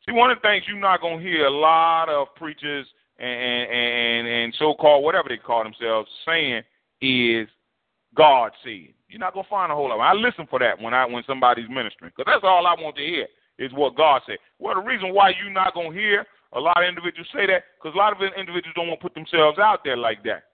See, 0.06 0.12
one 0.12 0.30
of 0.30 0.38
the 0.38 0.48
things 0.48 0.64
you're 0.66 0.78
not 0.78 1.00
going 1.00 1.18
to 1.18 1.24
hear 1.24 1.46
a 1.46 1.50
lot 1.50 2.08
of 2.08 2.34
preachers 2.34 2.86
and, 3.18 3.70
and, 3.70 4.26
and 4.26 4.54
so-called 4.58 5.04
whatever 5.04 5.28
they 5.28 5.36
call 5.36 5.62
themselves 5.62 6.10
saying 6.26 6.62
is 7.00 7.48
God 8.16 8.52
said. 8.64 8.94
You're 9.08 9.20
not 9.20 9.34
going 9.34 9.44
to 9.44 9.50
find 9.50 9.70
a 9.70 9.74
whole 9.74 9.90
lot. 9.90 10.00
I 10.00 10.14
listen 10.14 10.46
for 10.48 10.58
that 10.58 10.80
when 10.80 10.94
I 10.94 11.04
when 11.04 11.22
somebody's 11.26 11.68
ministering 11.68 12.12
because 12.16 12.24
that's 12.26 12.44
all 12.44 12.66
I 12.66 12.74
want 12.80 12.96
to 12.96 13.02
hear 13.02 13.26
is 13.58 13.72
what 13.72 13.96
God 13.96 14.22
said. 14.26 14.38
Well, 14.58 14.74
the 14.74 14.80
reason 14.80 15.14
why 15.14 15.30
you're 15.30 15.52
not 15.52 15.74
going 15.74 15.92
to 15.92 15.98
hear 15.98 16.26
a 16.54 16.60
lot 16.60 16.82
of 16.82 16.88
individuals 16.88 17.28
say 17.32 17.46
that, 17.46 17.64
because 17.78 17.94
a 17.94 17.98
lot 17.98 18.12
of 18.12 18.18
individuals 18.36 18.74
don't 18.74 18.88
want 18.88 19.00
to 19.00 19.04
put 19.08 19.14
themselves 19.14 19.58
out 19.58 19.80
there 19.84 19.96
like 19.96 20.22
that. 20.24 20.44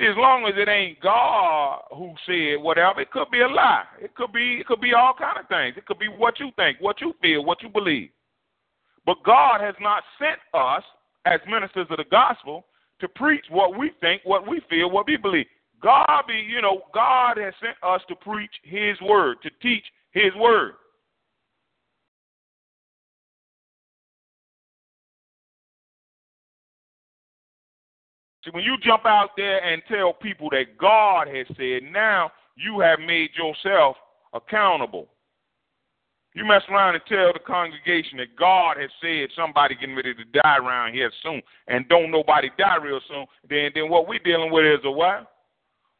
As 0.00 0.16
long 0.16 0.44
as 0.46 0.54
it 0.56 0.68
ain't 0.68 1.00
God 1.00 1.82
who 1.90 2.14
said 2.26 2.60
whatever, 2.60 3.00
it 3.00 3.12
could 3.12 3.30
be 3.30 3.40
a 3.40 3.48
lie. 3.48 3.84
It 4.00 4.14
could 4.16 4.32
be 4.32 4.58
it 4.58 4.66
could 4.66 4.80
be 4.80 4.92
all 4.92 5.14
kind 5.16 5.38
of 5.38 5.46
things. 5.46 5.74
It 5.76 5.86
could 5.86 6.00
be 6.00 6.08
what 6.08 6.40
you 6.40 6.50
think, 6.56 6.78
what 6.80 7.00
you 7.00 7.14
feel, 7.22 7.44
what 7.44 7.62
you 7.62 7.68
believe. 7.68 8.10
But 9.06 9.22
God 9.24 9.60
has 9.60 9.76
not 9.80 10.02
sent 10.18 10.40
us 10.52 10.82
as 11.26 11.38
ministers 11.48 11.86
of 11.90 11.98
the 11.98 12.04
gospel 12.10 12.66
to 13.00 13.08
preach 13.08 13.44
what 13.50 13.78
we 13.78 13.92
think, 14.00 14.22
what 14.24 14.48
we 14.48 14.60
feel, 14.68 14.90
what 14.90 15.06
we 15.06 15.16
believe. 15.16 15.46
God 15.80 16.22
be, 16.26 16.34
you 16.34 16.60
know, 16.60 16.82
God 16.92 17.36
has 17.36 17.54
sent 17.60 17.76
us 17.82 18.00
to 18.08 18.16
preach 18.16 18.52
his 18.62 19.00
word, 19.00 19.36
to 19.42 19.50
teach 19.62 19.84
his 20.12 20.34
word. 20.36 20.72
See, 28.44 28.50
when 28.50 28.64
you 28.64 28.76
jump 28.82 29.06
out 29.06 29.30
there 29.36 29.64
and 29.64 29.82
tell 29.88 30.12
people 30.12 30.50
that 30.50 30.76
God 30.78 31.28
has 31.28 31.46
said, 31.56 31.82
now 31.90 32.30
you 32.56 32.80
have 32.80 32.98
made 33.00 33.30
yourself 33.36 33.96
accountable. 34.32 35.08
You 36.34 36.44
mess 36.44 36.62
around 36.68 36.96
and 36.96 37.04
tell 37.08 37.32
the 37.32 37.38
congregation 37.38 38.18
that 38.18 38.36
God 38.36 38.76
has 38.76 38.90
said 39.00 39.28
somebody 39.36 39.76
getting 39.76 39.94
ready 39.94 40.14
to 40.14 40.24
die 40.42 40.56
around 40.58 40.92
here 40.92 41.10
soon, 41.22 41.40
and 41.68 41.88
don't 41.88 42.10
nobody 42.10 42.50
die 42.58 42.76
real 42.76 43.00
soon. 43.08 43.24
Then, 43.48 43.70
then 43.74 43.88
what 43.88 44.08
we 44.08 44.18
dealing 44.18 44.52
with 44.52 44.64
is 44.64 44.80
a 44.84 44.90
what? 44.90 45.30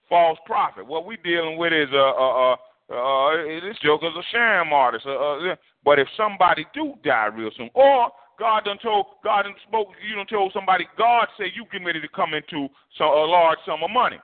False 0.08 0.38
prophet. 0.44 0.86
What 0.86 1.06
we 1.06 1.16
dealing 1.18 1.56
with 1.56 1.72
is 1.72 1.88
a, 1.92 1.96
a, 1.96 2.52
a 2.52 2.56
uh, 2.92 3.36
this 3.66 3.78
joker's 3.82 4.12
a 4.18 4.22
sham 4.30 4.72
artist. 4.72 5.06
Uh, 5.06 5.14
uh, 5.16 5.56
but 5.84 5.98
if 5.98 6.08
somebody 6.16 6.66
do 6.74 6.94
die 7.02 7.26
real 7.26 7.50
soon, 7.56 7.70
or 7.72 8.10
God 8.38 8.64
done 8.64 8.78
told 8.82 9.06
God 9.22 9.42
done 9.42 9.54
spoke, 9.66 9.88
you 10.06 10.16
done 10.16 10.26
told 10.26 10.52
somebody 10.52 10.86
God 10.98 11.28
said 11.36 11.48
you 11.54 11.64
getting 11.70 11.86
ready 11.86 12.00
to 12.00 12.08
come 12.08 12.34
into 12.34 12.68
so, 12.98 13.04
a 13.04 13.26
large 13.26 13.58
sum 13.66 13.82
of 13.82 13.90
money, 13.90 14.18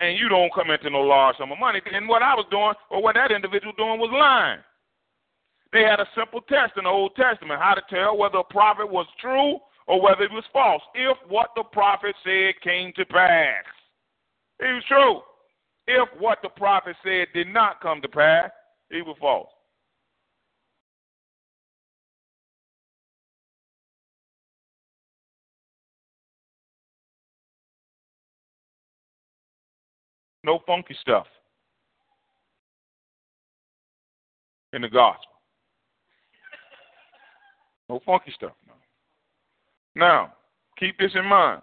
and 0.00 0.18
you 0.18 0.28
don't 0.28 0.52
come 0.54 0.70
into 0.70 0.90
no 0.90 1.00
large 1.00 1.36
sum 1.36 1.52
of 1.52 1.58
money. 1.58 1.80
And 1.92 2.08
what 2.08 2.22
I 2.22 2.34
was 2.34 2.46
doing, 2.50 2.74
or 2.90 3.02
what 3.02 3.14
that 3.14 3.32
individual 3.32 3.72
doing, 3.76 3.98
was 4.00 4.10
lying. 4.12 4.60
They 5.72 5.82
had 5.82 6.00
a 6.00 6.08
simple 6.16 6.40
test 6.42 6.72
in 6.76 6.84
the 6.84 6.90
Old 6.90 7.14
Testament 7.16 7.60
how 7.60 7.74
to 7.74 7.82
tell 7.90 8.16
whether 8.16 8.38
a 8.38 8.44
prophet 8.44 8.90
was 8.90 9.06
true 9.20 9.58
or 9.86 10.00
whether 10.00 10.22
it 10.22 10.32
was 10.32 10.44
false. 10.52 10.82
If 10.94 11.18
what 11.28 11.50
the 11.54 11.64
prophet 11.64 12.14
said 12.24 12.54
came 12.62 12.92
to 12.96 13.04
pass, 13.04 13.64
it 14.60 14.72
was 14.72 14.84
true. 14.88 15.20
If 15.86 16.08
what 16.18 16.38
the 16.42 16.48
prophet 16.48 16.96
said 17.04 17.28
did 17.34 17.48
not 17.48 17.80
come 17.80 18.00
to 18.02 18.08
pass, 18.08 18.50
it 18.90 19.04
was 19.04 19.16
false. 19.20 19.50
No 30.46 30.60
funky 30.64 30.96
stuff 31.00 31.26
in 34.72 34.82
the 34.82 34.88
gospel. 34.88 35.32
No 37.88 38.00
funky 38.06 38.32
stuff. 38.32 38.52
No. 38.68 38.74
Now, 39.96 40.32
keep 40.78 40.96
this 40.98 41.10
in 41.16 41.24
mind. 41.24 41.62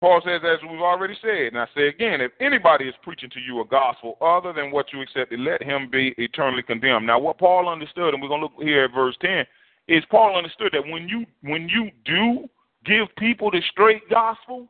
Paul 0.00 0.20
says, 0.24 0.40
as 0.44 0.58
we've 0.68 0.80
already 0.80 1.14
said, 1.22 1.52
and 1.52 1.58
I 1.58 1.66
say 1.74 1.86
again, 1.88 2.20
if 2.20 2.32
anybody 2.40 2.86
is 2.86 2.94
preaching 3.02 3.30
to 3.30 3.40
you 3.40 3.60
a 3.60 3.64
gospel 3.64 4.16
other 4.20 4.52
than 4.52 4.72
what 4.72 4.92
you 4.92 5.02
accepted, 5.02 5.38
let 5.38 5.62
him 5.62 5.88
be 5.90 6.14
eternally 6.18 6.62
condemned. 6.62 7.06
Now, 7.06 7.20
what 7.20 7.38
Paul 7.38 7.68
understood, 7.68 8.12
and 8.12 8.20
we're 8.22 8.28
going 8.28 8.40
to 8.40 8.46
look 8.46 8.62
here 8.62 8.84
at 8.84 8.94
verse 8.94 9.16
10, 9.20 9.44
is 9.86 10.04
Paul 10.10 10.36
understood 10.36 10.70
that 10.72 10.86
when 10.86 11.08
you 11.08 11.24
when 11.42 11.68
you 11.68 11.90
do 12.04 12.48
give 12.84 13.06
people 13.16 13.50
the 13.50 13.62
straight 13.72 14.08
gospel, 14.08 14.68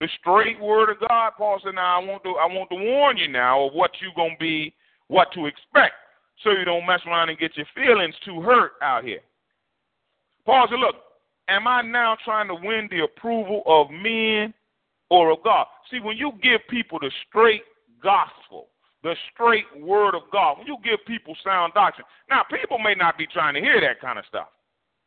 the 0.00 0.08
straight 0.18 0.60
word 0.60 0.90
of 0.90 1.08
God, 1.08 1.32
Paul 1.36 1.60
said, 1.62 1.74
now 1.74 2.00
I 2.00 2.04
want 2.04 2.22
to 2.24 2.30
I 2.30 2.46
want 2.46 2.70
to 2.70 2.76
warn 2.76 3.16
you 3.16 3.28
now 3.28 3.66
of 3.66 3.74
what 3.74 3.90
you're 4.00 4.12
gonna 4.16 4.36
be, 4.40 4.74
what 5.08 5.32
to 5.34 5.46
expect 5.46 5.94
so 6.42 6.50
you 6.50 6.64
don't 6.64 6.86
mess 6.86 7.00
around 7.06 7.28
and 7.28 7.38
get 7.38 7.56
your 7.56 7.66
feelings 7.74 8.14
too 8.24 8.40
hurt 8.40 8.72
out 8.82 9.04
here. 9.04 9.20
Paul 10.46 10.66
said, 10.70 10.78
Look, 10.78 10.96
am 11.48 11.66
I 11.66 11.82
now 11.82 12.16
trying 12.24 12.48
to 12.48 12.54
win 12.54 12.88
the 12.90 13.04
approval 13.04 13.62
of 13.66 13.90
men 13.90 14.54
or 15.10 15.30
of 15.32 15.42
God? 15.44 15.66
See, 15.90 16.00
when 16.00 16.16
you 16.16 16.32
give 16.42 16.60
people 16.68 16.98
the 16.98 17.10
straight 17.28 17.62
gospel, 18.02 18.68
the 19.02 19.14
straight 19.32 19.66
word 19.78 20.14
of 20.14 20.22
God, 20.32 20.58
when 20.58 20.66
you 20.66 20.76
give 20.82 21.04
people 21.06 21.36
sound 21.44 21.74
doctrine, 21.74 22.06
now 22.28 22.42
people 22.50 22.78
may 22.78 22.94
not 22.94 23.18
be 23.18 23.26
trying 23.26 23.54
to 23.54 23.60
hear 23.60 23.80
that 23.80 24.00
kind 24.00 24.18
of 24.18 24.24
stuff. 24.26 24.48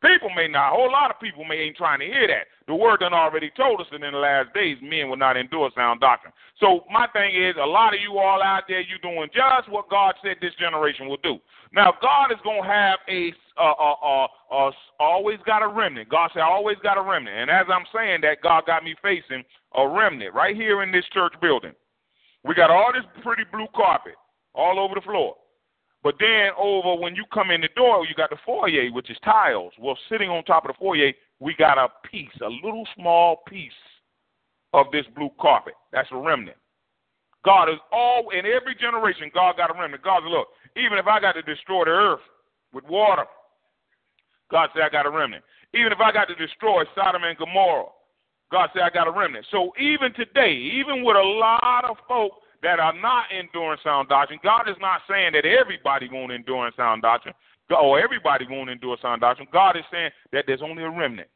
People 0.04 0.28
may 0.36 0.48
not, 0.48 0.72
a 0.72 0.76
whole 0.76 0.92
lot 0.92 1.10
of 1.10 1.18
people 1.18 1.44
may 1.44 1.56
ain't 1.56 1.76
trying 1.76 2.00
to 2.00 2.04
hear 2.04 2.28
that. 2.28 2.44
The 2.66 2.74
word 2.74 3.00
done 3.00 3.14
already 3.14 3.50
told 3.56 3.80
us 3.80 3.86
that 3.90 4.02
in 4.02 4.12
the 4.12 4.18
last 4.18 4.52
days 4.52 4.76
men 4.82 5.08
will 5.08 5.16
not 5.16 5.36
endure 5.36 5.70
sound 5.74 6.00
doctrine. 6.00 6.32
So 6.60 6.84
my 6.92 7.06
thing 7.14 7.34
is, 7.34 7.54
a 7.56 7.64
lot 7.64 7.94
of 7.94 8.00
you 8.00 8.18
all 8.18 8.42
out 8.42 8.64
there, 8.68 8.80
you 8.80 8.98
doing 9.00 9.28
just 9.32 9.70
what 9.70 9.88
God 9.88 10.14
said 10.22 10.36
this 10.42 10.52
generation 10.60 11.08
will 11.08 11.22
do. 11.22 11.38
Now 11.72 11.94
God 12.02 12.32
is 12.32 12.38
gonna 12.44 12.66
have 12.66 12.98
a 13.08 13.32
uh, 13.56 13.72
uh, 13.72 13.94
uh, 14.04 14.26
uh, 14.52 14.70
always 15.00 15.38
got 15.46 15.62
a 15.62 15.68
remnant. 15.68 16.08
God 16.10 16.30
said, 16.34 16.40
I 16.40 16.50
always 16.50 16.76
got 16.82 16.98
a 16.98 17.02
remnant. 17.02 17.36
And 17.36 17.50
as 17.50 17.66
I'm 17.72 17.86
saying 17.94 18.20
that, 18.22 18.42
God 18.42 18.66
got 18.66 18.84
me 18.84 18.94
facing 19.00 19.42
a 19.74 19.88
remnant 19.88 20.34
right 20.34 20.56
here 20.56 20.82
in 20.82 20.92
this 20.92 21.04
church 21.14 21.32
building. 21.40 21.72
We 22.44 22.54
got 22.54 22.70
all 22.70 22.92
this 22.92 23.04
pretty 23.22 23.44
blue 23.50 23.68
carpet 23.74 24.14
all 24.54 24.78
over 24.78 24.94
the 24.94 25.00
floor. 25.00 25.36
But 26.04 26.16
then 26.20 26.50
over 26.58 27.00
when 27.00 27.16
you 27.16 27.24
come 27.32 27.50
in 27.50 27.62
the 27.62 27.70
door, 27.74 28.06
you 28.06 28.14
got 28.14 28.28
the 28.28 28.36
foyer, 28.44 28.92
which 28.92 29.10
is 29.10 29.16
tiles. 29.24 29.72
Well, 29.80 29.96
sitting 30.10 30.28
on 30.28 30.44
top 30.44 30.66
of 30.66 30.68
the 30.68 30.78
foyer, 30.78 31.12
we 31.40 31.54
got 31.58 31.78
a 31.78 31.88
piece, 32.08 32.28
a 32.42 32.48
little 32.48 32.86
small 32.94 33.38
piece 33.48 33.72
of 34.74 34.86
this 34.92 35.06
blue 35.16 35.30
carpet. 35.40 35.72
That's 35.92 36.08
a 36.12 36.16
remnant. 36.16 36.58
God 37.42 37.70
is 37.70 37.78
all 37.90 38.28
in 38.30 38.44
every 38.44 38.74
generation. 38.78 39.30
God 39.32 39.56
got 39.56 39.74
a 39.74 39.80
remnant. 39.80 40.02
God 40.02 40.20
said, 40.22 40.30
look, 40.30 40.48
even 40.76 40.98
if 40.98 41.06
I 41.06 41.20
got 41.20 41.32
to 41.32 41.42
destroy 41.42 41.84
the 41.84 41.90
earth 41.90 42.20
with 42.74 42.84
water, 42.84 43.24
God 44.50 44.68
said 44.74 44.82
I 44.82 44.90
got 44.90 45.06
a 45.06 45.10
remnant. 45.10 45.42
Even 45.72 45.90
if 45.90 46.00
I 46.00 46.12
got 46.12 46.26
to 46.28 46.34
destroy 46.34 46.84
Sodom 46.94 47.24
and 47.24 47.36
Gomorrah, 47.38 47.88
God 48.52 48.68
said 48.74 48.82
I 48.82 48.90
got 48.90 49.08
a 49.08 49.10
remnant. 49.10 49.46
So 49.50 49.72
even 49.80 50.12
today, 50.12 50.52
even 50.52 51.02
with 51.02 51.16
a 51.16 51.22
lot 51.22 51.84
of 51.88 51.96
folk 52.06 52.32
that 52.64 52.80
are 52.80 52.98
not 52.98 53.26
enduring 53.30 53.78
sound 53.84 54.08
doctrine. 54.08 54.40
God 54.42 54.68
is 54.68 54.76
not 54.80 55.02
saying 55.08 55.32
that 55.34 55.44
everybody 55.44 56.08
won't 56.10 56.32
endure 56.32 56.70
sound 56.76 57.02
doctrine 57.02 57.34
or 57.70 58.00
everybody 58.00 58.46
won't 58.48 58.70
endure 58.70 58.96
sound 59.00 59.20
doctrine. 59.20 59.48
God 59.52 59.76
is 59.76 59.84
saying 59.92 60.10
that 60.32 60.44
there's 60.46 60.62
only 60.62 60.82
a 60.82 60.90
remnant. 60.90 61.28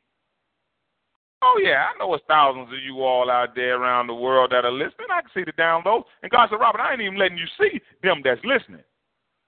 Oh 1.40 1.60
yeah, 1.62 1.86
I 1.86 1.98
know 1.98 2.12
it's 2.14 2.24
thousands 2.26 2.72
of 2.72 2.82
you 2.82 3.02
all 3.02 3.30
out 3.30 3.54
there 3.54 3.80
around 3.80 4.08
the 4.08 4.14
world 4.14 4.50
that 4.50 4.64
are 4.64 4.72
listening. 4.72 5.06
I 5.12 5.20
can 5.20 5.30
see 5.32 5.44
the 5.44 5.52
downloads. 5.52 6.04
And 6.22 6.32
God 6.32 6.48
said, 6.50 6.56
Robert, 6.56 6.80
I 6.80 6.92
ain't 6.92 7.02
even 7.02 7.18
letting 7.18 7.38
you 7.38 7.46
see 7.60 7.80
them 8.02 8.22
that's 8.24 8.40
listening. 8.42 8.82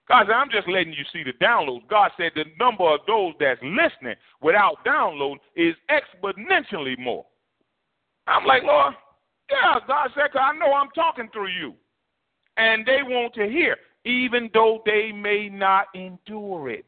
God 0.06 0.26
said, 0.26 0.34
I'm 0.34 0.50
just 0.50 0.68
letting 0.68 0.92
you 0.92 1.04
see 1.12 1.24
the 1.24 1.32
downloads. 1.44 1.88
God 1.88 2.10
said 2.16 2.32
the 2.34 2.44
number 2.60 2.84
of 2.84 3.00
those 3.06 3.32
that's 3.40 3.60
listening 3.62 4.14
without 4.40 4.84
download 4.86 5.36
is 5.56 5.74
exponentially 5.90 6.98
more. 6.98 7.26
I'm 8.26 8.44
like, 8.44 8.62
Lord, 8.62 8.94
yeah, 9.50 9.78
God 9.86 10.10
said, 10.14 10.36
I 10.38 10.56
know 10.56 10.72
I'm 10.72 10.90
talking 10.94 11.28
through 11.32 11.48
you. 11.48 11.74
And 12.56 12.84
they 12.86 13.02
want 13.02 13.34
to 13.34 13.48
hear, 13.48 13.76
even 14.04 14.50
though 14.52 14.82
they 14.84 15.12
may 15.12 15.48
not 15.48 15.86
endure 15.94 16.70
it. 16.70 16.86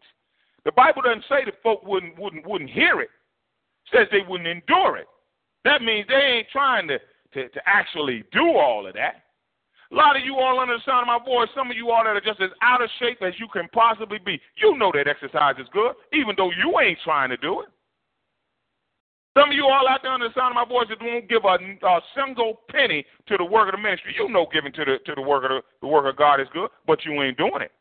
The 0.65 0.73
Bible 0.73 1.03
doesn't 1.03 1.25
say 1.29 1.45
the 1.45 1.53
folk 1.63 1.85
wouldn't 1.85 2.19
wouldn't 2.19 2.47
wouldn't 2.47 2.71
hear 2.71 3.01
it. 3.01 3.11
it 3.11 3.97
says 3.97 4.07
they 4.13 4.21
wouldn't 4.29 4.49
endure 4.49 4.99
it. 4.99 5.07
That 5.65 5.83
means 5.83 6.07
they 6.09 6.15
ain't 6.15 6.49
trying 6.53 6.89
to, 6.89 6.99
to, 7.35 7.49
to 7.49 7.61
actually 7.67 8.25
do 8.33 8.57
all 8.57 8.87
of 8.87 8.95
that. 8.95 9.23
A 9.91 9.95
lot 9.95 10.17
of 10.17 10.25
you 10.25 10.37
all 10.37 10.59
under 10.59 10.75
the 10.75 10.83
sound 10.87 11.03
of 11.03 11.07
my 11.07 11.25
voice, 11.25 11.49
some 11.55 11.71
of 11.71 11.77
you 11.77 11.91
all 11.91 12.03
that 12.05 12.17
are 12.17 12.21
just 12.21 12.41
as 12.41 12.51
out 12.63 12.83
of 12.83 12.89
shape 12.99 13.21
as 13.23 13.35
you 13.39 13.47
can 13.53 13.69
possibly 13.73 14.19
be, 14.25 14.41
you 14.57 14.77
know 14.79 14.91
that 14.95 15.07
exercise 15.07 15.57
is 15.59 15.67
good, 15.73 15.93
even 16.13 16.35
though 16.37 16.51
you 16.51 16.81
ain't 16.81 16.99
trying 17.05 17.29
to 17.29 17.37
do 17.37 17.61
it. 17.61 17.69
Some 19.39 19.49
of 19.49 19.57
you 19.57 19.65
all 19.65 19.89
out 19.89 20.01
there 20.03 20.13
under 20.13 20.29
the 20.29 20.35
sound 20.35 20.53
of 20.53 20.61
my 20.61 20.69
voice 20.69 20.89
that 20.91 21.01
won't 21.01 21.29
give 21.29 21.45
a, 21.45 21.57
a 21.57 22.01
single 22.15 22.61
penny 22.69 23.05
to 23.29 23.39
the 23.39 23.45
work 23.45 23.69
of 23.69 23.73
the 23.73 23.83
ministry. 23.83 24.15
You 24.19 24.29
know 24.29 24.47
giving 24.53 24.73
to 24.73 24.85
the 24.85 24.99
to 25.07 25.15
the 25.15 25.23
work 25.23 25.45
of 25.45 25.51
the, 25.51 25.61
the 25.81 25.87
work 25.89 26.05
of 26.05 26.17
God 26.17 26.41
is 26.41 26.49
good, 26.53 26.69
but 26.87 27.05
you 27.05 27.13
ain't 27.23 27.39
doing 27.39 27.63
it. 27.63 27.73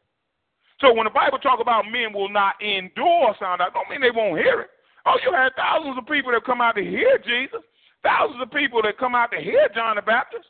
So 0.79 0.93
when 0.93 1.05
the 1.05 1.11
Bible 1.11 1.37
talk 1.37 1.59
about 1.59 1.91
men 1.91 2.13
will 2.13 2.29
not 2.29 2.55
endure 2.61 3.35
sound 3.39 3.61
out, 3.61 3.73
don't 3.73 3.89
mean 3.89 4.01
they 4.01 4.15
won't 4.15 4.39
hear 4.39 4.61
it. 4.61 4.69
Oh, 5.05 5.17
you 5.25 5.33
had 5.33 5.51
thousands 5.55 5.97
of 5.97 6.07
people 6.07 6.31
that 6.31 6.45
come 6.45 6.61
out 6.61 6.75
to 6.75 6.81
hear 6.81 7.19
Jesus, 7.19 7.61
thousands 8.01 8.41
of 8.41 8.49
people 8.51 8.81
that 8.83 8.97
come 8.97 9.13
out 9.13 9.31
to 9.31 9.41
hear 9.41 9.67
John 9.75 9.97
the 9.97 10.01
Baptist. 10.01 10.45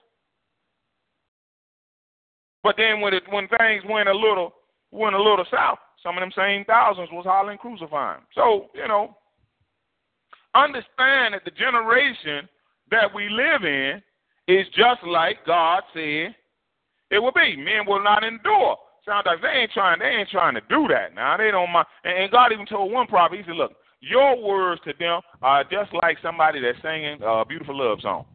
But 2.64 2.76
then 2.78 3.02
when 3.02 3.14
it 3.14 3.24
when 3.30 3.47
things 3.47 3.84
went 3.89 4.08
a 4.08 4.14
little 4.14 4.54
went 4.91 5.16
a 5.16 5.22
little 5.22 5.45
south, 5.49 5.80
some 6.04 6.18
of 6.18 6.22
them 6.22 6.32
same 6.36 6.64
thousands 6.66 7.10
was 7.12 7.26
hollering 7.26 7.58
crucifying. 7.58 8.22
So 8.36 8.70
you 8.76 8.88
know 8.88 9.18
understand 10.56 11.34
that 11.34 11.45
the 11.45 11.52
generation 11.52 12.47
that 12.89 13.14
we 13.14 13.30
live 13.30 13.64
in 13.64 14.02
is 14.47 14.68
just 14.76 15.04
like 15.06 15.45
God 15.45 15.84
said 15.93 16.36
it 17.12 17.20
will 17.20 17.34
be. 17.34 17.56
Men 17.58 17.86
will 17.86 18.04
not 18.04 18.24
endure. 18.24 18.78
Sounds 19.06 19.26
like 19.26 19.41
they 19.41 19.49
ain't 19.49 19.72
trying. 19.72 19.99
They 19.99 20.06
ain't 20.06 20.30
trying 20.30 20.56
to 20.56 20.62
do 20.70 20.88
that. 20.88 21.14
Now 21.14 21.38
they 21.38 21.52
don't 21.52 21.72
mind. 21.72 21.88
And, 22.04 22.32
God 22.32 22.52
even 22.52 22.66
told 22.66 22.91
one 22.91 23.08
prophet. 23.08 23.38
He 23.38 23.43
said, 23.43 23.56
"Look, 23.56 23.74
your 23.99 24.41
words 24.41 24.82
to 24.86 24.93
them 24.97 25.22
are 25.41 25.64
just 25.64 25.91
like 26.02 26.18
somebody 26.22 26.62
that's 26.62 26.82
singing 26.82 27.20
a 27.24 27.43
beautiful 27.45 27.78
love 27.78 27.99
song." 28.02 28.26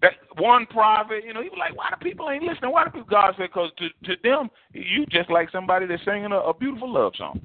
That 0.00 0.14
one 0.36 0.66
prophet, 0.66 1.24
you 1.24 1.34
know, 1.34 1.42
he 1.42 1.48
was 1.48 1.58
like, 1.58 1.76
"Why 1.76 1.90
the 1.90 2.02
people 2.02 2.30
ain't 2.30 2.42
listening? 2.42 2.72
Why 2.72 2.84
the 2.84 2.90
people?" 2.90 3.08
God 3.08 3.34
said, 3.36 3.50
"Because 3.50 3.70
to 3.76 3.88
to 4.04 4.16
them, 4.22 4.50
you 4.72 5.06
just 5.06 5.30
like 5.30 5.50
somebody 5.50 5.86
that's 5.86 6.04
singing 6.04 6.32
a, 6.32 6.38
a 6.38 6.54
beautiful 6.54 6.90
love 6.90 7.14
song." 7.16 7.40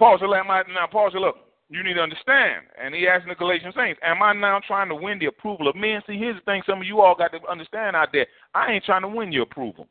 Paul 0.00 0.16
said, 0.18 0.28
"Now, 0.28 0.86
Paul 0.90 1.10
said, 1.12 1.20
look, 1.20 1.36
you 1.68 1.84
need 1.84 1.94
to 1.94 2.00
understand. 2.00 2.64
And 2.82 2.94
he 2.94 3.06
asked 3.06 3.26
the 3.28 3.34
Galatian 3.34 3.72
saints, 3.76 4.00
Am 4.02 4.22
I 4.22 4.32
now 4.32 4.60
trying 4.66 4.88
to 4.88 4.94
win 4.94 5.18
the 5.18 5.26
approval 5.26 5.68
of 5.68 5.76
men? 5.76 6.00
See, 6.06 6.18
here's 6.18 6.36
the 6.36 6.40
thing 6.42 6.62
some 6.66 6.80
of 6.80 6.86
you 6.86 7.00
all 7.00 7.14
got 7.14 7.32
to 7.32 7.38
understand 7.48 7.94
out 7.94 8.08
there. 8.12 8.26
I 8.54 8.72
ain't 8.72 8.84
trying 8.84 9.02
to 9.02 9.08
win 9.08 9.30
your 9.30 9.42
approval. 9.42 9.86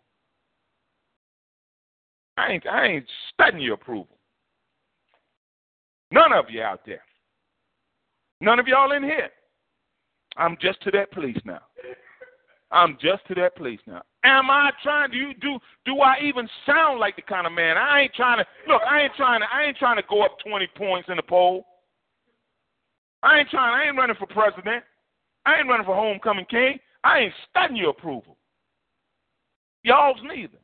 I 2.38 2.52
ain't 2.54 2.68
I 2.68 2.86
ain't 2.88 3.06
studying 3.34 3.64
your 3.64 3.76
approval. 3.76 4.18
None 6.12 6.34
of 6.34 6.46
you 6.50 6.64
out 6.64 6.82
there. 6.86 7.04
None 8.42 8.60
of 8.60 8.68
y'all 8.68 8.92
in 8.94 9.04
here. 9.04 9.30
I'm 10.38 10.58
just 10.60 10.82
to 10.82 10.92
that 10.92 11.12
place 11.12 11.38
now. 11.46 11.60
I'm 12.72 12.98
just 13.02 13.26
to 13.28 13.36
that 13.36 13.56
place 13.56 13.80
now. 13.88 14.04
Am 14.24 14.50
I 14.50 14.72
trying? 14.84 15.12
You 15.14 15.34
do? 15.42 15.58
Do 15.86 16.00
I 16.02 16.18
even 16.24 16.48
sound 16.66 17.00
like 17.00 17.16
the 17.16 17.22
kind 17.24 17.48
of 17.48 17.54
man? 17.54 17.78
I 17.78 18.02
ain't 18.02 18.14
trying 18.14 18.38
to 18.38 18.46
look. 18.68 18.82
I 18.88 19.02
ain't 19.02 19.16
trying 19.16 19.42
to. 19.42 19.48
I 19.52 19.64
ain't 19.64 19.78
trying 19.78 19.98
to 19.98 20.04
go 20.10 20.24
up 20.24 20.38
20 20.46 20.68
points 20.76 21.10
in 21.10 21.16
the 21.16 21.24
poll. 21.24 21.66
I 23.24 23.40
ain't 23.40 23.50
trying. 23.50 23.74
I 23.74 23.88
ain't 23.88 23.98
running 23.98 24.16
for 24.18 24.28
president. 24.28 24.84
I 25.46 25.58
ain't 25.58 25.68
running 25.68 25.86
for 25.86 25.96
homecoming 25.96 26.46
king. 26.46 26.80
I 27.04 27.20
ain't 27.20 27.34
studying 27.50 27.78
your 27.78 27.92
approval. 27.92 28.38
Y'all's 29.84 30.20
neither. 30.24 30.58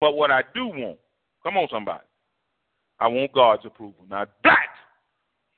But 0.00 0.16
what 0.16 0.30
I 0.30 0.42
do 0.54 0.66
want, 0.66 0.98
come 1.42 1.56
on, 1.56 1.68
somebody. 1.70 2.04
I 3.00 3.08
want 3.08 3.32
God's 3.32 3.66
approval. 3.66 4.04
Now 4.08 4.26
that 4.44 4.66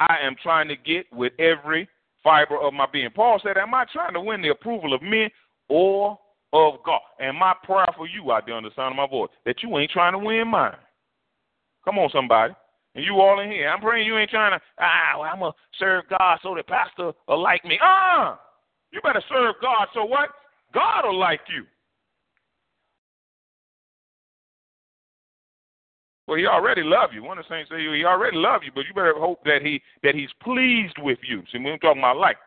I 0.01 0.17
am 0.23 0.35
trying 0.43 0.69
to 0.69 0.77
get 0.77 1.07
with 1.13 1.33
every 1.39 1.89
fiber 2.23 2.59
of 2.59 2.73
my 2.75 2.87
being. 2.93 3.11
Paul 3.11 3.41
said, 3.43 3.57
Am 3.57 3.75
I 3.75 3.85
trying 3.93 4.14
to 4.14 4.20
win 4.20 4.43
the 4.43 4.51
approval 4.51 4.95
of 4.95 5.03
men 5.03 5.29
or 5.68 6.18
of 6.53 6.75
God? 6.85 7.01
And 7.18 7.39
my 7.39 7.55
prayer 7.64 7.87
for 7.97 8.07
you 8.07 8.33
out 8.33 8.47
there 8.47 8.55
on 8.55 8.62
the 8.62 8.70
sound 8.77 8.93
of 8.93 8.97
my 8.97 9.07
voice, 9.07 9.31
that 9.45 9.62
you 9.62 9.77
ain't 9.79 9.91
trying 9.91 10.12
to 10.12 10.18
win 10.18 10.49
mine. 10.49 10.77
Come 11.85 11.99
on, 11.99 12.11
somebody. 12.11 12.55
And 12.95 13.05
you 13.05 13.20
all 13.20 13.41
in 13.41 13.51
here. 13.51 13.68
I'm 13.68 13.81
praying 13.81 14.07
you 14.07 14.18
ain't 14.18 14.31
trying 14.31 14.59
to, 14.59 14.64
ah, 14.79 15.18
well, 15.18 15.31
I'm 15.33 15.39
going 15.39 15.53
to 15.53 15.59
serve 15.79 16.05
God 16.11 16.39
so 16.43 16.55
the 16.55 16.62
pastor 16.62 17.12
will 17.27 17.43
like 17.43 17.64
me. 17.64 17.79
Ah, 17.83 18.39
you 18.93 19.01
better 19.03 19.23
serve 19.29 19.55
God 19.62 19.89
so 19.95 20.05
what? 20.05 20.29
God 20.75 21.03
will 21.05 21.18
like 21.18 21.41
you. 21.49 21.64
Well, 26.33 26.39
he 26.39 26.47
already 26.47 26.83
love 26.83 27.11
you. 27.12 27.22
One 27.22 27.37
of 27.37 27.45
the 27.47 27.55
saints 27.55 27.68
say 27.68 27.76
he 27.76 28.07
already 28.07 28.39
love 28.39 28.62
you, 28.64 28.72
but 28.74 28.87
you 28.89 28.95
better 28.95 29.12
hope 29.14 29.45
that 29.45 29.61
he 29.61 29.83
that 30.03 30.14
he's 30.14 30.30
pleased 30.41 30.97
with 30.97 31.18
you. 31.28 31.43
See, 31.53 31.59
we're 31.59 31.76
talking 31.76 32.01
about 32.01 32.16
life. 32.16 32.41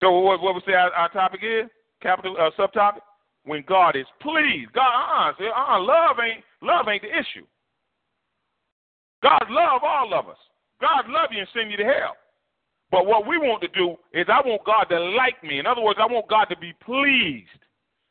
So 0.00 0.18
what 0.18 0.40
what 0.40 0.54
we 0.54 0.62
say 0.66 0.72
our, 0.72 0.90
our 0.92 1.10
topic 1.10 1.40
is? 1.42 1.68
Capital 2.00 2.38
uh, 2.40 2.48
subtopic. 2.58 3.00
When 3.44 3.64
God 3.68 3.96
is 3.96 4.06
pleased. 4.22 4.72
God 4.72 4.88
uh 4.88 5.44
uh-uh, 5.44 5.76
uh 5.76 5.80
love 5.82 6.16
ain't 6.24 6.42
love 6.62 6.88
ain't 6.88 7.02
the 7.02 7.08
issue. 7.08 7.44
God 9.22 9.44
love 9.50 9.82
all 9.84 10.14
of 10.14 10.26
us. 10.26 10.38
God 10.80 11.04
love 11.06 11.28
you 11.32 11.40
and 11.40 11.48
send 11.52 11.70
you 11.70 11.76
to 11.76 11.84
hell. 11.84 12.16
But 12.90 13.04
what 13.04 13.26
we 13.26 13.36
want 13.36 13.60
to 13.60 13.68
do 13.68 13.96
is 14.14 14.24
I 14.32 14.40
want 14.40 14.64
God 14.64 14.84
to 14.84 14.98
like 14.98 15.44
me. 15.44 15.58
In 15.58 15.66
other 15.66 15.82
words, 15.82 15.98
I 16.00 16.10
want 16.10 16.30
God 16.30 16.46
to 16.46 16.56
be 16.56 16.72
pleased. 16.82 17.60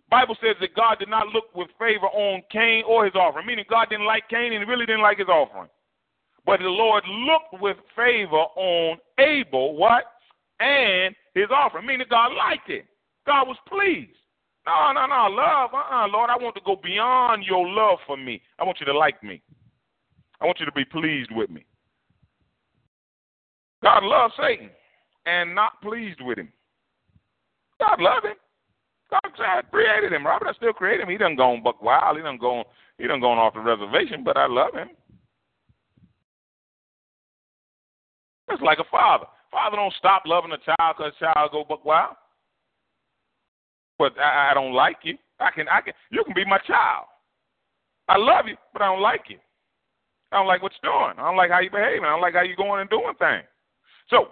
Bible 0.09 0.35
says 0.41 0.55
that 0.61 0.75
God 0.75 0.99
did 0.99 1.09
not 1.09 1.27
look 1.27 1.53
with 1.53 1.67
favor 1.77 2.07
on 2.07 2.41
Cain 2.51 2.83
or 2.87 3.05
his 3.05 3.15
offering, 3.15 3.45
meaning 3.45 3.65
God 3.69 3.87
didn't 3.89 4.05
like 4.05 4.29
Cain 4.29 4.53
and 4.53 4.67
really 4.67 4.85
didn't 4.85 5.01
like 5.01 5.17
his 5.17 5.27
offering. 5.27 5.69
But 6.45 6.59
the 6.61 6.67
Lord 6.67 7.03
looked 7.07 7.61
with 7.61 7.77
favor 7.95 8.45
on 8.55 8.97
Abel, 9.19 9.75
what? 9.75 10.05
And 10.61 11.13
his 11.33 11.47
offering, 11.53 11.85
meaning 11.85 12.07
God 12.09 12.31
liked 12.33 12.69
it. 12.69 12.85
God 13.25 13.47
was 13.47 13.57
pleased. 13.67 14.17
No, 14.65 14.91
no, 14.93 15.05
no, 15.05 15.27
love. 15.29 15.71
Uh-uh, 15.73 16.07
Lord, 16.07 16.29
I 16.29 16.37
want 16.37 16.55
to 16.55 16.61
go 16.65 16.77
beyond 16.81 17.43
your 17.43 17.67
love 17.67 17.99
for 18.07 18.17
me. 18.17 18.41
I 18.59 18.63
want 18.63 18.79
you 18.79 18.85
to 18.85 18.97
like 18.97 19.21
me. 19.23 19.41
I 20.41 20.45
want 20.45 20.59
you 20.59 20.65
to 20.65 20.71
be 20.71 20.85
pleased 20.85 21.31
with 21.31 21.49
me. 21.49 21.65
God 23.83 24.03
loves 24.03 24.33
Satan 24.39 24.69
and 25.25 25.53
not 25.53 25.81
pleased 25.81 26.21
with 26.21 26.37
him. 26.37 26.51
God 27.79 27.99
loved 27.99 28.25
him. 28.25 28.35
God 29.09 29.63
created 29.71 30.11
him. 30.11 30.25
Robert, 30.25 30.49
I 30.49 30.53
still 30.53 30.73
create 30.73 30.99
him. 30.99 31.09
He 31.09 31.17
doesn't 31.17 31.37
go 31.37 31.51
on 31.51 31.63
buck 31.63 31.81
wild. 31.81 32.17
He 32.17 32.23
doesn't 32.23 32.41
go 32.41 32.63
he 32.97 33.07
doesn't 33.07 33.21
go 33.21 33.31
off 33.31 33.53
the 33.53 33.59
reservation, 33.59 34.23
but 34.23 34.37
I 34.37 34.47
love 34.47 34.73
him. 34.73 34.89
It's 38.49 38.61
like 38.61 38.79
a 38.79 38.89
father. 38.89 39.25
Father 39.51 39.77
don't 39.77 39.93
stop 39.97 40.23
loving 40.25 40.51
a 40.51 40.57
child 40.57 40.95
because 40.97 41.13
child 41.19 41.51
go 41.51 41.63
buck 41.67 41.85
wild. 41.85 42.15
But 43.97 44.17
I, 44.19 44.51
I 44.51 44.53
don't 44.53 44.73
like 44.73 44.97
you. 45.03 45.17
I 45.39 45.51
can 45.51 45.67
I 45.69 45.81
can 45.81 45.93
you 46.11 46.23
can 46.23 46.33
be 46.33 46.45
my 46.45 46.59
child. 46.59 47.05
I 48.09 48.17
love 48.17 48.45
you, 48.47 48.55
but 48.73 48.81
I 48.81 48.87
don't 48.87 49.01
like 49.01 49.23
you. 49.29 49.37
I 50.31 50.37
don't 50.37 50.47
like 50.47 50.61
what 50.61 50.71
you're 50.81 50.91
doing. 50.91 51.15
I 51.17 51.27
don't 51.27 51.37
like 51.37 51.51
how 51.51 51.59
you're 51.59 51.71
behaving. 51.71 52.03
I 52.03 52.09
don't 52.09 52.21
like 52.21 52.33
how 52.33 52.43
you're 52.43 52.55
going 52.55 52.81
and 52.81 52.89
doing 52.89 53.13
things. 53.19 53.47
So, 54.09 54.29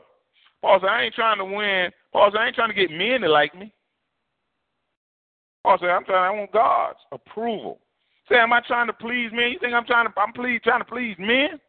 Paul 0.61 0.79
said, 0.81 0.89
I 0.89 1.03
ain't 1.03 1.13
trying 1.13 1.37
to 1.37 1.45
win. 1.45 1.91
Paul 2.11 2.31
said, 2.31 2.39
I 2.39 2.47
ain't 2.47 2.55
trying 2.55 2.69
to 2.69 2.75
get 2.75 2.91
men 2.91 3.21
to 3.21 3.29
like 3.29 3.55
me. 3.55 3.73
Oh, 5.65 5.69
Paul 5.69 5.77
said, 5.79 5.89
I'm 5.89 6.05
trying. 6.05 6.35
I 6.35 6.39
want 6.39 6.51
God's 6.51 6.99
approval. 7.11 7.79
Say, 8.29 8.35
am 8.35 8.53
I 8.53 8.61
trying 8.67 8.87
to 8.87 8.93
please 8.93 9.29
men? 9.31 9.51
You 9.51 9.59
think 9.59 9.73
I'm 9.73 9.85
trying 9.85 10.07
to? 10.07 10.13
I'm 10.19 10.33
please 10.33 10.61
trying 10.63 10.81
to 10.81 10.85
please 10.85 11.15
men? 11.19 11.59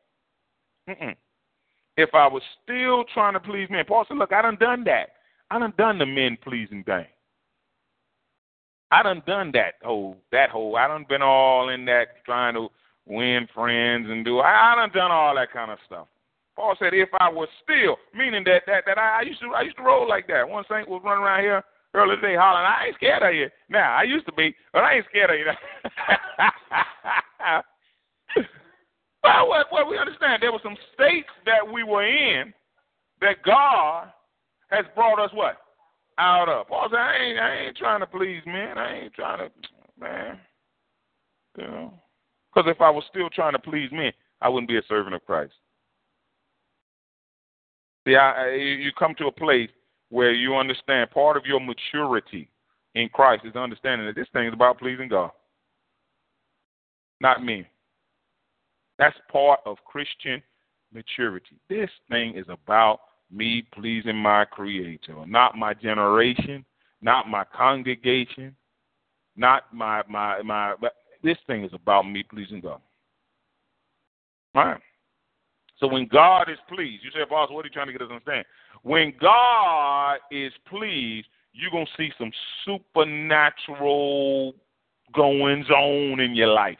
Mm-mm. 0.88 1.14
If 1.96 2.14
I 2.14 2.26
was 2.26 2.42
still 2.62 3.04
trying 3.14 3.34
to 3.34 3.40
please 3.40 3.68
men, 3.70 3.84
Paul 3.86 4.04
said, 4.06 4.18
look, 4.18 4.32
I 4.32 4.42
done 4.42 4.56
done 4.56 4.84
that. 4.84 5.10
I 5.50 5.58
done 5.58 5.72
done 5.78 5.98
the 5.98 6.06
men 6.06 6.36
pleasing 6.42 6.84
thing. 6.84 7.06
I 8.90 9.02
done 9.02 9.22
done 9.26 9.50
that 9.52 9.74
whole 9.82 10.16
that 10.30 10.50
whole. 10.50 10.76
I 10.76 10.88
done 10.88 11.06
been 11.08 11.22
all 11.22 11.70
in 11.70 11.84
that 11.86 12.24
trying 12.24 12.54
to 12.54 12.68
win 13.06 13.48
friends 13.54 14.08
and 14.10 14.24
do. 14.24 14.40
I, 14.40 14.72
I 14.72 14.76
done 14.76 14.90
done 14.92 15.10
all 15.10 15.34
that 15.34 15.52
kind 15.52 15.70
of 15.70 15.78
stuff. 15.86 16.06
Paul 16.54 16.74
said, 16.78 16.94
if 16.94 17.08
I 17.20 17.28
was 17.28 17.48
still, 17.62 17.96
meaning 18.14 18.44
that 18.44 18.62
that 18.66 18.84
that 18.86 18.98
I, 18.98 19.20
I 19.20 19.22
used 19.22 19.40
to 19.40 19.48
I 19.54 19.62
used 19.62 19.76
to 19.78 19.82
roll 19.82 20.08
like 20.08 20.26
that. 20.28 20.48
One 20.48 20.64
saint 20.70 20.88
was 20.88 21.02
running 21.04 21.24
around 21.24 21.42
here 21.42 21.64
earlier 21.96 22.16
today 22.16 22.36
hollering, 22.36 22.66
I 22.66 22.86
ain't 22.86 22.96
scared 22.96 23.22
of 23.22 23.34
you. 23.34 23.48
Now, 23.68 23.96
I 23.96 24.02
used 24.02 24.26
to 24.26 24.32
be, 24.32 24.54
but 24.72 24.84
I 24.84 24.94
ain't 24.94 25.06
scared 25.08 25.30
of 25.30 25.38
you. 25.38 25.46
well, 29.24 29.48
what, 29.48 29.66
what 29.70 29.88
we 29.88 29.98
understand, 29.98 30.42
there 30.42 30.52
were 30.52 30.60
some 30.62 30.76
states 30.94 31.28
that 31.46 31.66
we 31.66 31.82
were 31.82 32.06
in 32.06 32.52
that 33.20 33.42
God 33.44 34.08
has 34.68 34.84
brought 34.94 35.18
us 35.18 35.30
what? 35.32 35.56
Out 36.18 36.48
of. 36.48 36.68
Paul 36.68 36.88
said, 36.90 36.98
I 36.98 37.16
ain't, 37.16 37.38
I 37.38 37.56
ain't 37.66 37.76
trying 37.76 38.00
to 38.00 38.06
please 38.06 38.42
men. 38.46 38.78
I 38.78 39.00
ain't 39.00 39.14
trying 39.14 39.38
to, 39.38 39.50
man. 39.98 40.38
You 41.58 41.64
know? 41.64 41.94
Because 42.54 42.70
if 42.70 42.80
I 42.80 42.90
was 42.90 43.04
still 43.10 43.28
trying 43.30 43.52
to 43.52 43.58
please 43.58 43.90
men, 43.92 44.12
I 44.40 44.48
wouldn't 44.48 44.68
be 44.68 44.78
a 44.78 44.82
servant 44.88 45.14
of 45.14 45.24
Christ. 45.26 45.52
See, 48.06 48.14
I, 48.14 48.54
you 48.54 48.92
come 48.98 49.14
to 49.18 49.26
a 49.26 49.32
place 49.32 49.68
where 50.10 50.32
you 50.32 50.56
understand 50.56 51.10
part 51.10 51.36
of 51.36 51.44
your 51.46 51.60
maturity 51.60 52.48
in 52.94 53.08
Christ 53.08 53.44
is 53.44 53.56
understanding 53.56 54.06
that 54.06 54.16
this 54.16 54.28
thing 54.32 54.46
is 54.46 54.54
about 54.54 54.78
pleasing 54.78 55.08
God, 55.08 55.30
not 57.20 57.44
me. 57.44 57.66
That's 58.98 59.16
part 59.30 59.60
of 59.66 59.76
Christian 59.84 60.42
maturity. 60.92 61.56
This 61.68 61.90
thing 62.10 62.36
is 62.36 62.46
about 62.48 63.00
me 63.30 63.66
pleasing 63.74 64.16
my 64.16 64.44
Creator, 64.44 65.26
not 65.26 65.56
my 65.56 65.74
generation, 65.74 66.64
not 67.02 67.28
my 67.28 67.44
congregation, 67.44 68.56
not 69.36 69.64
my 69.74 70.02
my 70.08 70.40
my. 70.42 70.74
This 71.22 71.36
thing 71.46 71.64
is 71.64 71.72
about 71.74 72.02
me 72.02 72.22
pleasing 72.22 72.60
God. 72.60 72.80
All 74.54 74.64
right. 74.64 74.80
So 75.78 75.86
when 75.86 76.08
God 76.08 76.48
is 76.48 76.58
pleased, 76.68 77.04
you 77.04 77.10
say, 77.10 77.20
Apostle, 77.20 77.54
what 77.54 77.64
are 77.64 77.68
you 77.68 77.74
trying 77.74 77.86
to 77.88 77.92
get 77.92 78.00
us 78.00 78.08
to 78.08 78.14
understand? 78.14 78.46
When 78.86 79.12
God 79.20 80.18
is 80.30 80.52
pleased, 80.68 81.26
you're 81.52 81.72
going 81.72 81.86
to 81.86 81.92
see 81.96 82.12
some 82.16 82.30
supernatural 82.64 84.54
goings 85.12 85.68
on 85.70 86.20
in 86.20 86.36
your 86.36 86.52
life. 86.54 86.78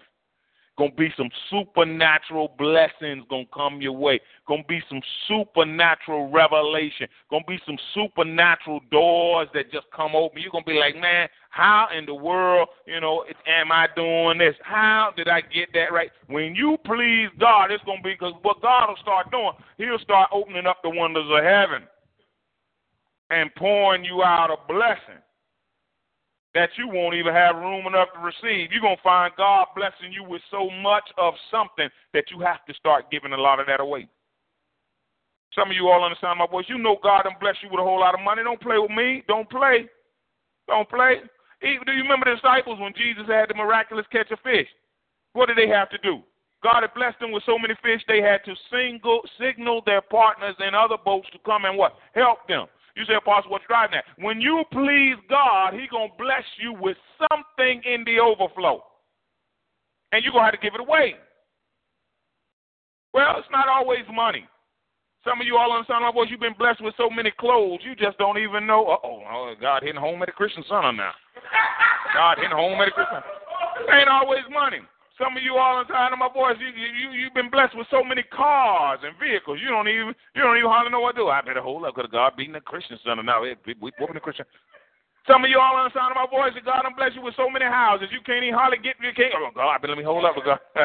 Gonna 0.78 0.92
be 0.92 1.08
some 1.16 1.30
supernatural 1.50 2.54
blessings 2.58 3.24
gonna 3.30 3.46
come 3.52 3.80
your 3.80 3.94
way. 3.94 4.20
Gonna 4.46 4.62
be 4.68 4.82
some 4.90 5.00
supernatural 5.26 6.30
revelation. 6.30 7.08
Gonna 7.30 7.44
be 7.48 7.58
some 7.64 7.78
supernatural 7.94 8.80
doors 8.90 9.48
that 9.54 9.72
just 9.72 9.86
come 9.90 10.14
open. 10.14 10.42
You're 10.42 10.50
gonna 10.52 10.66
be 10.66 10.78
like, 10.78 10.94
man, 10.94 11.28
how 11.48 11.88
in 11.96 12.04
the 12.04 12.14
world, 12.14 12.68
you 12.86 13.00
know, 13.00 13.24
am 13.46 13.72
I 13.72 13.88
doing 13.96 14.36
this? 14.36 14.54
How 14.62 15.14
did 15.16 15.28
I 15.28 15.40
get 15.40 15.70
that 15.72 15.92
right? 15.92 16.10
When 16.26 16.54
you 16.54 16.76
please 16.84 17.30
God, 17.40 17.70
it's 17.70 17.82
gonna 17.84 18.02
be 18.02 18.12
because 18.12 18.34
what 18.42 18.60
God 18.60 18.88
will 18.88 18.98
start 19.00 19.30
doing, 19.30 19.52
He'll 19.78 19.98
start 20.00 20.28
opening 20.30 20.66
up 20.66 20.82
the 20.82 20.90
wonders 20.90 21.26
of 21.30 21.42
heaven 21.42 21.88
and 23.30 23.54
pouring 23.54 24.04
you 24.04 24.22
out 24.22 24.50
a 24.50 24.56
blessing 24.72 25.22
that 26.54 26.70
you 26.78 26.88
won't 26.88 27.14
even 27.14 27.34
have 27.34 27.56
room 27.56 27.86
enough 27.86 28.08
to 28.14 28.20
receive. 28.20 28.72
You're 28.72 28.80
going 28.80 28.96
to 28.96 29.02
find 29.02 29.32
God 29.36 29.66
blessing 29.76 30.10
you 30.10 30.24
with 30.24 30.40
so 30.50 30.70
much 30.82 31.04
of 31.18 31.34
something 31.50 31.88
that 32.14 32.24
you 32.30 32.40
have 32.40 32.64
to 32.66 32.74
start 32.74 33.10
giving 33.10 33.32
a 33.32 33.36
lot 33.36 33.60
of 33.60 33.66
that 33.66 33.80
away. 33.80 34.08
Some 35.54 35.70
of 35.70 35.76
you 35.76 35.88
all 35.88 36.04
understand 36.04 36.38
my 36.38 36.46
voice. 36.46 36.64
You 36.68 36.78
know 36.78 36.96
God 37.02 37.24
done 37.24 37.36
bless 37.40 37.56
you 37.62 37.68
with 37.70 37.80
a 37.80 37.84
whole 37.84 38.00
lot 38.00 38.14
of 38.14 38.20
money. 38.20 38.42
Don't 38.42 38.60
play 38.60 38.78
with 38.78 38.90
me. 38.90 39.22
Don't 39.28 39.48
play. 39.50 39.88
Don't 40.66 40.88
play. 40.88 41.20
Do 41.60 41.92
you 41.92 42.02
remember 42.02 42.26
the 42.26 42.36
disciples 42.36 42.78
when 42.80 42.92
Jesus 42.96 43.24
had 43.26 43.48
the 43.48 43.54
miraculous 43.54 44.06
catch 44.12 44.30
of 44.30 44.40
fish? 44.40 44.68
What 45.32 45.46
did 45.46 45.56
they 45.56 45.68
have 45.68 45.90
to 45.90 45.98
do? 45.98 46.20
God 46.62 46.80
had 46.82 46.94
blessed 46.94 47.20
them 47.20 47.32
with 47.32 47.44
so 47.46 47.58
many 47.58 47.74
fish, 47.82 48.02
they 48.08 48.20
had 48.20 48.44
to 48.44 48.54
single, 48.72 49.20
signal 49.38 49.82
their 49.84 50.00
partners 50.00 50.56
in 50.58 50.74
other 50.74 50.96
boats 51.02 51.28
to 51.32 51.38
come 51.44 51.64
and 51.64 51.76
what? 51.76 51.94
Help 52.14 52.48
them. 52.48 52.66
You 52.96 53.04
say, 53.04 53.14
Apostle, 53.14 53.50
what's 53.50 53.68
driving 53.68 54.00
that? 54.00 54.08
When 54.24 54.40
you 54.40 54.64
please 54.72 55.20
God, 55.28 55.74
He 55.74 55.86
gonna 55.90 56.12
bless 56.18 56.44
you 56.58 56.72
with 56.72 56.96
something 57.20 57.82
in 57.84 58.04
the 58.04 58.18
overflow, 58.18 58.82
and 60.12 60.24
you're 60.24 60.32
gonna 60.32 60.48
have 60.48 60.54
to 60.54 60.60
give 60.60 60.74
it 60.74 60.80
away. 60.80 61.14
Well, 63.12 63.36
it's 63.38 63.48
not 63.52 63.68
always 63.68 64.04
money. 64.12 64.48
Some 65.24 65.40
of 65.40 65.46
you 65.46 65.56
all 65.56 65.72
understand 65.72 66.04
oh, 66.04 66.08
my 66.08 66.12
voice. 66.12 66.28
You've 66.30 66.40
been 66.40 66.56
blessed 66.56 66.80
with 66.80 66.94
so 66.96 67.10
many 67.10 67.32
clothes, 67.36 67.80
you 67.82 67.96
just 67.96 68.16
don't 68.16 68.38
even 68.38 68.66
know. 68.66 68.86
Uh-oh, 68.86 69.22
oh, 69.28 69.54
God 69.60 69.82
hitting 69.82 70.00
home 70.00 70.22
at 70.22 70.28
a 70.28 70.32
Christian 70.32 70.64
Center 70.68 70.92
now. 70.92 71.12
God 72.14 72.38
hitting 72.38 72.56
home 72.56 72.80
at 72.80 72.88
a 72.88 72.92
Christian. 72.92 73.20
It 73.88 73.92
ain't 73.92 74.08
always 74.08 74.44
money. 74.50 74.80
Some 75.16 75.32
of 75.36 75.42
you 75.42 75.56
all 75.56 75.80
in 75.80 75.88
time 75.88 76.12
of 76.12 76.20
my 76.20 76.28
voice, 76.28 76.60
you 76.60 76.68
you 76.68 77.08
you've 77.16 77.32
been 77.32 77.48
blessed 77.48 77.72
with 77.72 77.88
so 77.90 78.04
many 78.04 78.22
cars 78.22 79.00
and 79.00 79.16
vehicles. 79.16 79.58
You 79.64 79.72
don't 79.72 79.88
even 79.88 80.12
you 80.36 80.44
don't 80.44 80.60
even 80.60 80.68
hardly 80.68 80.92
know 80.92 81.00
what 81.00 81.16
to 81.16 81.24
do. 81.24 81.28
I 81.32 81.40
better 81.40 81.64
hold 81.64 81.88
up 81.88 81.96
because 81.96 82.10
God 82.12 82.36
beating 82.36 82.52
the 82.52 82.60
Christian 82.60 82.98
center 83.00 83.22
now. 83.22 83.40
We 83.40 83.56
whooping 83.80 84.12
the 84.12 84.20
Christian. 84.20 84.44
Some 85.26 85.42
of 85.42 85.50
you 85.50 85.58
all 85.58 85.74
on 85.80 85.88
the 85.88 85.94
sound 85.96 86.12
of 86.12 86.20
my 86.20 86.28
voice, 86.28 86.52
God 86.64 86.84
I'm 86.84 86.94
bless 86.94 87.16
you 87.16 87.22
with 87.24 87.34
so 87.34 87.48
many 87.48 87.64
houses. 87.64 88.12
You 88.12 88.20
can't 88.28 88.44
even 88.44 88.54
hardly 88.54 88.76
get 88.76 89.00
you 89.00 89.08
can't 89.16 89.32
oh 89.40 89.48
God, 89.56 89.80
let 89.88 89.96
me 89.96 90.04
hold 90.04 90.24
up 90.28 90.36
oh, 90.36 90.44
God. 90.44 90.60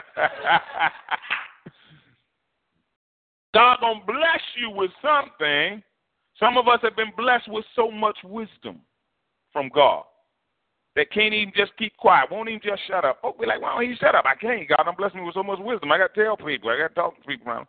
God 3.54 3.78
gonna 3.84 4.00
bless 4.08 4.44
you 4.56 4.72
with 4.72 4.92
something. 5.04 5.84
Some 6.40 6.56
of 6.56 6.70
us 6.72 6.80
have 6.84 6.96
been 6.96 7.12
blessed 7.18 7.52
with 7.52 7.66
so 7.76 7.92
much 7.92 8.18
wisdom 8.24 8.80
from 9.52 9.70
God 9.76 10.08
that 10.96 11.12
can't 11.12 11.34
even 11.34 11.54
just 11.56 11.72
keep 11.78 11.96
quiet, 11.98 12.32
won't 12.32 12.50
even 12.50 12.62
just 12.64 12.82
shut 12.88 13.06
up. 13.06 13.20
Oh, 13.24 13.34
be 13.40 13.46
like, 13.46 13.62
why 13.62 13.74
don't 13.74 13.90
he 13.90 13.96
shut 13.96 14.16
up? 14.16 14.26
I 14.26 14.36
can't. 14.36 14.68
God 14.68 14.84
I'm 14.86 14.96
blessed 14.96 15.16
me 15.16 15.24
with 15.24 15.36
so 15.36 15.44
much 15.44 15.60
wisdom. 15.60 15.92
I 15.92 15.98
got 15.98 16.14
to 16.14 16.24
tell 16.24 16.36
people. 16.36 16.70
I 16.70 16.78
got 16.78 16.90
to 16.90 16.96
talk 16.96 17.16
to 17.16 17.28
people 17.28 17.48
around. 17.48 17.68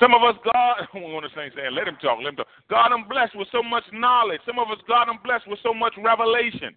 Some 0.00 0.14
of 0.14 0.22
us, 0.22 0.34
God, 0.44 0.88
we 0.94 1.00
want 1.00 1.24
to 1.24 1.32
say, 1.36 1.50
saying, 1.54 1.74
let 1.74 1.86
him 1.86 1.96
talk, 2.00 2.18
let 2.18 2.32
him 2.32 2.36
talk. 2.36 2.48
God, 2.68 2.92
I'm 2.92 3.08
blessed 3.08 3.36
with 3.36 3.48
so 3.52 3.62
much 3.62 3.84
knowledge. 3.92 4.40
Some 4.44 4.58
of 4.58 4.68
us, 4.70 4.78
God, 4.88 5.08
I'm 5.08 5.20
blessed 5.22 5.48
with 5.48 5.60
so 5.62 5.72
much 5.72 5.94
revelation. 5.96 6.74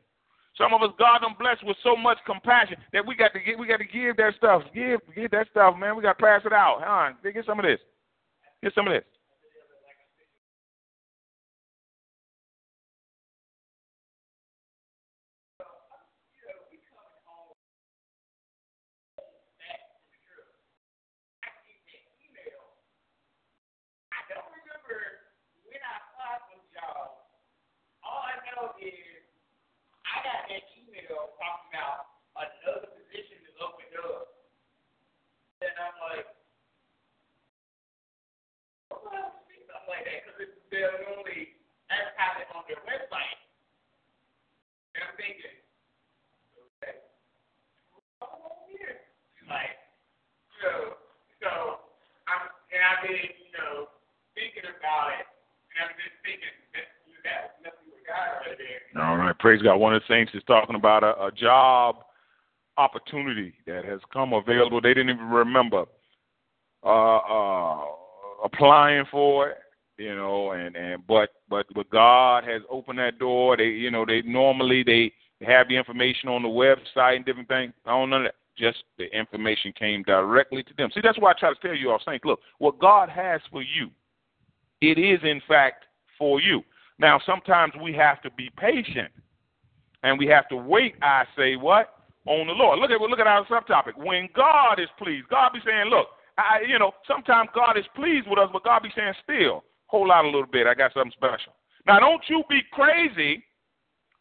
Some 0.57 0.73
of 0.73 0.81
us, 0.83 0.91
God, 0.97 1.19
I'm 1.25 1.35
blessed 1.35 1.65
with 1.65 1.75
so 1.83 1.95
much 1.95 2.17
compassion 2.25 2.77
that 2.93 3.05
we 3.05 3.15
got 3.15 3.33
to 3.33 3.39
get, 3.39 3.59
we 3.59 3.67
got 3.67 3.79
to 3.79 3.85
give 3.85 4.15
that 4.17 4.35
stuff, 4.37 4.63
give, 4.73 4.99
give 5.13 5.31
that 5.31 5.47
stuff, 5.51 5.75
man. 5.77 5.95
We 5.95 6.03
got 6.03 6.17
to 6.17 6.23
pass 6.23 6.41
it 6.45 6.53
out. 6.53 6.79
Huh? 6.79 7.11
Get 7.23 7.45
some 7.45 7.59
of 7.59 7.65
this. 7.65 7.79
Get 8.63 8.73
some 8.73 8.87
of 8.87 8.93
this. 8.93 9.03
They'll 40.75 40.99
normally 41.07 41.55
advertise 41.87 42.43
it 42.43 42.51
on 42.51 42.67
their 42.67 42.83
website. 42.83 43.39
And 44.91 45.07
I'm 45.07 45.15
thinking, 45.15 45.55
okay, 46.83 46.99
here. 48.67 48.99
Like, 49.47 49.79
so, 50.59 50.99
so 51.39 51.49
I'm, 52.27 52.43
and 52.75 52.81
I've 52.83 53.01
been, 53.07 53.31
you 53.39 53.51
know, 53.55 53.87
thinking 54.35 54.67
about 54.67 55.15
it, 55.15 55.23
and 55.23 55.75
I've 55.79 55.95
been 55.95 56.15
thinking, 56.27 56.55
All 58.97 59.17
right, 59.17 59.37
praise 59.39 59.61
God. 59.61 59.75
One 59.77 59.93
of 59.93 60.01
the 60.01 60.13
saints 60.13 60.31
is 60.33 60.43
talking 60.47 60.75
about 60.75 61.03
a, 61.03 61.25
a 61.25 61.31
job 61.31 61.97
opportunity 62.77 63.53
that 63.67 63.85
has 63.85 63.99
come 64.11 64.33
available. 64.33 64.81
They 64.81 64.93
didn't 64.93 65.09
even 65.15 65.29
remember 65.29 65.85
uh, 66.83 67.17
uh, 67.17 67.81
applying 68.43 69.05
for 69.11 69.49
it 69.49 69.57
you 69.97 70.15
know, 70.15 70.51
and 70.51 70.75
and 70.75 71.05
but 71.07 71.29
but 71.49 71.65
but 71.73 71.89
God 71.89 72.43
has 72.43 72.61
opened 72.69 72.99
that 72.99 73.19
door. 73.19 73.57
They 73.57 73.65
you 73.65 73.91
know 73.91 74.05
they 74.05 74.21
normally 74.23 74.83
they 74.83 75.11
have 75.45 75.67
the 75.67 75.75
information 75.75 76.29
on 76.29 76.41
the 76.41 76.49
website 76.49 77.17
and 77.17 77.25
different 77.25 77.47
things. 77.47 77.73
I 77.85 77.91
don't 77.91 78.09
know 78.09 78.23
that. 78.23 78.35
Just 78.57 78.85
the 78.97 79.13
information 79.13 79.73
came 79.77 80.01
directly 80.03 80.63
to 80.63 80.73
them. 80.77 80.89
See, 80.93 81.01
that's 81.03 81.19
why 81.19 81.31
I 81.31 81.33
try 81.37 81.53
to 81.53 81.59
tell 81.59 81.75
you 81.75 81.91
all, 81.91 81.99
saying, 82.05 82.21
look, 82.23 82.39
what 82.59 82.79
God 82.79 83.09
has 83.09 83.41
for 83.51 83.61
you, 83.61 83.89
it 84.79 84.97
is 84.97 85.19
in 85.23 85.41
fact 85.45 85.83
for 86.17 86.39
you. 86.39 86.63
Now, 86.99 87.19
sometimes 87.25 87.73
we 87.81 87.93
have 87.93 88.21
to 88.21 88.31
be 88.31 88.49
patient, 88.57 89.11
and 90.03 90.17
we 90.17 90.27
have 90.27 90.47
to 90.49 90.55
wait. 90.55 90.95
I 91.01 91.25
say 91.37 91.55
what 91.55 91.93
on 92.25 92.47
the 92.47 92.53
Lord. 92.53 92.79
Look 92.79 92.91
at 92.91 93.01
look 93.01 93.19
at 93.19 93.27
our 93.27 93.45
subtopic. 93.45 93.97
When 93.97 94.29
God 94.35 94.79
is 94.79 94.89
pleased, 94.97 95.27
God 95.29 95.51
be 95.53 95.59
saying, 95.65 95.89
look, 95.89 96.07
I, 96.37 96.61
you 96.67 96.79
know, 96.79 96.91
sometimes 97.07 97.49
God 97.53 97.77
is 97.77 97.85
pleased 97.95 98.27
with 98.29 98.39
us, 98.39 98.49
but 98.51 98.63
God 98.63 98.83
be 98.83 98.89
saying, 98.95 99.13
still, 99.23 99.63
hold 99.87 100.11
out 100.11 100.25
a 100.25 100.27
little 100.27 100.47
bit. 100.47 100.67
I 100.67 100.73
got 100.73 100.93
something 100.93 101.11
special. 101.15 101.53
Now, 101.85 101.99
don't 101.99 102.23
you 102.27 102.43
be 102.49 102.61
crazy 102.71 103.43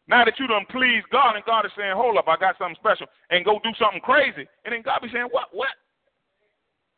now 0.07 0.23
that 0.23 0.37
you 0.37 0.47
done 0.47 0.65
pleased 0.69 1.07
God 1.11 1.35
and 1.35 1.45
God 1.45 1.65
is 1.65 1.71
saying, 1.77 1.95
hold 1.95 2.17
up, 2.17 2.27
I 2.27 2.37
got 2.37 2.57
something 2.59 2.77
special, 2.79 3.07
and 3.31 3.43
go 3.43 3.59
do 3.63 3.71
something 3.79 4.01
crazy. 4.01 4.45
And 4.63 4.73
then 4.73 4.83
God 4.83 5.01
be 5.01 5.09
saying, 5.11 5.29
what, 5.31 5.49
what? 5.51 5.73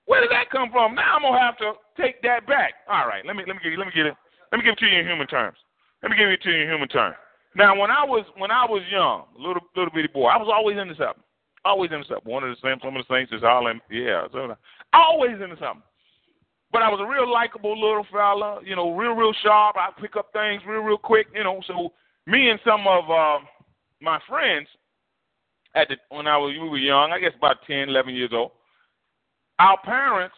Where 0.07 0.21
did 0.21 0.32
that 0.32 0.49
come 0.49 0.71
from? 0.71 0.95
Now 0.95 1.15
I'm 1.15 1.21
gonna 1.21 1.39
have 1.39 1.57
to 1.59 1.73
take 1.99 2.21
that 2.23 2.47
back. 2.47 2.73
All 2.88 3.07
right, 3.07 3.25
let 3.25 3.36
me 3.36 3.43
let 3.45 3.55
me 3.55 3.61
you 3.63 3.78
let 3.78 3.88
me 3.88 3.93
get 3.93 4.05
it 4.07 4.15
let 4.51 4.57
me 4.57 4.63
give 4.63 4.73
it 4.73 4.80
to 4.80 4.88
you 4.88 4.99
in 4.99 5.05
human 5.05 5.28
terms. 5.28 5.57
Let 6.03 6.11
me 6.11 6.17
give 6.17 6.29
it 6.29 6.41
to 6.43 6.51
you 6.51 6.63
in 6.63 6.69
human 6.69 6.87
terms. 6.87 7.15
Now 7.55 7.79
when 7.79 7.89
I 7.89 8.05
was 8.05 8.25
when 8.37 8.51
I 8.51 8.65
was 8.65 8.83
young, 8.91 9.25
little 9.37 9.63
little 9.75 9.93
bitty 9.93 10.09
boy, 10.13 10.27
I 10.27 10.37
was 10.37 10.51
always 10.51 10.77
into 10.77 10.95
something. 10.95 11.23
Always 11.65 11.91
into 11.91 12.05
something. 12.07 12.31
One 12.31 12.43
of 12.43 12.49
the 12.49 12.61
same 12.61 12.77
some 12.83 12.95
of 12.95 13.03
the 13.05 13.13
saints 13.13 13.33
is 13.33 13.41
hollering, 13.41 13.81
yeah, 13.89 14.27
so 14.31 14.55
always 14.93 15.41
into 15.41 15.57
something. 15.57 15.83
But 16.71 16.81
I 16.83 16.89
was 16.89 16.99
a 16.99 17.09
real 17.09 17.31
likable 17.31 17.73
little 17.79 18.05
fella, 18.11 18.59
you 18.63 18.75
know, 18.75 18.91
real, 18.91 19.13
real 19.13 19.33
sharp. 19.41 19.77
I 19.77 19.89
pick 19.99 20.15
up 20.15 20.31
things 20.33 20.61
real, 20.67 20.81
real 20.81 20.97
quick, 20.97 21.27
you 21.33 21.43
know. 21.43 21.61
So 21.65 21.93
me 22.25 22.49
and 22.49 22.59
some 22.65 22.85
of 22.85 23.09
uh, 23.09 23.39
my 24.01 24.19
friends, 24.27 24.67
at 25.75 25.87
the 25.87 25.95
when 26.09 26.27
I 26.27 26.37
was 26.37 26.55
we 26.59 26.69
were 26.69 26.77
young, 26.77 27.11
I 27.11 27.19
guess 27.19 27.33
about 27.37 27.57
ten, 27.65 27.89
eleven 27.89 28.13
years 28.13 28.31
old, 28.33 28.51
our 29.59 29.79
parents 29.83 30.35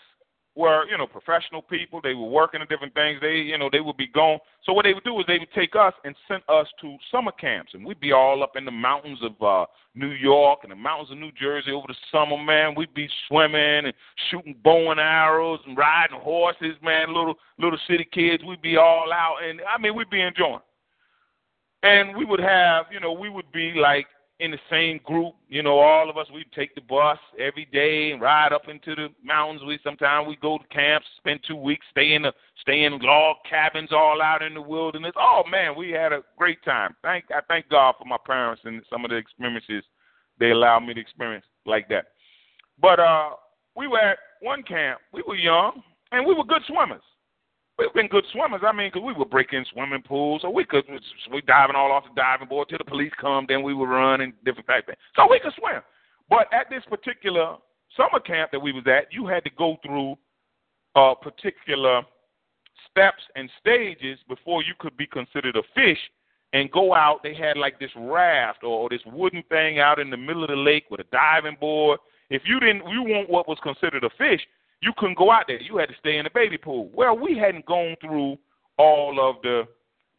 were, 0.55 0.85
you 0.89 0.97
know, 0.97 1.07
professional 1.07 1.61
people. 1.61 2.01
They 2.01 2.13
were 2.13 2.27
working 2.27 2.61
on 2.61 2.67
different 2.67 2.93
things. 2.93 3.19
They, 3.21 3.35
you 3.35 3.57
know, 3.57 3.69
they 3.71 3.79
would 3.79 3.97
be 3.97 4.07
gone. 4.07 4.39
So 4.65 4.73
what 4.73 4.83
they 4.83 4.93
would 4.93 5.03
do 5.03 5.19
is 5.19 5.25
they 5.27 5.39
would 5.39 5.51
take 5.53 5.75
us 5.75 5.93
and 6.03 6.15
send 6.27 6.41
us 6.49 6.67
to 6.81 6.97
summer 7.11 7.31
camps, 7.31 7.73
and 7.73 7.85
we'd 7.85 7.99
be 7.99 8.11
all 8.11 8.43
up 8.43 8.55
in 8.55 8.65
the 8.65 8.71
mountains 8.71 9.19
of 9.21 9.41
uh, 9.41 9.65
New 9.95 10.11
York 10.11 10.59
and 10.63 10.71
the 10.71 10.75
mountains 10.75 11.11
of 11.11 11.17
New 11.17 11.31
Jersey 11.31 11.71
over 11.71 11.87
the 11.87 11.95
summer. 12.11 12.37
Man, 12.37 12.75
we'd 12.75 12.93
be 12.93 13.07
swimming 13.27 13.85
and 13.85 13.93
shooting 14.29 14.55
bow 14.63 14.91
and 14.91 14.99
arrows 14.99 15.59
and 15.65 15.77
riding 15.77 16.19
horses. 16.19 16.75
Man, 16.83 17.07
little 17.07 17.35
little 17.57 17.79
city 17.87 18.07
kids. 18.11 18.43
We'd 18.43 18.61
be 18.61 18.77
all 18.77 19.11
out, 19.13 19.37
and 19.47 19.61
I 19.61 19.79
mean, 19.79 19.95
we'd 19.95 20.09
be 20.09 20.21
enjoying. 20.21 20.59
And 21.81 22.17
we 22.17 22.25
would 22.25 22.41
have, 22.41 22.87
you 22.91 22.99
know, 22.99 23.13
we 23.13 23.29
would 23.29 23.49
be 23.53 23.73
like 23.81 24.07
in 24.39 24.51
the 24.51 24.59
same 24.69 24.99
group. 25.03 25.33
You 25.49 25.63
know, 25.63 25.79
all 25.79 26.09
of 26.09 26.17
us 26.17 26.27
we 26.33 26.45
take 26.55 26.73
the 26.75 26.81
bus 26.81 27.17
every 27.37 27.65
day 27.65 28.11
and 28.11 28.21
ride 28.21 28.53
up 28.53 28.67
into 28.69 28.95
the 28.95 29.09
mountains. 29.23 29.61
We 29.65 29.79
sometimes 29.83 30.27
we 30.27 30.37
go 30.37 30.57
to 30.57 30.63
camps, 30.67 31.07
spend 31.17 31.41
two 31.45 31.55
weeks, 31.55 31.85
stay 31.91 32.13
in 32.13 32.23
the 32.23 32.33
stay 32.61 32.83
in 32.85 32.99
log 32.99 33.37
cabins 33.49 33.91
all 33.91 34.21
out 34.21 34.41
in 34.41 34.53
the 34.53 34.61
wilderness. 34.61 35.13
Oh 35.17 35.43
man, 35.49 35.75
we 35.77 35.91
had 35.91 36.13
a 36.13 36.21
great 36.37 36.63
time. 36.63 36.95
Thank 37.03 37.25
I 37.31 37.41
thank 37.47 37.69
God 37.69 37.95
for 37.97 38.05
my 38.05 38.17
parents 38.25 38.61
and 38.65 38.81
some 38.89 39.03
of 39.03 39.11
the 39.11 39.17
experiences 39.17 39.83
they 40.39 40.51
allowed 40.51 40.81
me 40.81 40.93
to 40.93 41.01
experience 41.01 41.45
like 41.65 41.89
that. 41.89 42.05
But 42.81 42.99
uh, 42.99 43.31
we 43.75 43.87
were 43.87 43.99
at 43.99 44.19
one 44.41 44.63
camp. 44.63 44.99
We 45.13 45.21
were 45.27 45.35
young 45.35 45.83
and 46.11 46.25
we 46.25 46.33
were 46.33 46.45
good 46.45 46.61
swimmers. 46.67 47.01
We've 47.79 47.93
been 47.93 48.07
good 48.07 48.25
swimmers. 48.33 48.59
I 48.61 48.73
mean, 48.73 48.91
'cause 48.91 49.01
we 49.01 49.13
would 49.13 49.29
break 49.29 49.53
in 49.53 49.63
swimming 49.65 50.01
pools, 50.01 50.41
so 50.41 50.49
we 50.49 50.65
could 50.65 50.85
we 51.31 51.39
diving 51.41 51.77
all 51.77 51.93
off 51.93 52.03
the 52.03 52.13
diving 52.13 52.49
board 52.49 52.67
till 52.67 52.77
the 52.77 52.83
police 52.83 53.13
come. 53.13 53.45
Then 53.45 53.63
we 53.63 53.73
would 53.73 53.87
run 53.87 54.19
and 54.19 54.33
different 54.43 54.67
type 54.67 54.85
things. 54.85 54.97
So 55.15 55.25
we 55.29 55.39
could 55.39 55.53
swim. 55.53 55.81
But 56.29 56.51
at 56.53 56.69
this 56.69 56.83
particular 56.85 57.55
summer 57.95 58.19
camp 58.19 58.51
that 58.51 58.59
we 58.59 58.73
was 58.73 58.85
at, 58.85 59.13
you 59.13 59.25
had 59.27 59.45
to 59.45 59.49
go 59.51 59.77
through 59.77 60.17
uh, 60.95 61.15
particular 61.15 62.05
steps 62.89 63.23
and 63.35 63.49
stages 63.59 64.19
before 64.27 64.61
you 64.61 64.73
could 64.79 64.97
be 64.97 65.07
considered 65.07 65.55
a 65.55 65.63
fish 65.73 65.99
and 66.51 66.69
go 66.71 66.93
out. 66.93 67.23
They 67.23 67.33
had 67.33 67.55
like 67.55 67.79
this 67.79 67.95
raft 67.95 68.63
or, 68.63 68.89
this 68.89 69.05
wooden 69.05 69.43
thing 69.43 69.79
out 69.79 69.99
in 69.99 70.09
the 70.09 70.17
middle 70.17 70.43
of 70.43 70.49
the 70.49 70.55
lake 70.57 70.85
with 70.89 70.99
a 70.99 71.05
diving 71.05 71.55
board. 71.55 71.99
If 72.29 72.41
you 72.45 72.59
didn't, 72.59 72.89
you 72.89 73.03
want 73.03 73.29
what 73.29 73.47
was 73.47 73.59
considered 73.61 74.03
a 74.03 74.09
fish, 74.17 74.41
you 74.81 74.93
couldn't 74.97 75.17
go 75.17 75.31
out 75.31 75.45
there. 75.47 75.61
You 75.61 75.77
had 75.77 75.89
to 75.89 75.95
stay 75.99 76.17
in 76.17 76.23
the 76.23 76.29
baby 76.33 76.57
pool. 76.57 76.89
Well, 76.93 77.17
we 77.17 77.37
hadn't 77.37 77.65
gone 77.65 77.95
through 78.01 78.37
all 78.77 79.19
of 79.19 79.41
the 79.43 79.67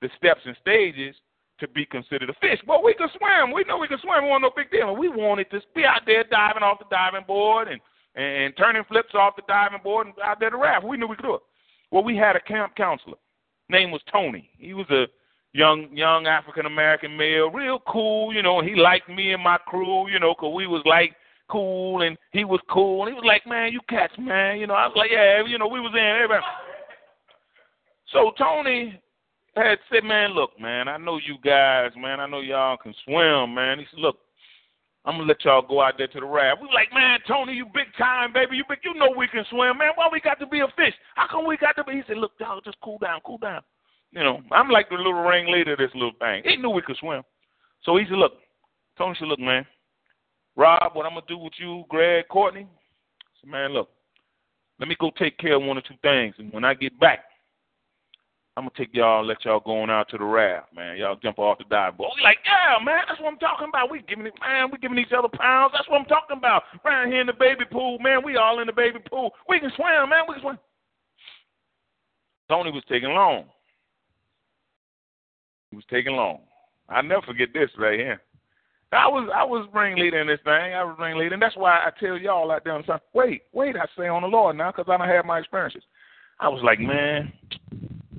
the 0.03 0.09
steps 0.17 0.41
and 0.45 0.57
stages 0.61 1.15
to 1.59 1.69
be 1.69 1.85
considered 1.85 2.31
a 2.31 2.35
fish. 2.41 2.59
But 2.67 2.83
we 2.83 2.95
could 2.95 3.11
swim. 3.19 3.53
We 3.53 3.65
know 3.65 3.77
we 3.77 3.89
could 3.89 4.01
swim. 4.01 4.25
It 4.25 4.29
wasn't 4.29 4.43
no 4.43 4.51
big 4.57 4.71
deal. 4.71 4.89
And 4.89 4.99
we 4.99 5.09
wanted 5.11 5.51
to 5.51 5.61
be 5.75 5.85
out 5.85 6.03
there 6.07 6.25
diving 6.25 6.63
off 6.63 6.79
the 6.79 6.87
diving 6.91 7.25
board 7.27 7.69
and 7.69 7.81
and 8.17 8.57
turning 8.57 8.83
flips 8.85 9.15
off 9.15 9.37
the 9.37 9.43
diving 9.47 9.81
board 9.85 10.09
and 10.09 10.17
out 10.25 10.41
there 10.41 10.51
to 10.51 10.57
raft. 10.57 10.85
We 10.85 10.97
knew 10.97 11.07
we 11.07 11.17
could 11.17 11.27
do 11.27 11.35
it. 11.35 11.43
Well, 11.91 12.03
we 12.03 12.17
had 12.17 12.35
a 12.35 12.41
camp 12.41 12.75
counselor. 12.77 13.17
Name 13.69 13.91
was 13.91 14.01
Tony. 14.11 14.51
He 14.59 14.75
was 14.75 14.89
a 14.91 15.05
young 15.53 15.89
young 15.97 16.27
African 16.27 16.67
American 16.67 17.17
male, 17.17 17.51
real 17.51 17.81
cool. 17.87 18.35
You 18.35 18.43
know, 18.43 18.63
he 18.63 18.75
liked 18.75 19.09
me 19.09 19.33
and 19.33 19.43
my 19.43 19.59
crew. 19.59 20.09
You 20.09 20.19
know, 20.19 20.35
'cause 20.35 20.53
we 20.55 20.67
was 20.67 20.83
like 20.87 21.15
cool 21.51 22.03
and 22.03 22.17
he 22.33 22.45
was 22.45 22.61
cool. 22.71 23.03
And 23.03 23.11
he 23.11 23.15
was 23.15 23.25
like, 23.27 23.47
man, 23.47 23.73
you 23.73 23.81
catch, 23.89 24.13
man. 24.19 24.59
You 24.59 24.67
know, 24.67 24.75
I 24.75 24.87
was 24.87 24.97
like, 24.97 25.11
yeah, 25.13 25.43
you 25.47 25.59
know, 25.59 25.69
we 25.69 25.81
was 25.81 25.93
in 25.93 26.01
everybody. 26.01 26.45
So 28.13 28.33
Tony 28.39 29.01
had 29.57 29.79
said, 29.93 30.05
man, 30.05 30.31
look, 30.31 30.59
man, 30.61 30.89
I 30.89 30.97
know 30.97 31.19
you 31.19 31.37
guys, 31.45 31.91
man. 31.97 32.21
I 32.21 32.27
know 32.27 32.41
y'all 32.41 32.77
can 32.77 32.95
swim, 33.05 33.55
man. 33.55 33.79
He 33.79 33.87
said, 33.91 34.01
look, 34.01 34.19
I'm 35.05 35.15
gonna 35.15 35.29
let 35.29 35.45
y'all 35.45 35.63
go 35.63 35.81
out 35.81 35.95
there 35.97 36.09
to 36.09 36.21
the 36.21 36.27
raft. 36.27 36.61
We 36.61 36.69
like, 36.75 36.93
man, 36.93 37.21
Tony, 37.27 37.55
you 37.55 37.65
big 37.67 37.87
time, 37.97 38.33
baby. 38.33 38.57
You 38.57 38.65
big, 38.69 38.79
you 38.85 38.95
know 38.95 39.13
we 39.17 39.29
can 39.29 39.45
swim, 39.51 39.79
man. 39.79 39.93
Why 39.95 40.09
we 40.13 40.21
got 40.21 40.39
to 40.41 40.47
be 40.47 40.61
a 40.61 40.67
fish? 40.77 40.95
How 41.15 41.27
come 41.27 41.47
we 41.47 41.57
got 41.57 41.75
to 41.77 41.85
be? 41.85 41.95
He 41.95 42.03
said, 42.07 42.19
look, 42.19 42.39
dog, 42.39 42.63
just 42.65 42.77
cool 42.83 42.99
down, 42.99 43.21
cool 43.25 43.39
down. 43.39 43.63
You 44.13 44.23
know, 44.25 44.41
I'm 44.51 44.69
like 44.69 44.91
the 44.91 44.97
little 44.97 45.15
ringleader 45.15 45.73
of 45.73 45.79
this 45.79 45.91
little 45.95 46.13
thing. 46.19 46.43
He 46.45 46.57
knew 46.57 46.71
we 46.71 46.83
could 46.83 46.97
swim. 46.99 47.23
So 47.83 47.97
he 47.97 48.05
said, 48.05 48.19
look, 48.19 48.33
Tony 48.99 49.17
said, 49.19 49.29
look, 49.29 49.39
man, 49.39 49.65
Rob, 50.57 50.95
what 50.95 51.07
I'm 51.07 51.13
gonna 51.13 51.23
do 51.29 51.39
with 51.39 51.55
you, 51.59 51.85
Greg, 51.89 52.27
Courtney? 52.29 52.67
Said, 53.41 53.51
man, 53.51 53.73
look, 53.73 53.89
let 54.79 54.89
me 54.89 54.97
go 55.01 55.11
take 55.19 55.39
care 55.39 55.55
of 55.55 55.63
one 55.63 55.79
or 55.79 55.83
two 55.83 55.95
things, 56.03 56.35
and 56.39 56.53
when 56.53 56.65
I 56.65 56.75
get 56.75 56.99
back, 56.99 57.21
I'm 58.57 58.65
gonna 58.65 58.73
take 58.77 58.95
y'all, 58.95 59.25
let 59.25 59.45
y'all 59.45 59.61
go 59.61 59.81
on 59.81 59.91
out 59.91 60.09
to 60.11 60.19
the 60.19 60.25
raft, 60.25 60.75
man. 60.75 60.97
Y'all 60.99 61.17
jump 61.23 61.39
off 61.39 61.59
the 61.59 61.65
dive 61.71 61.97
board. 61.97 62.13
We 62.17 62.23
like, 62.23 62.39
yeah, 62.45 62.83
man, 62.85 63.03
that's 63.09 63.21
what 63.21 63.33
I'm 63.33 63.39
talking 63.39 63.69
about. 63.69 63.91
We 63.91 64.03
giving 64.03 64.27
it, 64.27 64.35
man, 64.41 64.71
we 64.71 64.79
giving 64.79 64.99
each 64.99 65.13
other 65.17 65.29
pounds. 65.29 65.73
That's 65.75 65.89
what 65.89 66.01
I'm 66.01 66.07
talking 66.07 66.37
about. 66.37 66.65
Right 66.85 67.07
here 67.07 67.21
in 67.21 67.27
the 67.27 67.33
baby 67.33 67.65
pool, 67.71 67.99
man. 68.01 68.25
We 68.25 68.37
all 68.37 68.61
in 68.61 68.67
the 68.67 68.73
baby 68.73 68.99
pool. 69.09 69.33
We 69.49 69.61
can 69.61 69.71
swim, 69.77 70.11
man. 70.11 70.25
We 70.29 70.35
can 70.35 70.43
swim. 70.43 70.59
Tony 72.49 72.73
was 72.73 72.83
taking 72.89 73.11
long. 73.11 73.45
He 75.71 75.77
was 75.77 75.85
taking 75.89 76.13
long. 76.13 76.41
I 76.89 77.01
never 77.01 77.23
forget 77.23 77.49
this 77.55 77.71
right 77.79 77.99
here. 77.99 78.21
I 78.93 79.07
was 79.07 79.31
I 79.33 79.45
was 79.45 79.69
ringleader 79.73 80.21
in 80.21 80.27
this 80.27 80.41
thing. 80.45 80.75
I 80.75 80.83
was 80.83 80.97
ringleader, 80.99 81.35
and 81.35 81.43
that's 81.43 81.57
why 81.57 81.79
I 81.79 81.91
tell 82.01 82.19
y'all 82.19 82.51
out 82.51 82.65
there 82.65 82.73
on 82.73 82.83
the 82.83 82.87
side, 82.87 83.01
wait, 83.15 83.43
wait, 83.53 83.77
I 83.77 83.87
say 83.97 84.09
on 84.09 84.23
the 84.23 84.29
Lord 84.29 84.57
now, 84.57 84.73
because 84.73 84.87
I 84.89 84.97
don't 84.97 85.09
have 85.09 85.25
my 85.25 85.39
experiences. 85.39 85.83
I 86.41 86.49
was 86.49 86.63
like, 86.65 86.81
man, 86.81 87.33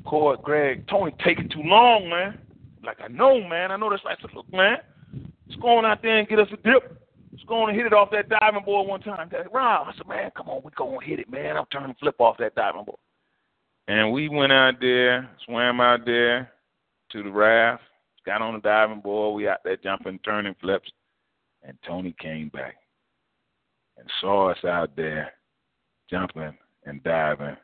Court, 0.06 0.42
Greg, 0.44 0.88
Tony 0.88 1.14
taking 1.26 1.50
too 1.50 1.64
long, 1.64 2.10
man. 2.10 2.40
Like 2.84 3.00
I 3.04 3.10
know, 3.10 3.46
man. 3.48 3.72
I 3.72 3.78
know 3.78 3.90
that's 3.90 4.04
like, 4.06 4.18
look, 4.34 4.52
man, 4.54 4.78
let's 5.48 5.62
go 5.62 5.78
on 5.78 5.86
out 5.86 6.02
there 6.02 6.20
and 6.20 6.28
get 6.28 6.40
us 6.40 6.48
a 6.54 6.58
dip. 6.58 6.98
Let's 7.32 7.44
go 7.46 7.64
on 7.64 7.70
and 7.70 7.78
hit 7.78 7.88
it 7.88 7.94
off 7.94 8.12
that 8.12 8.30
diving 8.30 8.64
board 8.64 8.88
one 8.88 9.02
time. 9.02 9.30
Rob, 9.52 9.88
I 9.88 9.98
said, 9.98 10.08
man, 10.08 10.32
come 10.36 10.50
on, 10.50 10.62
we 10.64 10.72
go 10.78 10.94
and 10.94 11.04
hit 11.04 11.20
it, 11.20 11.30
man. 11.30 11.58
I'm 11.58 11.66
turning 11.72 11.96
flip 12.00 12.16
off 12.20 12.38
that 12.40 12.56
diving 12.56 12.86
board. 12.86 13.00
And 13.88 14.12
we 14.12 14.30
went 14.30 14.54
out 14.54 14.76
there, 14.80 15.30
swam 15.46 15.82
out 15.82 16.06
there 16.06 16.52
to 17.12 17.24
the 17.24 17.32
raft, 17.32 17.84
got 18.26 18.42
on 18.42 18.54
the 18.54 18.60
diving 18.60 19.02
board. 19.02 19.36
We 19.36 19.48
out 19.48 19.60
there 19.64 19.78
jumping, 19.78 20.20
turning 20.20 20.56
flips, 20.62 20.90
and 21.64 21.78
Tony 21.86 22.16
came 22.20 22.50
back 22.50 22.76
and 23.98 24.10
saw 24.20 24.52
us 24.52 24.64
out 24.66 24.96
there 24.96 25.34
jumping 26.10 26.58
and 26.86 27.04
diving 27.04 27.56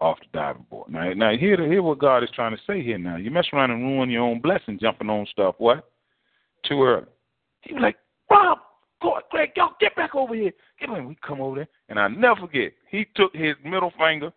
off 0.00 0.18
the 0.20 0.38
diving 0.38 0.66
board. 0.70 0.90
Now, 0.90 1.12
now 1.14 1.36
hear, 1.36 1.56
hear 1.66 1.82
what 1.82 1.98
God 1.98 2.22
is 2.22 2.30
trying 2.34 2.56
to 2.56 2.62
say 2.66 2.82
here. 2.82 2.98
Now, 2.98 3.16
you 3.16 3.30
mess 3.30 3.46
around 3.52 3.70
and 3.70 3.82
ruin 3.82 4.10
your 4.10 4.22
own 4.22 4.40
blessing 4.40 4.78
jumping 4.80 5.10
on 5.10 5.26
stuff. 5.26 5.54
What? 5.58 5.90
Too 6.66 6.82
early. 6.82 7.06
He 7.62 7.74
was 7.74 7.82
like, 7.82 7.96
Rob, 8.30 8.58
Greg, 9.30 9.50
y'all 9.56 9.74
get 9.80 9.94
back 9.96 10.14
over 10.14 10.34
here. 10.34 10.52
Get 10.80 10.90
in. 10.90 11.08
We 11.08 11.16
come 11.26 11.40
over 11.40 11.56
there, 11.56 11.68
and 11.88 11.98
I 11.98 12.08
never 12.08 12.40
forget. 12.40 12.72
He 12.90 13.06
took 13.14 13.34
his 13.34 13.54
middle 13.64 13.92
finger 13.98 14.32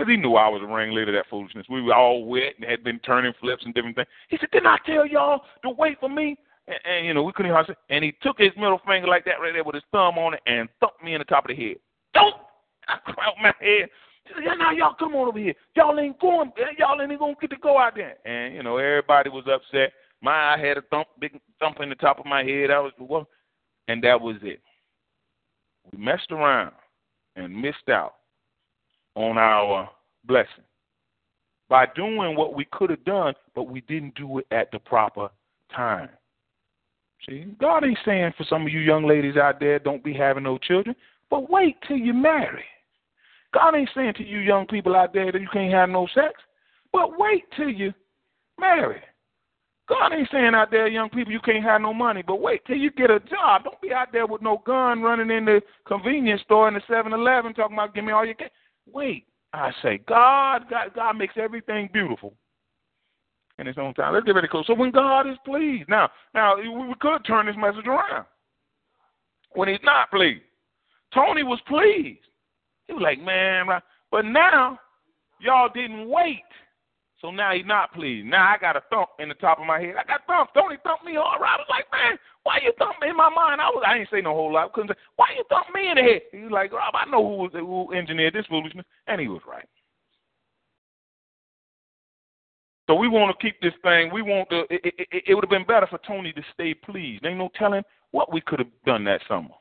because 0.00 0.10
he 0.10 0.16
knew 0.16 0.34
I 0.34 0.48
was 0.48 0.62
a 0.62 0.66
ringleader 0.66 1.10
of 1.10 1.22
that 1.22 1.28
foolishness. 1.28 1.66
We 1.68 1.82
were 1.82 1.94
all 1.94 2.24
wet 2.24 2.54
and 2.56 2.68
had 2.68 2.82
been 2.82 2.98
turning 3.00 3.34
flips 3.38 3.64
and 3.66 3.74
different 3.74 3.96
things. 3.96 4.08
He 4.30 4.38
said, 4.38 4.50
"Didn't 4.50 4.68
I 4.68 4.78
tell 4.86 5.06
y'all 5.06 5.42
to 5.62 5.70
wait 5.70 6.00
for 6.00 6.08
me?" 6.08 6.38
And, 6.66 6.78
and 6.84 7.06
you 7.06 7.12
know, 7.12 7.22
we 7.22 7.32
couldn't 7.32 7.52
hardly. 7.52 7.74
And 7.90 8.02
he 8.02 8.12
took 8.22 8.38
his 8.38 8.52
middle 8.56 8.80
finger 8.86 9.08
like 9.08 9.26
that 9.26 9.40
right 9.42 9.52
there 9.52 9.62
with 9.64 9.74
his 9.74 9.84
thumb 9.92 10.16
on 10.16 10.34
it 10.34 10.40
and 10.46 10.70
thumped 10.80 11.04
me 11.04 11.14
in 11.14 11.18
the 11.18 11.26
top 11.26 11.44
of 11.44 11.54
the 11.54 11.62
head. 11.62 11.76
Don't! 12.14 12.34
I 12.88 12.96
cracked 13.12 13.38
my 13.42 13.52
head. 13.60 13.90
He 14.24 14.34
said, 14.34 14.44
"Yeah, 14.44 14.54
now 14.54 14.70
y'all 14.72 14.94
come 14.98 15.14
on 15.14 15.28
over 15.28 15.38
here. 15.38 15.54
Y'all 15.76 15.98
ain't 16.00 16.18
going. 16.18 16.50
Y'all 16.78 17.00
ain't 17.02 17.18
gonna 17.18 17.34
get 17.38 17.50
to 17.50 17.56
go 17.56 17.78
out 17.78 17.94
there." 17.94 18.16
And 18.24 18.54
you 18.54 18.62
know, 18.62 18.78
everybody 18.78 19.28
was 19.28 19.44
upset. 19.52 19.92
My 20.22 20.54
I 20.54 20.58
had 20.58 20.78
a 20.78 20.82
thump, 20.82 21.08
big 21.18 21.38
thump 21.58 21.80
in 21.80 21.90
the 21.90 21.94
top 21.96 22.18
of 22.18 22.24
my 22.24 22.42
head. 22.42 22.70
I 22.70 22.80
was 22.80 22.92
well, 22.98 23.28
and 23.88 24.02
that 24.02 24.18
was 24.18 24.36
it. 24.40 24.60
We 25.92 26.02
messed 26.02 26.30
around 26.30 26.72
and 27.36 27.54
missed 27.54 27.90
out 27.90 28.14
on 29.14 29.38
our 29.38 29.90
blessing 30.24 30.64
by 31.68 31.86
doing 31.94 32.36
what 32.36 32.54
we 32.54 32.66
could 32.72 32.90
have 32.90 33.04
done, 33.04 33.32
but 33.54 33.64
we 33.64 33.80
didn't 33.82 34.14
do 34.16 34.38
it 34.38 34.46
at 34.50 34.70
the 34.72 34.78
proper 34.78 35.30
time. 35.74 36.08
See, 37.26 37.46
God 37.60 37.84
ain't 37.84 37.98
saying 38.04 38.32
for 38.36 38.44
some 38.44 38.62
of 38.62 38.72
you 38.72 38.80
young 38.80 39.06
ladies 39.06 39.36
out 39.36 39.60
there, 39.60 39.78
don't 39.78 40.02
be 40.02 40.12
having 40.12 40.42
no 40.42 40.58
children, 40.58 40.96
but 41.30 41.50
wait 41.50 41.76
till 41.86 41.96
you 41.96 42.12
marry. 42.12 42.64
God 43.52 43.74
ain't 43.74 43.90
saying 43.94 44.14
to 44.16 44.26
you 44.26 44.38
young 44.38 44.66
people 44.66 44.96
out 44.96 45.12
there 45.12 45.30
that 45.30 45.40
you 45.40 45.48
can't 45.52 45.72
have 45.72 45.88
no 45.88 46.08
sex, 46.14 46.34
but 46.92 47.18
wait 47.18 47.44
till 47.56 47.68
you 47.68 47.92
marry. 48.58 49.00
God 49.88 50.12
ain't 50.12 50.28
saying 50.30 50.54
out 50.54 50.70
there, 50.70 50.86
young 50.86 51.10
people, 51.10 51.32
you 51.32 51.40
can't 51.40 51.64
have 51.64 51.80
no 51.80 51.92
money, 51.92 52.22
but 52.24 52.40
wait 52.40 52.64
till 52.64 52.76
you 52.76 52.92
get 52.92 53.10
a 53.10 53.18
job. 53.18 53.64
Don't 53.64 53.80
be 53.80 53.92
out 53.92 54.12
there 54.12 54.26
with 54.26 54.40
no 54.40 54.62
gun 54.64 55.02
running 55.02 55.36
in 55.36 55.44
the 55.44 55.60
convenience 55.84 56.42
store 56.42 56.68
in 56.68 56.74
the 56.74 56.80
7 56.88 57.12
Eleven 57.12 57.54
talking 57.54 57.76
about 57.76 57.94
give 57.94 58.04
me 58.04 58.12
all 58.12 58.24
your 58.24 58.34
cash. 58.34 58.50
Wait, 58.92 59.26
I 59.52 59.72
say, 59.82 59.98
God, 60.06 60.68
God, 60.70 60.92
God 60.94 61.12
makes 61.16 61.34
everything 61.36 61.88
beautiful 61.92 62.34
in 63.58 63.66
His 63.66 63.78
own 63.78 63.94
time. 63.94 64.14
Let's 64.14 64.26
get 64.26 64.34
ready 64.34 64.46
to 64.46 64.50
close. 64.50 64.66
So 64.66 64.74
when 64.74 64.90
God 64.90 65.28
is 65.28 65.36
pleased, 65.44 65.88
now, 65.88 66.08
now 66.34 66.56
we 66.56 66.94
could 67.00 67.24
turn 67.24 67.46
this 67.46 67.56
message 67.58 67.86
around. 67.86 68.26
When 69.52 69.68
He's 69.68 69.78
not 69.82 70.10
pleased, 70.10 70.42
Tony 71.12 71.42
was 71.42 71.60
pleased. 71.66 72.20
He 72.86 72.92
was 72.92 73.02
like, 73.02 73.20
man, 73.20 73.66
but 74.10 74.24
now 74.24 74.78
y'all 75.40 75.68
didn't 75.72 76.08
wait. 76.08 76.42
So 77.20 77.30
now 77.30 77.52
he's 77.52 77.66
not 77.66 77.92
pleased. 77.92 78.26
Now 78.26 78.48
I 78.48 78.56
got 78.58 78.76
a 78.76 78.82
thump 78.88 79.10
in 79.18 79.28
the 79.28 79.34
top 79.34 79.60
of 79.60 79.66
my 79.66 79.78
head. 79.78 79.94
I 80.00 80.04
got 80.04 80.26
thump. 80.26 80.50
Tony 80.54 80.76
thumped 80.82 81.04
me 81.04 81.14
hard. 81.16 81.42
I 81.42 81.56
was 81.56 81.66
like, 81.68 81.84
man, 81.92 82.18
why 82.50 82.58
you 82.64 82.72
thump 82.78 82.96
me 83.00 83.10
in 83.10 83.16
my 83.16 83.28
mind? 83.28 83.60
I 83.60 83.68
was 83.68 83.84
I 83.86 83.96
didn't 83.96 84.10
say 84.10 84.20
no 84.20 84.34
whole 84.34 84.52
lot. 84.52 84.72
Couldn't 84.72 84.88
say, 84.88 85.00
why 85.14 85.26
you 85.36 85.44
thump 85.48 85.66
me 85.72 85.88
in 85.88 85.94
the 85.94 86.02
head? 86.02 86.22
He 86.32 86.38
was 86.38 86.50
like, 86.50 86.72
Rob, 86.72 86.94
I 86.96 87.08
know 87.08 87.22
who 87.22 87.36
was 87.36 87.50
who 87.52 87.92
engineered 87.94 88.34
this 88.34 88.46
foolishness, 88.46 88.84
and 89.06 89.20
he 89.20 89.28
was 89.28 89.40
right. 89.48 89.68
So 92.88 92.96
we 92.96 93.06
want 93.06 93.38
to 93.38 93.40
keep 93.40 93.60
this 93.60 93.74
thing. 93.84 94.12
We 94.12 94.22
want 94.22 94.50
to. 94.50 94.62
It, 94.68 94.80
it, 94.84 95.22
it 95.28 95.34
would 95.34 95.44
have 95.44 95.50
been 95.50 95.64
better 95.64 95.86
for 95.86 96.00
Tony 96.04 96.32
to 96.32 96.42
stay 96.52 96.74
pleased. 96.74 97.24
Ain't 97.24 97.38
no 97.38 97.50
telling 97.54 97.84
what 98.10 98.32
we 98.32 98.40
could 98.40 98.58
have 98.58 98.68
done 98.84 99.04
that 99.04 99.20
summer. 99.28 99.54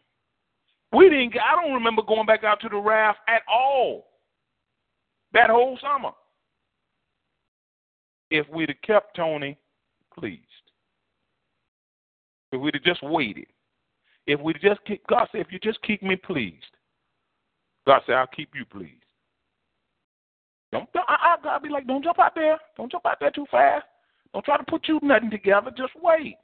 We 0.92 1.12
didn't. 1.12 1.36
I 1.38 1.62
don't 1.62 1.76
remember 1.76 2.02
going 2.02 2.26
back 2.26 2.44
out 2.44 2.60
to 2.62 2.70
the 2.70 2.78
raft 2.78 3.20
at 3.28 3.44
all. 3.48 4.08
That 5.34 5.52
whole 5.52 5.78
summer. 5.80 6.10
If 8.32 8.50
we'd 8.50 8.70
have 8.70 8.82
kept 8.82 9.16
Tony 9.16 9.60
pleased. 10.18 10.69
If 12.52 12.62
we'd 12.62 12.74
have 12.74 12.84
just 12.84 13.04
waited. 13.04 13.48
If 14.28 14.40
we 14.40 14.54
just 14.54 14.80
keep 14.86 15.06
God 15.08 15.28
said, 15.32 15.42
if 15.42 15.52
you 15.52 15.60
just 15.60 15.82
keep 15.82 16.04
me 16.04 16.16
pleased, 16.16 16.66
God 17.88 18.02
said, 18.06 18.16
I'll 18.16 18.28
keep 18.28 18.50
you 18.56 18.66
pleased. 18.66 18.94
Don't 20.72 20.88
I, 20.96 21.36
I 21.40 21.44
God 21.44 21.64
be 21.64 21.70
like, 21.70 21.88
don't 21.88 22.04
jump 22.04 22.20
out 22.20 22.36
there. 22.36 22.58
Don't 22.78 22.92
jump 22.92 23.06
out 23.06 23.18
there 23.20 23.32
too 23.32 23.46
fast. 23.50 23.86
Don't 24.34 24.46
try 24.46 24.58
to 24.58 24.64
put 24.64 24.88
you 24.88 25.00
nothing 25.02 25.32
together. 25.32 25.72
Just 25.76 25.94
wait. 26.02 26.36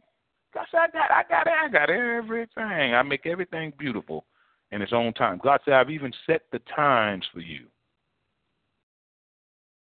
God 0.53 0.65
said, 0.71 0.79
I 0.79 0.87
got 0.87 1.11
I 1.11 1.23
got 1.29 1.47
it. 1.47 1.53
I 1.53 1.69
got 1.69 1.89
everything. 1.89 2.95
I 2.95 3.01
make 3.03 3.25
everything 3.25 3.73
beautiful 3.77 4.25
in 4.71 4.81
its 4.81 4.93
own 4.93 5.13
time. 5.13 5.39
God 5.43 5.59
said, 5.63 5.75
I've 5.75 5.91
even 5.91 6.11
set 6.25 6.43
the 6.51 6.59
times 6.75 7.25
for 7.31 7.41
you 7.41 7.67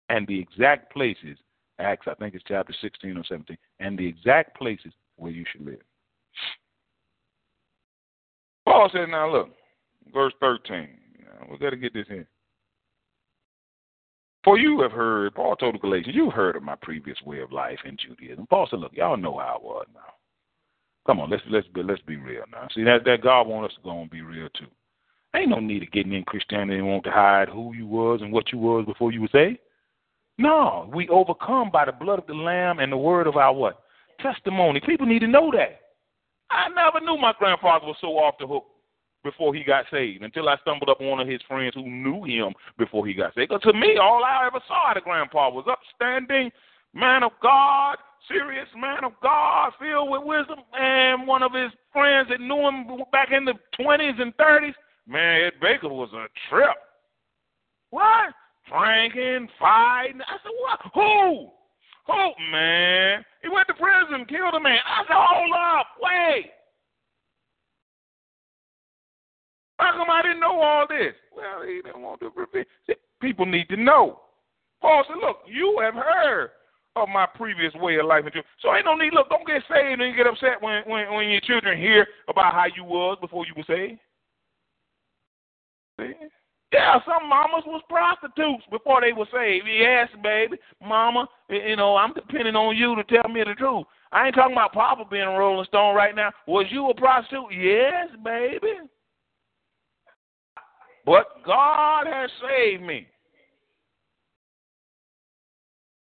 and 0.08 0.26
the 0.26 0.38
exact 0.38 0.92
places, 0.92 1.38
Acts, 1.78 2.06
I 2.08 2.14
think 2.14 2.34
it's 2.34 2.44
chapter 2.46 2.74
16 2.80 3.16
or 3.16 3.24
17, 3.24 3.56
and 3.80 3.98
the 3.98 4.06
exact 4.06 4.56
places 4.56 4.92
where 5.16 5.32
you 5.32 5.44
should 5.50 5.64
live. 5.64 5.80
Paul 8.64 8.89
said, 8.93 9.09
now 9.09 9.30
look, 9.30 9.51
verse 10.12 10.32
13. 10.41 10.89
we 11.51 11.59
got 11.59 11.70
to 11.70 11.76
get 11.76 11.95
this 11.95 12.07
in. 12.09 12.26
For 14.43 14.59
you 14.59 14.80
have 14.82 14.93
heard, 14.93 15.35
Paul 15.35 15.57
told 15.57 15.74
the 15.74 15.78
Galatians, 15.78 16.14
you've 16.14 16.35
heard 16.35 16.57
of 16.57 16.62
my 16.62 16.76
previous 16.82 17.16
way 17.24 17.41
of 17.41 17.53
life 17.53 17.78
in 17.85 17.97
Judaism. 17.97 18.47
Paul 18.49 18.66
said, 18.70 18.80
look, 18.80 18.93
y'all 18.95 19.16
know 19.16 19.39
how 19.39 19.57
it 19.57 19.64
was 19.64 19.87
now. 19.95 20.01
Come 21.07 21.20
on, 21.20 21.30
let's 21.30 21.43
let's 21.51 21.66
be 21.68 21.82
let's 21.82 22.01
be 22.03 22.16
real 22.16 22.45
now. 22.51 22.66
See 22.74 22.82
that 22.85 23.05
that 23.05 23.22
God 23.22 23.47
wants 23.47 23.72
us 23.72 23.76
to 23.76 23.82
go 23.85 24.01
and 24.01 24.11
be 24.11 24.22
real 24.22 24.49
too. 24.59 24.66
Ain't 25.37 25.51
no 25.51 25.61
need 25.61 25.82
of 25.82 25.93
getting 25.93 26.14
in 26.14 26.22
Christianity 26.22 26.78
and 26.78 26.89
want 26.89 27.05
to 27.05 27.11
hide 27.11 27.49
who 27.49 27.74
you 27.74 27.87
was 27.87 28.20
and 28.22 28.32
what 28.32 28.53
you 28.53 28.59
was 28.59 28.87
before 28.87 29.12
you 29.12 29.20
were 29.20 29.28
saved. 29.32 29.59
No, 30.39 30.91
we 30.95 31.09
overcome 31.09 31.70
by 31.70 31.85
the 31.85 31.93
blood 31.93 32.18
of 32.18 32.26
the 32.26 32.35
Lamb 32.35 32.78
and 32.78 32.91
the 32.91 32.97
word 32.97 33.26
of 33.26 33.37
our 33.37 33.53
what? 33.53 33.82
Testimony. 34.20 34.80
People 34.80 35.07
need 35.07 35.20
to 35.20 35.26
know 35.26 35.51
that. 35.53 35.80
I 36.55 36.68
never 36.68 37.05
knew 37.05 37.20
my 37.20 37.34
grandfather 37.38 37.86
was 37.86 37.96
so 38.00 38.09
off 38.18 38.36
the 38.38 38.46
hook 38.46 38.64
before 39.24 39.55
he 39.55 39.64
got 39.64 39.86
saved 39.90 40.22
until 40.22 40.48
I 40.48 40.57
stumbled 40.59 40.90
up 40.90 41.00
one 41.00 41.18
of 41.18 41.26
his 41.26 41.40
friends 41.48 41.74
who 41.74 41.88
knew 41.88 42.24
him 42.24 42.55
before 42.78 43.07
he 43.07 43.14
got 43.14 43.34
saved. 43.34 43.48
Because 43.48 43.62
to 43.62 43.72
me, 43.72 43.96
all 43.96 44.22
I 44.22 44.46
ever 44.46 44.61
saw 44.68 44.90
out 44.90 44.96
of 44.96 45.05
grandpa 45.05 45.50
was 45.50 45.66
upstanding, 45.66 46.52
man 46.92 47.22
of 47.22 47.32
God, 47.42 47.96
serious 48.28 48.68
man 48.76 49.02
of 49.02 49.12
God, 49.22 49.72
filled 49.80 50.11
with 50.11 50.22
wisdom, 50.24 50.61
and 50.74 51.26
one 51.26 51.42
of 51.42 51.52
his 51.52 51.72
friends 51.92 52.28
that 52.28 52.40
knew 52.40 52.68
him 52.68 53.02
back 53.11 53.32
in 53.32 53.44
the 53.44 53.55
20s 53.80 54.20
and 54.20 54.36
30s, 54.36 54.74
man, 55.09 55.46
Ed 55.46 55.55
Baker 55.61 55.88
was 55.88 56.11
a 56.12 56.26
trip. 56.48 56.76
What? 57.90 58.34
Drinking, 58.68 59.48
fighting. 59.59 60.20
I 60.20 60.36
said, 60.42 60.52
what? 60.61 60.80
Who? 60.94 61.50
Who, 62.07 62.32
man? 62.50 63.24
He 63.42 63.48
went 63.48 63.66
to 63.68 63.74
prison, 63.74 64.26
killed 64.26 64.55
a 64.55 64.61
man. 64.61 64.78
I 64.86 65.02
said, 65.07 65.16
hold 65.16 65.52
up, 65.52 65.86
wait. 66.00 66.50
How 69.78 69.92
come 69.92 70.11
I 70.11 70.22
didn't 70.22 70.40
know 70.40 70.61
all 70.61 70.86
this? 70.88 71.14
Well, 71.34 71.66
he 71.66 71.82
didn't 71.82 72.02
want 72.02 72.20
to 72.20 72.30
reveal. 72.34 72.64
People 73.20 73.46
need 73.46 73.68
to 73.68 73.76
know. 73.76 74.20
Paul 74.80 75.05
said, 75.09 75.16
look, 75.20 75.38
you 75.46 75.80
have 75.82 75.94
heard 75.94 76.50
of 76.96 77.09
my 77.09 77.26
previous 77.34 77.72
way 77.74 77.96
of 77.96 78.07
life. 78.07 78.24
So 78.61 78.74
ain't 78.74 78.84
no 78.84 78.94
need, 78.94 79.14
look, 79.14 79.28
don't 79.28 79.46
get 79.46 79.62
saved 79.68 80.00
and 80.00 80.16
get 80.16 80.26
upset 80.26 80.61
when, 80.61 80.82
when, 80.86 81.12
when 81.12 81.28
your 81.28 81.40
children 81.40 81.80
hear 81.80 82.07
about 82.28 82.52
how 82.52 82.66
you 82.76 82.84
was 82.84 83.18
before 83.20 83.46
you 83.46 83.55
were 83.57 83.64
saved. 83.66 83.98
See? 85.98 86.12
Yeah, 86.74 86.98
some 87.06 87.28
mamas 87.28 87.62
was 87.66 87.82
prostitutes 87.88 88.64
before 88.68 89.00
they 89.00 89.12
were 89.12 89.28
saved. 89.32 89.66
Yes, 89.70 90.08
baby. 90.24 90.56
Mama, 90.82 91.28
you 91.48 91.76
know, 91.76 91.94
I'm 91.94 92.12
depending 92.12 92.56
on 92.56 92.76
you 92.76 92.96
to 92.96 93.04
tell 93.04 93.30
me 93.30 93.44
the 93.46 93.54
truth. 93.54 93.86
I 94.10 94.26
ain't 94.26 94.34
talking 94.34 94.54
about 94.56 94.72
Papa 94.72 95.04
being 95.08 95.22
a 95.22 95.38
Rolling 95.38 95.66
Stone 95.66 95.94
right 95.94 96.16
now. 96.16 96.32
Was 96.48 96.66
you 96.70 96.90
a 96.90 96.94
prostitute? 96.94 97.52
Yes, 97.52 98.08
baby. 98.24 98.90
But 101.06 101.44
God 101.46 102.08
has 102.08 102.30
saved 102.42 102.82
me. 102.82 103.06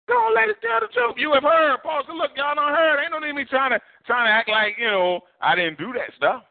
Don't 0.08 0.36
let 0.36 0.46
tell 0.62 0.82
the 0.82 0.94
truth. 0.94 1.16
You 1.18 1.34
have 1.34 1.44
heard. 1.44 1.78
Said, 2.06 2.14
look, 2.14 2.32
y'all 2.36 2.54
don't 2.54 2.76
heard. 2.76 3.02
Ain't 3.02 3.12
no 3.12 3.20
need 3.20 3.34
me 3.34 3.46
trying 3.46 3.72
to 3.72 3.80
trying 4.06 4.28
to 4.28 4.32
act 4.32 4.50
like, 4.50 4.76
you 4.78 4.92
know, 4.92 5.22
I 5.42 5.56
didn't 5.56 5.80
do 5.80 5.92
that 5.94 6.14
stuff. 6.18 6.44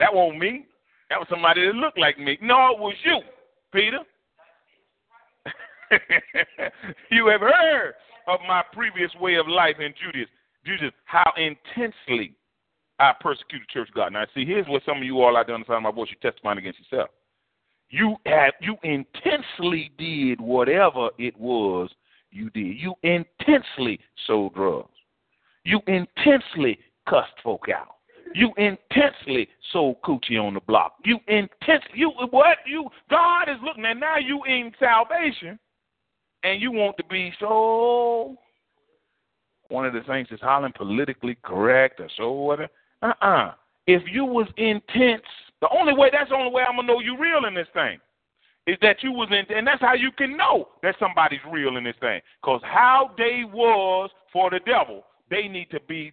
That 0.00 0.12
won't 0.12 0.38
me. 0.38 0.66
That 1.10 1.18
was 1.18 1.26
somebody 1.30 1.66
that 1.66 1.74
looked 1.74 1.98
like 1.98 2.18
me. 2.18 2.38
No, 2.42 2.72
it 2.72 2.78
was 2.78 2.94
you, 3.04 3.20
Peter. 3.72 4.00
you 7.10 7.26
have 7.28 7.40
heard 7.40 7.94
of 8.26 8.40
my 8.46 8.62
previous 8.72 9.10
way 9.20 9.36
of 9.36 9.48
life 9.48 9.76
in 9.80 9.94
Judaism. 10.04 10.30
Judaism, 10.64 10.92
how 11.04 11.32
intensely 11.36 12.34
I 12.98 13.12
persecuted 13.20 13.68
church 13.68 13.88
God. 13.94 14.12
Now, 14.12 14.24
see, 14.34 14.44
here's 14.44 14.66
what 14.68 14.82
some 14.84 14.98
of 14.98 15.04
you 15.04 15.22
all 15.22 15.36
out 15.36 15.46
there 15.46 15.54
on 15.54 15.62
the 15.62 15.66
side 15.66 15.76
of 15.76 15.82
my 15.82 15.90
voice, 15.90 16.08
you 16.10 16.30
testify 16.30 16.52
against 16.52 16.80
yourself. 16.80 17.10
You 17.90 18.16
have 18.26 18.52
you 18.60 18.76
intensely 18.82 19.90
did 19.96 20.40
whatever 20.40 21.08
it 21.18 21.38
was 21.38 21.88
you 22.30 22.50
did. 22.50 22.76
You 22.78 22.94
intensely 23.02 23.98
sold 24.26 24.54
drugs. 24.54 24.90
You 25.64 25.80
intensely 25.86 26.78
cussed 27.08 27.32
folk 27.42 27.66
out. 27.74 27.96
You 28.34 28.52
intensely 28.56 29.48
sold 29.72 29.96
coochie 30.02 30.42
on 30.42 30.54
the 30.54 30.60
block. 30.60 30.94
You 31.04 31.18
intensely 31.28 31.90
you 31.94 32.10
what 32.30 32.58
you 32.66 32.88
God 33.10 33.48
is 33.48 33.56
looking 33.64 33.84
at 33.84 33.96
now 33.96 34.18
you 34.18 34.42
in 34.44 34.72
salvation 34.78 35.58
and 36.42 36.60
you 36.60 36.70
want 36.70 36.96
to 36.98 37.04
be 37.04 37.32
so 37.40 38.36
one 39.68 39.84
of 39.86 39.92
the 39.92 40.02
things 40.02 40.28
is 40.30 40.40
hollering 40.40 40.72
politically 40.72 41.36
correct 41.42 42.00
or 42.00 42.08
so 42.16 42.32
whatever. 42.32 42.70
Uh 43.02 43.12
uh-uh. 43.22 43.48
uh 43.48 43.52
If 43.86 44.02
you 44.10 44.24
was 44.24 44.46
intense, 44.56 45.22
the 45.60 45.68
only 45.70 45.94
way 45.94 46.10
that's 46.12 46.30
the 46.30 46.36
only 46.36 46.52
way 46.52 46.62
I'm 46.62 46.76
gonna 46.76 46.88
know 46.88 47.00
you 47.00 47.18
real 47.18 47.44
in 47.46 47.54
this 47.54 47.68
thing 47.74 47.98
is 48.66 48.76
that 48.82 49.02
you 49.02 49.12
was 49.12 49.28
in, 49.30 49.56
and 49.56 49.66
that's 49.66 49.80
how 49.80 49.94
you 49.94 50.12
can 50.12 50.36
know 50.36 50.68
that 50.82 50.94
somebody's 51.00 51.40
real 51.50 51.76
in 51.78 51.84
this 51.84 51.96
thing. 52.00 52.20
Because 52.42 52.60
how 52.64 53.12
they 53.16 53.42
was 53.44 54.10
for 54.32 54.50
the 54.50 54.60
devil, 54.66 55.04
they 55.30 55.48
need 55.48 55.70
to 55.70 55.80
be 55.88 56.12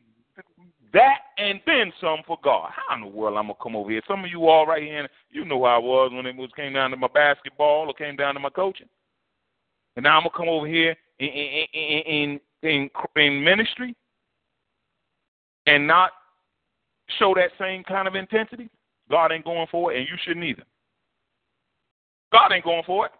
that 0.96 1.20
and 1.38 1.60
then 1.66 1.94
some 2.02 2.20
for 2.26 2.38
God. 2.44 2.72
How 2.74 2.96
in 2.96 3.02
the 3.02 3.08
world 3.08 3.38
I'm 3.38 3.46
gonna 3.48 3.56
come 3.62 3.76
over 3.76 3.92
here? 3.92 4.02
Some 4.08 4.24
of 4.24 4.32
you 4.32 4.48
all 4.48 4.66
right 4.66 4.82
here, 4.82 5.08
you 5.30 5.46
know 5.46 5.64
how 5.66 5.76
I 5.76 5.78
was 5.78 6.12
when 6.14 6.26
it 6.26 6.36
was 6.36 6.50
came 6.56 6.74
down 6.74 6.92
to 6.92 6.98
my 6.98 7.10
basketball 7.14 7.88
or 7.88 7.94
came 7.94 8.16
down 8.16 8.34
to 8.34 8.40
my 8.40 8.50
coaching. 8.50 8.90
And 9.96 10.04
now 10.04 10.18
I'm 10.18 10.24
gonna 10.24 10.36
come 10.36 10.50
over 10.50 10.68
here 10.68 10.96
in 11.20 11.28
in 11.28 11.68
in 11.74 12.40
in, 12.64 12.90
in 13.16 13.44
ministry 13.44 13.96
and 15.68 15.86
not 15.86 16.12
show 17.20 17.34
that 17.36 17.52
same 17.60 17.84
kind 17.84 18.08
of 18.08 18.16
intensity. 18.16 18.70
God 19.10 19.32
ain't 19.32 19.46
going 19.46 19.68
for 19.70 19.94
it, 19.94 20.00
and 20.00 20.08
you 20.08 20.16
shouldn't 20.24 20.46
either. 20.46 20.64
God 22.32 22.52
ain't 22.52 22.64
going 22.66 22.84
for 22.86 23.06
it. 23.06 23.12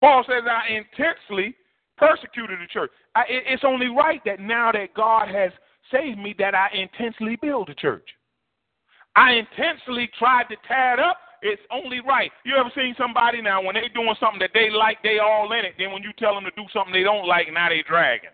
Paul 0.00 0.24
says, 0.26 0.42
I 0.48 0.72
intensely 0.72 1.54
persecuted 1.96 2.58
the 2.60 2.66
church. 2.72 2.90
I, 3.14 3.22
it, 3.22 3.44
it's 3.46 3.64
only 3.64 3.88
right 3.88 4.20
that 4.24 4.40
now 4.40 4.72
that 4.72 4.94
God 4.94 5.28
has 5.28 5.52
saved 5.90 6.18
me, 6.18 6.34
that 6.38 6.54
I 6.54 6.68
intensely 6.74 7.36
build 7.40 7.70
a 7.70 7.74
church. 7.74 8.08
I 9.14 9.32
intensely 9.32 10.10
tried 10.18 10.48
to 10.50 10.56
tear 10.68 10.94
it 10.94 11.00
up. 11.00 11.18
It's 11.42 11.62
only 11.70 12.00
right. 12.00 12.30
You 12.44 12.56
ever 12.56 12.70
seen 12.74 12.94
somebody 12.98 13.40
now 13.40 13.62
when 13.62 13.74
they 13.74 13.88
doing 13.94 14.14
something 14.20 14.40
that 14.40 14.50
they 14.52 14.70
like, 14.70 15.02
they 15.02 15.18
all 15.18 15.52
in 15.52 15.64
it. 15.64 15.74
Then 15.78 15.92
when 15.92 16.02
you 16.02 16.12
tell 16.18 16.34
them 16.34 16.44
to 16.44 16.50
do 16.56 16.64
something 16.72 16.92
they 16.92 17.02
don't 17.02 17.26
like, 17.26 17.46
now 17.52 17.68
they 17.68 17.84
dragging. 17.86 18.30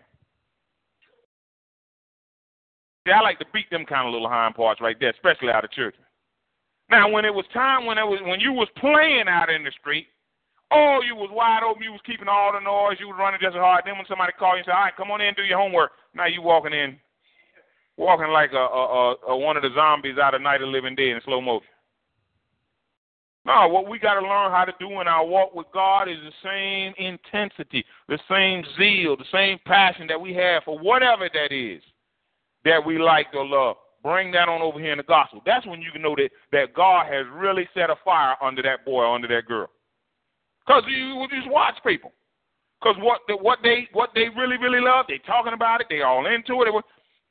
See, 3.05 3.11
I 3.11 3.19
like 3.21 3.39
to 3.39 3.45
beat 3.53 3.69
them 3.69 3.85
kind 3.85 4.07
of 4.07 4.13
little 4.13 4.29
hind 4.29 4.55
parts 4.55 4.79
right 4.79 4.95
there, 4.99 5.11
especially 5.11 5.49
out 5.49 5.65
of 5.65 5.71
church. 5.71 5.95
Now, 6.89 7.09
when 7.09 7.25
it 7.25 7.33
was 7.33 7.45
time, 7.53 7.85
when 7.85 7.97
it 7.97 8.07
was 8.07 8.19
when 8.23 8.39
you 8.39 8.53
was 8.53 8.67
playing 8.77 9.27
out 9.27 9.49
in 9.49 9.63
the 9.63 9.71
street, 9.79 10.07
oh, 10.71 10.99
you 11.05 11.15
was 11.15 11.29
wide 11.31 11.63
open, 11.63 11.83
you 11.83 11.91
was 11.91 12.01
keeping 12.05 12.27
all 12.27 12.53
the 12.53 12.59
noise, 12.59 12.97
you 12.99 13.07
was 13.07 13.17
running 13.19 13.39
just 13.41 13.55
as 13.55 13.59
hard. 13.59 13.83
Then 13.85 13.95
when 13.95 14.07
somebody 14.07 14.31
called 14.37 14.55
you 14.55 14.59
and 14.59 14.65
said, 14.65 14.75
"All 14.75 14.83
right, 14.83 14.95
come 14.95 15.11
on 15.11 15.21
in, 15.21 15.27
and 15.27 15.35
do 15.35 15.43
your 15.43 15.59
homework," 15.59 15.91
now 16.13 16.27
you 16.27 16.41
walking 16.41 16.73
in, 16.73 16.99
walking 17.97 18.29
like 18.29 18.51
a, 18.53 18.57
a, 18.57 19.15
a, 19.29 19.37
one 19.37 19.57
of 19.57 19.63
the 19.63 19.69
zombies 19.75 20.17
out 20.17 20.33
of 20.33 20.41
Night 20.41 20.61
of 20.61 20.69
Living 20.69 20.95
Dead 20.95 21.09
in 21.09 21.21
slow 21.25 21.41
motion. 21.41 21.67
No, 23.45 23.67
what 23.67 23.89
we 23.89 23.99
got 23.99 24.15
to 24.15 24.21
learn 24.21 24.51
how 24.51 24.63
to 24.63 24.73
do 24.79 25.01
in 25.01 25.07
our 25.07 25.25
walk 25.25 25.53
with 25.53 25.67
God 25.73 26.07
is 26.07 26.17
the 26.23 26.31
same 26.43 26.93
intensity, 26.97 27.83
the 28.07 28.19
same 28.29 28.63
zeal, 28.77 29.17
the 29.17 29.25
same 29.33 29.59
passion 29.65 30.07
that 30.07 30.19
we 30.19 30.33
have 30.33 30.63
for 30.63 30.79
whatever 30.79 31.29
that 31.33 31.53
is 31.53 31.81
that 32.63 32.83
we 32.85 32.97
like 32.97 33.27
or 33.33 33.45
love. 33.45 33.75
Bring 34.01 34.31
that 34.31 34.49
on 34.49 34.61
over 34.61 34.79
here 34.79 34.93
in 34.93 34.97
the 34.97 35.03
gospel. 35.03 35.41
That's 35.45 35.65
when 35.65 35.81
you 35.81 35.91
can 35.91 36.01
know 36.01 36.15
that, 36.15 36.29
that 36.51 36.73
God 36.73 37.07
has 37.07 37.25
really 37.33 37.67
set 37.73 37.89
a 37.89 37.95
fire 38.03 38.35
under 38.41 38.61
that 38.61 38.85
boy, 38.85 39.05
under 39.05 39.27
that 39.29 39.45
girl. 39.45 39.69
Because 40.65 40.83
you 40.87 41.25
just 41.29 41.49
watch 41.49 41.75
people. 41.85 42.11
Because 42.81 42.97
what 43.01 43.21
what 43.41 43.59
they 43.63 43.87
what 43.93 44.09
they 44.13 44.27
really 44.35 44.57
really 44.57 44.81
love, 44.81 45.05
they 45.07 45.19
talking 45.19 45.53
about 45.53 45.79
it, 45.79 45.87
they 45.89 46.01
all 46.01 46.25
into 46.25 46.63
it. 46.63 46.83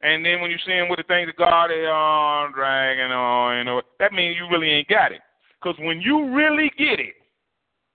And 0.02 0.24
then 0.24 0.40
when 0.40 0.50
you 0.50 0.58
see 0.66 0.72
them 0.72 0.88
with 0.88 0.98
the 0.98 1.04
things 1.04 1.28
of 1.28 1.36
God, 1.36 1.68
they 1.70 1.86
are 1.86 2.50
dragging 2.52 3.12
on. 3.12 3.58
You 3.58 3.64
know 3.64 3.82
that 4.00 4.12
means 4.12 4.36
you 4.36 4.48
really 4.50 4.70
ain't 4.70 4.88
got 4.88 5.12
it. 5.12 5.20
Because 5.60 5.78
when 5.78 6.00
you 6.00 6.34
really 6.34 6.70
get 6.76 6.98
it, 6.98 7.14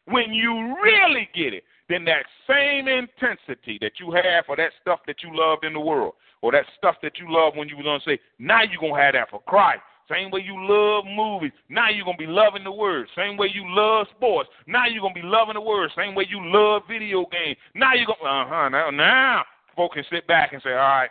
when 0.06 0.32
you 0.34 0.76
really 0.82 1.28
get 1.36 1.54
it, 1.54 1.64
then 1.90 2.06
that 2.06 2.24
same 2.48 2.88
intensity 2.88 3.78
that 3.82 4.00
you 4.00 4.12
have 4.12 4.46
for 4.46 4.56
that 4.56 4.72
stuff 4.82 5.00
that 5.08 5.18
you 5.22 5.30
loved 5.34 5.66
in 5.66 5.74
the 5.74 5.80
world, 5.80 6.14
or 6.42 6.52
that 6.52 6.66
stuff 6.78 6.96
that 7.02 7.18
you 7.20 7.26
love 7.30 7.54
when 7.56 7.68
you 7.68 7.76
was 7.76 7.86
on 7.86 8.00
say, 8.06 8.20
now 8.40 8.62
you're 8.62 8.80
gonna 8.80 9.02
have 9.02 9.14
that 9.14 9.30
for 9.30 9.42
Christ. 9.42 9.82
Same 10.10 10.32
way 10.32 10.40
you 10.40 10.56
love 10.56 11.04
movies, 11.06 11.52
now 11.68 11.90
you're 11.90 12.06
gonna 12.06 12.18
be 12.18 12.28
loving 12.28 12.64
the 12.64 12.72
word. 12.72 13.08
Same 13.16 13.36
way 13.36 13.50
you 13.54 13.64
love 13.68 14.08
sports, 14.16 14.50
now 14.66 14.86
you're 14.88 15.02
gonna 15.02 15.14
be 15.14 15.22
loving 15.22 15.56
the 15.56 15.62
word. 15.62 15.92
Same 15.98 16.16
way 16.16 16.26
you 16.30 16.40
love 16.42 16.84
video 16.90 17.26
games, 17.32 17.58
now 17.76 17.94
you're 17.94 18.08
gonna 18.08 18.24
uh 18.24 18.48
huh 18.48 18.70
now 18.70 18.90
now 18.90 19.44
folks 19.76 19.96
can 19.96 20.06
sit 20.12 20.26
back 20.28 20.54
and 20.54 20.62
say, 20.62 20.72
all 20.72 20.78
right, 20.78 21.10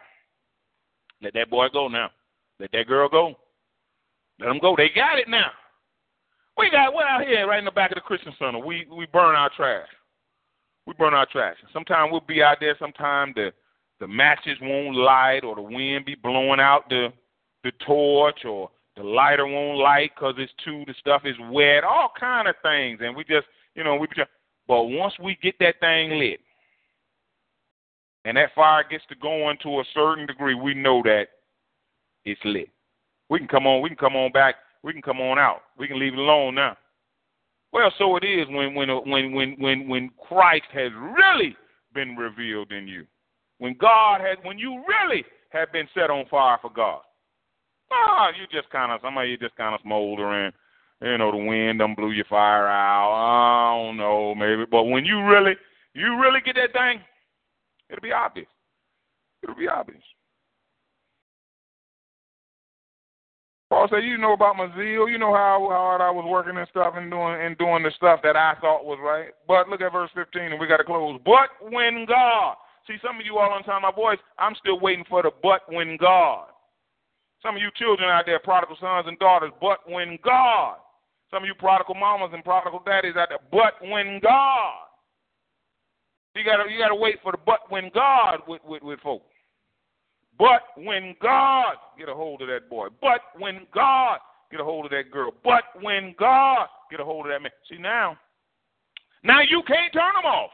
let 1.26 1.34
that 1.34 1.50
boy 1.50 1.66
go 1.72 1.88
now, 1.88 2.10
let 2.60 2.70
that 2.70 2.86
girl 2.86 3.08
go. 3.08 3.34
Let 4.38 4.46
them 4.46 4.60
go. 4.60 4.76
They 4.76 4.90
got 4.94 5.18
it 5.18 5.28
now. 5.28 5.50
We 6.56 6.70
got 6.70 6.94
what 6.94 7.04
out 7.04 7.26
here 7.26 7.48
right 7.48 7.58
in 7.58 7.64
the 7.64 7.70
back 7.72 7.90
of 7.90 7.96
the 7.96 8.00
Christian 8.00 8.32
Center. 8.38 8.58
We 8.58 8.86
we 8.96 9.06
burn 9.06 9.34
our 9.34 9.50
trash. 9.56 9.88
We 10.86 10.94
burn 10.94 11.14
our 11.14 11.26
trash. 11.26 11.56
Sometimes 11.72 12.12
we'll 12.12 12.20
be 12.20 12.42
out 12.42 12.58
there. 12.60 12.76
Sometimes 12.78 13.34
the 13.34 13.52
the 13.98 14.06
matches 14.06 14.56
won't 14.62 14.94
light, 14.94 15.42
or 15.42 15.56
the 15.56 15.62
wind 15.62 16.04
be 16.04 16.14
blowing 16.14 16.60
out 16.60 16.88
the 16.88 17.12
the 17.64 17.72
torch, 17.84 18.44
or 18.44 18.70
the 18.96 19.02
lighter 19.02 19.46
won't 19.46 19.78
light 19.78 20.12
because 20.14 20.34
it's 20.38 20.52
too 20.64 20.84
the 20.86 20.94
stuff 21.00 21.22
is 21.24 21.36
wet. 21.50 21.82
All 21.82 22.12
kind 22.18 22.46
of 22.46 22.54
things, 22.62 23.00
and 23.02 23.16
we 23.16 23.24
just 23.24 23.46
you 23.74 23.82
know 23.82 23.96
we 23.96 24.06
just. 24.14 24.30
But 24.68 24.84
once 24.84 25.14
we 25.20 25.36
get 25.42 25.56
that 25.58 25.80
thing 25.80 26.18
lit, 26.18 26.40
and 28.26 28.36
that 28.36 28.52
fire 28.56 28.84
gets 28.90 29.04
to 29.08 29.14
going 29.14 29.56
to 29.62 29.78
a 29.78 29.84
certain 29.94 30.26
degree, 30.26 30.54
we 30.54 30.74
know 30.74 31.00
that 31.04 31.26
it's 32.24 32.40
lit. 32.44 32.68
We 33.30 33.38
can 33.38 33.46
come 33.46 33.68
on. 33.68 33.80
We 33.82 33.88
can 33.88 33.96
come 33.96 34.16
on 34.16 34.32
back. 34.32 34.56
We 34.82 34.92
can 34.92 35.00
come 35.00 35.20
on 35.20 35.38
out. 35.38 35.62
We 35.78 35.86
can 35.86 36.00
leave 36.00 36.12
it 36.12 36.18
alone 36.18 36.56
now. 36.56 36.76
Well, 37.72 37.92
so 37.98 38.16
it 38.16 38.24
is 38.24 38.48
when 38.48 38.74
when 38.74 38.88
when 39.06 39.32
when 39.32 39.56
when 39.60 39.88
when 39.88 40.10
Christ 40.28 40.66
has 40.72 40.90
really 41.16 41.56
been 41.94 42.16
revealed 42.16 42.72
in 42.72 42.88
you. 42.88 43.06
When 43.58 43.76
God 43.80 44.20
has 44.20 44.38
when 44.42 44.58
you 44.58 44.82
really 44.88 45.24
have 45.50 45.72
been 45.72 45.88
set 45.94 46.10
on 46.10 46.26
fire 46.28 46.58
for 46.60 46.70
God. 46.70 47.02
Ah, 47.92 48.30
you 48.30 48.46
just 48.50 48.70
kind 48.70 48.90
of 48.90 49.00
some 49.02 49.16
of 49.18 49.28
you 49.28 49.36
just 49.38 49.56
kind 49.56 49.72
of 49.72 49.80
smoldering. 49.82 50.50
You 51.00 51.18
know, 51.18 51.30
the 51.30 51.36
wind 51.36 51.78
done 51.78 51.94
blew 51.94 52.10
your 52.10 52.24
fire 52.24 52.66
out. 52.66 53.12
I 53.12 53.76
don't 53.76 53.96
know, 53.96 54.34
maybe. 54.34 54.64
But 54.68 54.84
when 54.84 55.04
you 55.04 55.22
really, 55.24 55.52
you 55.94 56.18
really 56.20 56.40
get 56.44 56.56
that 56.56 56.72
thing, 56.72 57.02
it'll 57.90 58.02
be 58.02 58.12
obvious. 58.12 58.48
It'll 59.42 59.56
be 59.56 59.68
obvious. 59.68 60.02
Paul 63.68 63.88
said, 63.90 64.04
"You 64.04 64.16
know 64.16 64.32
about 64.32 64.56
my 64.56 64.68
zeal. 64.76 65.08
You 65.08 65.18
know 65.18 65.34
how 65.34 65.66
hard 65.68 66.00
I 66.00 66.10
was 66.10 66.24
working 66.24 66.56
and 66.56 66.68
stuff 66.68 66.94
and 66.96 67.10
doing 67.10 67.40
and 67.40 67.58
doing 67.58 67.82
the 67.82 67.90
stuff 67.92 68.22
that 68.22 68.36
I 68.36 68.54
thought 68.60 68.84
was 68.84 68.98
right." 69.00 69.34
But 69.48 69.68
look 69.68 69.80
at 69.80 69.92
verse 69.92 70.10
15, 70.14 70.52
and 70.52 70.60
we 70.60 70.66
got 70.66 70.78
to 70.78 70.84
close. 70.84 71.20
But 71.24 71.50
when 71.60 72.06
God, 72.06 72.56
see 72.86 72.96
some 73.02 73.18
of 73.18 73.26
you 73.26 73.38
all 73.38 73.50
on 73.50 73.64
time 73.64 73.82
my 73.82 73.90
voice, 73.90 74.18
I'm 74.38 74.54
still 74.54 74.78
waiting 74.78 75.04
for 75.04 75.22
the 75.22 75.32
but 75.42 75.68
when 75.68 75.96
God. 75.96 76.46
Some 77.42 77.56
of 77.56 77.62
you 77.62 77.70
children 77.72 78.08
out 78.08 78.24
there, 78.24 78.38
prodigal 78.38 78.76
sons 78.76 79.06
and 79.08 79.18
daughters, 79.18 79.52
but 79.60 79.88
when 79.88 80.18
God. 80.22 80.78
Some 81.30 81.42
of 81.42 81.46
you 81.48 81.54
prodigal 81.54 81.96
mamas 81.96 82.30
and 82.32 82.44
prodigal 82.44 82.82
daddies 82.86 83.16
out 83.16 83.28
there, 83.30 83.38
but 83.50 83.74
when 83.82 84.20
God. 84.20 84.85
You 86.36 86.44
gotta 86.44 86.70
you 86.70 86.78
gotta 86.78 86.94
wait 86.94 87.16
for 87.22 87.32
the 87.32 87.38
but 87.44 87.70
when 87.70 87.90
God 87.94 88.40
with 88.46 88.62
with, 88.64 88.82
with 88.82 89.00
folks. 89.00 89.24
But 90.38 90.62
when 90.76 91.16
God 91.22 91.76
get 91.98 92.10
a 92.10 92.14
hold 92.14 92.42
of 92.42 92.48
that 92.48 92.68
boy, 92.68 92.88
but 93.00 93.20
when 93.38 93.66
God 93.72 94.18
get 94.50 94.60
a 94.60 94.64
hold 94.64 94.84
of 94.84 94.90
that 94.90 95.10
girl, 95.10 95.32
but 95.42 95.64
when 95.80 96.14
God 96.18 96.66
get 96.90 97.00
a 97.00 97.04
hold 97.04 97.26
of 97.26 97.32
that 97.32 97.40
man. 97.40 97.52
See 97.70 97.78
now, 97.78 98.18
now 99.24 99.40
you 99.40 99.62
can't 99.66 99.92
turn 99.94 100.12
them 100.14 100.30
off. 100.30 100.50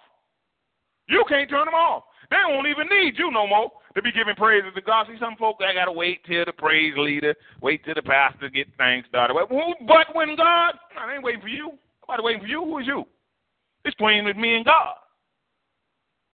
You 1.08 1.24
can't 1.28 1.50
turn 1.50 1.64
them 1.64 1.74
off. 1.74 2.04
They 2.30 2.36
won't 2.46 2.68
even 2.68 2.86
need 2.88 3.18
you 3.18 3.30
no 3.32 3.46
more 3.46 3.72
to 3.94 4.02
be 4.02 4.12
giving 4.12 4.36
praises 4.36 4.70
to 4.74 4.80
God. 4.80 5.06
See, 5.08 5.18
some 5.18 5.36
folk 5.36 5.56
I 5.60 5.74
gotta 5.74 5.92
wait 5.92 6.24
till 6.24 6.44
the 6.44 6.52
praise 6.52 6.94
leader, 6.96 7.34
wait 7.60 7.84
till 7.84 7.94
the 7.94 8.02
pastor 8.02 8.48
get 8.48 8.68
things 8.78 9.04
started. 9.08 9.34
But 9.34 9.50
when 9.50 10.36
God, 10.36 10.74
I 10.96 11.14
ain't 11.14 11.24
waiting 11.24 11.42
for 11.42 11.48
you. 11.48 11.72
Nobody 12.02 12.22
waiting 12.22 12.42
for 12.42 12.48
you. 12.48 12.64
Who 12.64 12.78
is 12.78 12.86
you? 12.86 13.04
It's 13.84 13.96
between 13.96 14.24
with 14.24 14.36
me 14.36 14.54
and 14.54 14.64
God. 14.64 14.94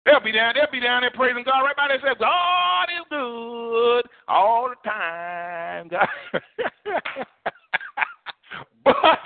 They'll 0.08 0.24
be 0.24 0.32
down, 0.32 0.54
they'll 0.56 0.72
be 0.72 0.80
down 0.80 1.02
there 1.02 1.12
praising 1.12 1.44
God 1.44 1.68
right 1.68 1.76
by 1.76 1.90
themselves. 1.90 2.18
God 2.18 2.88
is 2.96 3.04
good 3.10 4.04
all 4.30 4.70
the 4.70 4.76
time. 4.88 5.90
God. 5.90 6.08
but 8.86 9.20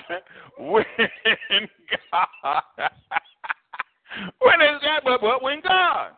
when 0.58 0.84
God, 2.02 2.90
when 4.42 4.62
is 4.66 4.82
that? 4.82 5.02
But, 5.06 5.22
but 5.22 5.44
when 5.44 5.62
God, 5.62 6.14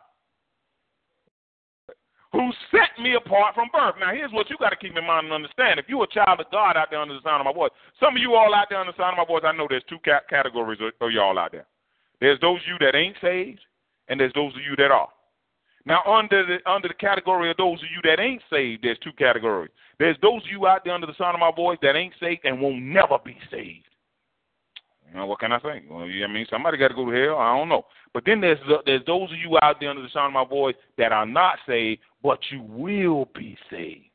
who 2.32 2.50
set 2.70 2.98
me 2.98 3.16
apart 3.16 3.54
from 3.54 3.68
birth. 3.70 3.96
Now, 4.00 4.12
here's 4.12 4.32
what 4.32 4.48
you 4.48 4.56
got 4.56 4.70
to 4.70 4.76
keep 4.76 4.96
in 4.96 5.04
mind 5.04 5.26
and 5.26 5.34
understand. 5.34 5.78
If 5.78 5.90
you're 5.90 6.04
a 6.04 6.08
child 6.08 6.40
of 6.40 6.50
God 6.50 6.78
out 6.78 6.88
there 6.90 7.00
under 7.00 7.14
the 7.14 7.20
sound 7.22 7.42
of 7.42 7.44
my 7.44 7.52
voice, 7.52 7.70
some 8.00 8.16
of 8.16 8.22
you 8.22 8.34
all 8.34 8.54
out 8.54 8.68
there 8.70 8.80
under 8.80 8.92
the 8.92 8.98
sound 8.98 9.18
of 9.18 9.28
my 9.28 9.28
voice, 9.28 9.44
I 9.44 9.52
know 9.52 9.66
there's 9.68 9.84
two 9.90 10.00
categories 10.02 10.80
of, 10.80 10.92
of 11.06 11.12
y'all 11.12 11.38
out 11.38 11.52
there. 11.52 11.66
There's 12.20 12.40
those 12.40 12.60
of 12.60 12.66
you 12.66 12.78
that 12.80 12.96
ain't 12.96 13.16
saved, 13.20 13.60
and 14.08 14.18
there's 14.20 14.32
those 14.34 14.54
of 14.54 14.62
you 14.62 14.76
that 14.76 14.90
are. 14.90 15.08
Now, 15.86 16.02
under 16.06 16.46
the 16.46 16.70
under 16.70 16.88
the 16.88 16.94
category 16.94 17.50
of 17.50 17.56
those 17.58 17.78
of 17.82 17.88
you 17.94 18.00
that 18.04 18.20
ain't 18.20 18.42
saved, 18.50 18.84
there's 18.84 18.98
two 18.98 19.12
categories. 19.18 19.70
There's 19.98 20.16
those 20.22 20.42
of 20.42 20.50
you 20.50 20.66
out 20.66 20.82
there 20.84 20.94
under 20.94 21.06
the 21.06 21.14
sound 21.18 21.34
of 21.34 21.40
my 21.40 21.52
voice 21.54 21.78
that 21.82 21.94
ain't 21.94 22.14
saved 22.18 22.40
and 22.44 22.60
will 22.60 22.74
never 22.74 23.18
be 23.24 23.36
saved. 23.50 23.84
You 25.08 25.20
know, 25.20 25.26
what 25.26 25.40
can 25.40 25.52
I 25.52 25.60
say? 25.60 25.82
Well, 25.88 26.04
I 26.04 26.26
mean, 26.26 26.46
somebody 26.50 26.78
got 26.78 26.88
to 26.88 26.94
go 26.94 27.08
to 27.08 27.16
hell. 27.16 27.38
I 27.38 27.56
don't 27.56 27.68
know. 27.68 27.84
But 28.14 28.24
then 28.24 28.40
there's 28.40 28.58
there's 28.86 29.04
those 29.06 29.30
of 29.30 29.38
you 29.38 29.58
out 29.62 29.76
there 29.78 29.90
under 29.90 30.02
the 30.02 30.08
sound 30.12 30.34
of 30.34 30.48
my 30.48 30.48
voice 30.48 30.74
that 30.96 31.12
are 31.12 31.26
not 31.26 31.58
saved, 31.66 32.00
but 32.22 32.38
you 32.50 32.62
will 32.62 33.28
be 33.34 33.56
saved. 33.70 34.06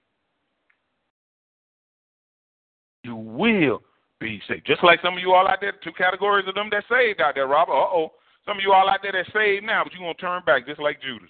You 3.04 3.16
will 3.16 3.82
be 4.20 4.42
saved. 4.48 4.66
Just 4.66 4.84
like 4.84 5.00
some 5.04 5.14
of 5.14 5.20
you 5.22 5.34
all 5.34 5.48
out 5.48 5.60
there, 5.62 5.74
two 5.84 5.94
categories 5.98 6.48
of 6.48 6.56
them 6.56 6.70
that 6.72 6.84
saved 6.90 7.22
out 7.22 7.36
there, 7.36 7.48
Robert. 7.48 7.74
Uh 7.74 7.76
oh. 7.76 8.14
Some 8.46 8.58
of 8.58 8.64
you 8.64 8.74
all 8.74 8.90
out 8.90 9.00
there 9.04 9.12
that 9.12 9.26
saved 9.34 9.66
now, 9.66 9.84
but 9.84 9.94
you're 9.94 10.02
going 10.02 10.16
to 10.16 10.22
turn 10.22 10.42
back 10.46 10.66
just 10.66 10.80
like 10.80 11.02
Judas. 11.02 11.30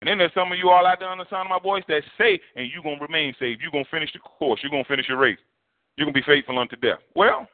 And 0.00 0.08
then 0.08 0.18
there's 0.18 0.34
some 0.34 0.50
of 0.50 0.58
you 0.58 0.68
all 0.70 0.86
out 0.86 0.98
there 0.98 1.08
on 1.08 1.18
the 1.18 1.28
sound 1.30 1.46
of 1.46 1.50
my 1.50 1.62
voice 1.62 1.84
that 1.88 2.02
say, 2.18 2.40
and 2.56 2.68
you're 2.70 2.82
going 2.82 2.98
to 2.98 3.04
remain 3.04 3.34
saved. 3.38 3.60
You're 3.62 3.70
going 3.70 3.84
to 3.84 3.90
finish 3.90 4.12
the 4.12 4.18
course. 4.18 4.60
You're 4.62 4.70
going 4.70 4.84
to 4.84 4.88
finish 4.88 5.08
your 5.08 5.18
race. 5.18 5.38
You're 5.96 6.06
going 6.06 6.14
to 6.14 6.20
be 6.20 6.26
faithful 6.26 6.58
unto 6.58 6.76
death. 6.76 6.98
Well, 7.14 7.46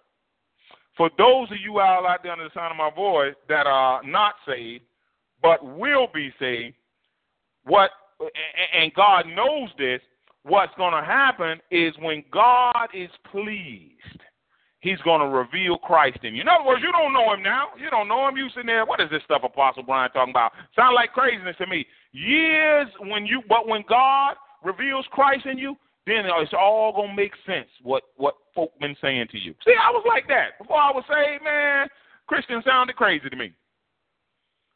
for 0.96 1.10
those 1.18 1.50
of 1.50 1.58
you 1.62 1.78
all 1.78 2.06
out 2.06 2.22
there 2.22 2.32
on 2.32 2.38
the 2.38 2.50
sound 2.54 2.70
of 2.70 2.76
my 2.76 2.90
voice 2.94 3.34
that 3.48 3.66
are 3.66 4.02
not 4.02 4.34
saved, 4.46 4.84
but 5.42 5.64
will 5.64 6.08
be 6.12 6.32
saved, 6.38 6.74
what 7.64 7.90
and 8.74 8.92
God 8.94 9.26
knows 9.26 9.68
this, 9.78 10.00
what's 10.42 10.74
going 10.76 10.92
to 10.92 11.06
happen 11.06 11.60
is 11.70 11.94
when 12.00 12.24
God 12.32 12.88
is 12.94 13.10
pleased 13.30 13.92
he's 14.80 14.98
going 15.02 15.20
to 15.20 15.28
reveal 15.28 15.78
Christ 15.78 16.18
in 16.22 16.34
you. 16.34 16.42
In 16.42 16.48
other 16.48 16.64
words, 16.64 16.82
you 16.82 16.92
don't 16.92 17.12
know 17.12 17.32
him 17.34 17.42
now. 17.42 17.68
You 17.78 17.90
don't 17.90 18.08
know 18.08 18.28
him. 18.28 18.36
You 18.36 18.48
sitting 18.50 18.66
there, 18.66 18.86
what 18.86 19.00
is 19.00 19.10
this 19.10 19.22
stuff 19.24 19.42
Apostle 19.44 19.82
Brian 19.82 20.10
talking 20.10 20.32
about? 20.32 20.52
Sound 20.74 20.94
like 20.94 21.12
craziness 21.12 21.56
to 21.58 21.66
me. 21.66 21.86
Years 22.12 22.88
when 23.00 23.26
you, 23.26 23.42
but 23.48 23.68
when 23.68 23.84
God 23.88 24.34
reveals 24.62 25.06
Christ 25.12 25.46
in 25.46 25.58
you, 25.58 25.76
then 26.06 26.24
it's 26.24 26.54
all 26.56 26.92
gonna 26.96 27.14
make 27.14 27.32
sense 27.44 27.68
what 27.82 28.02
what 28.16 28.34
folk 28.54 28.72
been 28.80 28.96
saying 29.00 29.26
to 29.30 29.38
you. 29.38 29.54
See, 29.64 29.74
I 29.76 29.90
was 29.90 30.04
like 30.08 30.26
that 30.28 30.56
before 30.58 30.80
I 30.80 30.90
was 30.90 31.04
saved, 31.04 31.44
man. 31.44 31.86
Christians 32.26 32.64
sounded 32.64 32.96
crazy 32.96 33.28
to 33.28 33.36
me. 33.36 33.52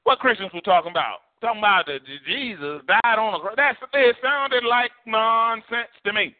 What 0.04 0.18
Christians 0.18 0.52
were 0.52 0.60
talking 0.60 0.90
about? 0.90 1.18
Talking 1.40 1.60
about 1.60 1.86
that 1.86 2.00
Jesus 2.26 2.82
died 2.86 3.18
on 3.18 3.32
the 3.32 3.38
cross. 3.38 3.54
That's 3.56 3.78
it 3.94 4.16
sounded 4.22 4.62
like 4.64 4.90
nonsense 5.06 5.88
to 6.04 6.12
me. 6.12 6.36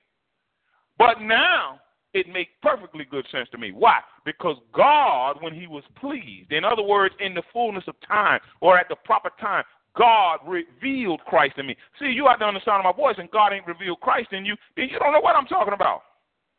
But 0.99 1.21
now 1.23 1.81
it 2.15 2.29
makes 2.29 2.51
perfectly 2.63 3.05
good 3.05 3.27
sense 3.33 3.49
to 3.53 3.59
me. 3.59 3.73
Why? 3.73 3.99
Because 4.25 4.57
God, 4.75 5.37
when 5.41 5.55
He 5.55 5.67
was 5.67 5.85
pleased, 5.97 6.53
in 6.53 6.65
other 6.65 6.83
words, 6.83 7.15
in 7.21 7.35
the 7.35 7.43
fullness 7.53 7.85
of 7.87 7.95
time 8.07 8.41
or 8.61 8.79
at 8.79 8.89
the 8.89 8.97
proper 9.05 9.31
time, 9.41 9.65
God 9.97 10.39
revealed 10.47 11.21
Christ 11.27 11.55
in 11.59 11.67
me. 11.67 11.77
See, 11.99 12.07
you 12.07 12.29
out 12.29 12.39
there 12.39 12.49
on 12.49 12.55
the 12.55 12.61
sound 12.65 12.85
of 12.85 12.97
my 12.97 12.97
voice 12.97 13.17
and 13.19 13.31
God 13.31 13.53
ain't 13.53 13.67
revealed 13.67 14.01
Christ 14.01 14.33
in 14.33 14.45
you, 14.45 14.57
then 14.77 14.89
you 14.91 14.99
don't 14.99 15.13
know 15.13 15.21
what 15.21 15.37
I'm 15.37 15.47
talking 15.47 15.75
about. 15.75 16.03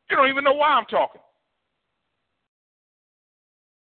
You 0.10 0.18
don't 0.18 0.30
even 0.30 0.43
know 0.43 0.54
why 0.54 0.70
I'm 0.70 0.86
talking. 0.86 1.22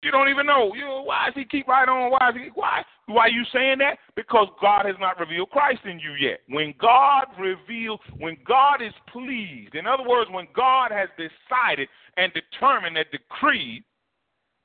You 0.02 0.12
don't 0.12 0.28
even 0.28 0.46
know. 0.46 0.72
You 0.74 0.84
know, 0.84 1.02
why 1.02 1.26
does 1.26 1.34
he 1.34 1.44
keep 1.44 1.66
right 1.66 1.88
on? 1.88 2.10
Why 2.10 2.30
is 2.30 2.36
he 2.36 2.50
why 2.54 2.84
why 3.06 3.22
are 3.22 3.28
you 3.30 3.44
saying 3.52 3.78
that? 3.78 3.98
Because 4.14 4.48
God 4.60 4.86
has 4.86 4.94
not 5.00 5.18
revealed 5.18 5.50
Christ 5.50 5.80
in 5.84 5.98
you 5.98 6.12
yet. 6.20 6.40
When 6.48 6.74
God 6.78 7.26
reveals, 7.38 8.00
when 8.18 8.36
God 8.46 8.82
is 8.82 8.92
pleased, 9.10 9.74
in 9.74 9.86
other 9.86 10.06
words, 10.06 10.30
when 10.30 10.46
God 10.54 10.92
has 10.92 11.08
decided 11.16 11.88
and 12.16 12.32
determined 12.32 12.96
and 12.96 13.06
decreed 13.10 13.82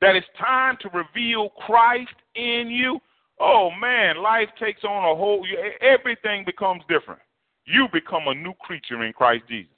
that 0.02 0.16
it's 0.16 0.28
time 0.38 0.78
to 0.82 0.90
reveal 0.90 1.50
Christ 1.66 2.14
in 2.36 2.68
you, 2.70 3.00
oh 3.40 3.72
man, 3.80 4.22
life 4.22 4.50
takes 4.60 4.84
on 4.84 5.04
a 5.04 5.16
whole 5.16 5.48
everything 5.82 6.44
becomes 6.46 6.84
different. 6.90 7.22
You 7.66 7.88
become 7.92 8.28
a 8.28 8.36
new 8.36 8.54
creature 8.60 9.04
in 9.04 9.14
Christ 9.14 9.46
Jesus 9.48 9.73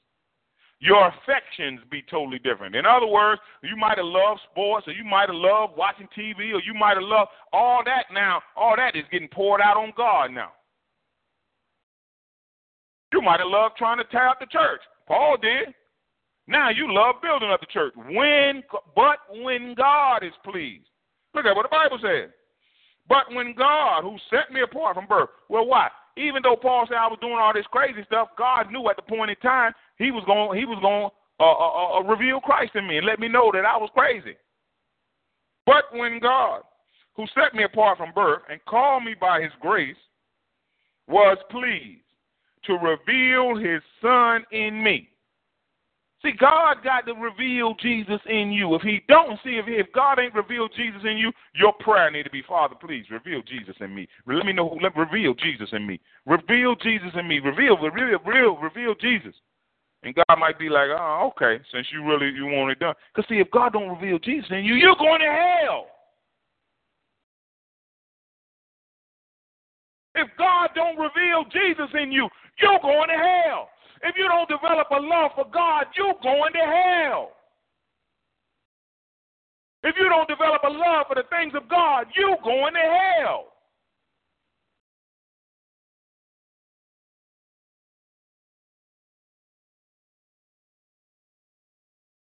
your 0.80 1.08
affections 1.08 1.80
be 1.90 2.04
totally 2.10 2.40
different. 2.40 2.76
In 2.76 2.86
other 2.86 3.08
words, 3.08 3.42
you 3.64 3.76
might 3.78 3.98
have 3.98 4.06
loved 4.06 4.42
sports, 4.52 4.88
or 4.88 4.94
you 4.94 5.06
might 5.06 5.30
have 5.30 5.36
loved 5.36 5.74
watching 5.78 6.08
TV, 6.18 6.54
or 6.54 6.62
you 6.62 6.74
might 6.74 6.96
have 6.96 7.04
loved 7.04 7.32
all 7.54 7.82
that 7.86 8.06
now. 8.14 8.42
All 8.56 8.76
that 8.76 8.96
is 8.96 9.06
getting 9.12 9.30
poured 9.30 9.62
out 9.62 9.78
on 9.78 9.94
God 9.96 10.32
now. 10.32 10.52
You 13.14 13.22
might 13.22 13.40
have 13.40 13.50
loved 13.50 13.78
trying 13.78 13.98
to 13.98 14.04
tear 14.06 14.28
up 14.28 14.40
the 14.40 14.48
church. 14.48 14.82
Paul 15.08 15.38
did. 15.42 15.74
Now 16.48 16.70
you 16.70 16.94
love 16.94 17.16
building 17.22 17.50
up 17.50 17.62
the 17.62 17.68
church. 17.68 17.94
When, 17.96 18.62
but 18.96 19.18
when 19.32 19.74
God 19.76 20.24
is 20.24 20.34
pleased. 20.44 20.86
Look 21.34 21.46
at 21.46 21.56
what 21.56 21.64
the 21.64 21.70
Bible 21.70 22.00
says. 22.02 22.30
But 23.08 23.34
when 23.34 23.54
God, 23.56 24.04
who 24.04 24.18
set 24.30 24.52
me 24.52 24.62
apart 24.62 24.96
from 24.96 25.08
birth, 25.08 25.30
well, 25.50 25.66
why? 25.66 25.90
Even 26.18 26.42
though 26.44 26.56
Paul 26.56 26.86
said 26.88 26.98
I 26.98 27.08
was 27.08 27.20
doing 27.22 27.36
all 27.36 27.54
this 27.54 27.66
crazy 27.72 28.04
stuff, 28.06 28.30
God 28.38 28.72
knew 28.72 28.90
at 28.90 28.96
the 28.96 29.02
point 29.02 29.32
in 29.32 29.36
time 29.38 29.74
he 29.98 30.12
was 30.12 30.24
going 30.26 30.58
he 30.58 30.66
was 30.66 30.80
going 30.82 31.10
uh, 31.40 31.44
uh, 31.44 32.00
uh, 32.00 32.04
reveal 32.04 32.40
Christ 32.40 32.76
in 32.76 32.88
me 32.88 32.98
and 32.98 33.06
let 33.06 33.20
me 33.20 33.28
know 33.28 33.52
that 33.54 33.66
I 33.66 33.78
was 33.78 33.90
crazy. 33.94 34.36
But 35.66 35.86
when 35.92 36.20
God, 36.20 36.62
who 37.16 37.26
set 37.34 37.54
me 37.54 37.64
apart 37.64 37.98
from 37.98 38.14
birth 38.14 38.44
and 38.50 38.64
called 38.66 39.04
me 39.04 39.16
by 39.20 39.42
his 39.42 39.52
grace, 39.60 39.98
was 41.08 41.38
pleased 41.50 42.02
to 42.66 42.74
reveal 42.74 43.58
his 43.58 43.82
son 44.02 44.46
in 44.52 44.84
me. 44.84 45.10
See, 46.22 46.32
God 46.32 46.78
got 46.84 47.06
to 47.06 47.14
reveal 47.14 47.76
Jesus 47.80 48.20
in 48.28 48.52
you. 48.52 48.74
If 48.74 48.82
he 48.82 49.02
don't 49.08 49.38
see, 49.44 49.58
if, 49.58 49.66
if 49.68 49.94
God 49.94 50.18
ain't 50.18 50.34
revealed 50.34 50.72
Jesus 50.76 51.02
in 51.04 51.18
you, 51.18 51.32
your 51.54 51.74
prayer 51.74 52.10
need 52.10 52.24
to 52.24 52.32
be, 52.32 52.42
Father, 52.42 52.74
please 52.74 53.06
reveal 53.12 53.44
Jesus 53.44 53.76
in 53.80 53.94
me. 53.94 54.08
Let 54.26 54.46
me 54.46 54.54
know, 54.54 54.76
let 54.82 54.96
reveal 54.96 55.36
Jesus 55.36 55.70
in 55.72 55.86
me. 55.86 56.00
Reveal 56.26 56.76
Jesus 56.78 57.12
in 57.14 57.28
me. 57.28 57.40
Reveal, 57.40 57.78
reveal, 57.78 58.18
reveal, 58.26 58.58
reveal 58.58 58.96
Jesus. 58.96 59.36
And 60.06 60.14
God 60.14 60.38
might 60.38 60.60
be 60.60 60.70
like, 60.70 60.90
oh, 60.94 61.34
okay, 61.34 61.60
since 61.74 61.88
you 61.92 62.06
really 62.06 62.30
you 62.30 62.46
want 62.46 62.72
it 62.72 62.78
done. 62.78 62.94
Because 63.10 63.28
see, 63.28 63.42
if 63.42 63.50
God 63.50 63.74
don't 63.74 63.90
reveal 63.90 64.20
Jesus 64.20 64.46
in 64.52 64.64
you, 64.64 64.76
you're 64.76 64.96
going 64.96 65.20
to 65.20 65.26
hell. 65.26 65.88
If 70.14 70.30
God 70.38 70.70
don't 70.76 70.96
reveal 70.98 71.44
Jesus 71.52 71.90
in 72.00 72.12
you, 72.12 72.30
you're 72.62 72.80
going 72.84 73.10
to 73.10 73.18
hell. 73.18 73.70
If 74.04 74.16
you 74.16 74.28
don't 74.30 74.48
develop 74.48 74.88
a 74.92 75.02
love 75.02 75.32
for 75.34 75.46
God, 75.52 75.86
you're 75.98 76.14
going 76.22 76.54
to 76.54 76.60
hell. 76.60 77.32
If 79.82 79.96
you 79.98 80.08
don't 80.08 80.30
develop 80.30 80.62
a 80.64 80.70
love 80.70 81.08
for 81.08 81.16
the 81.16 81.26
things 81.32 81.54
of 81.56 81.68
God, 81.68 82.06
you're 82.16 82.38
going 82.44 82.76
to 82.76 83.20
hell. 83.26 83.55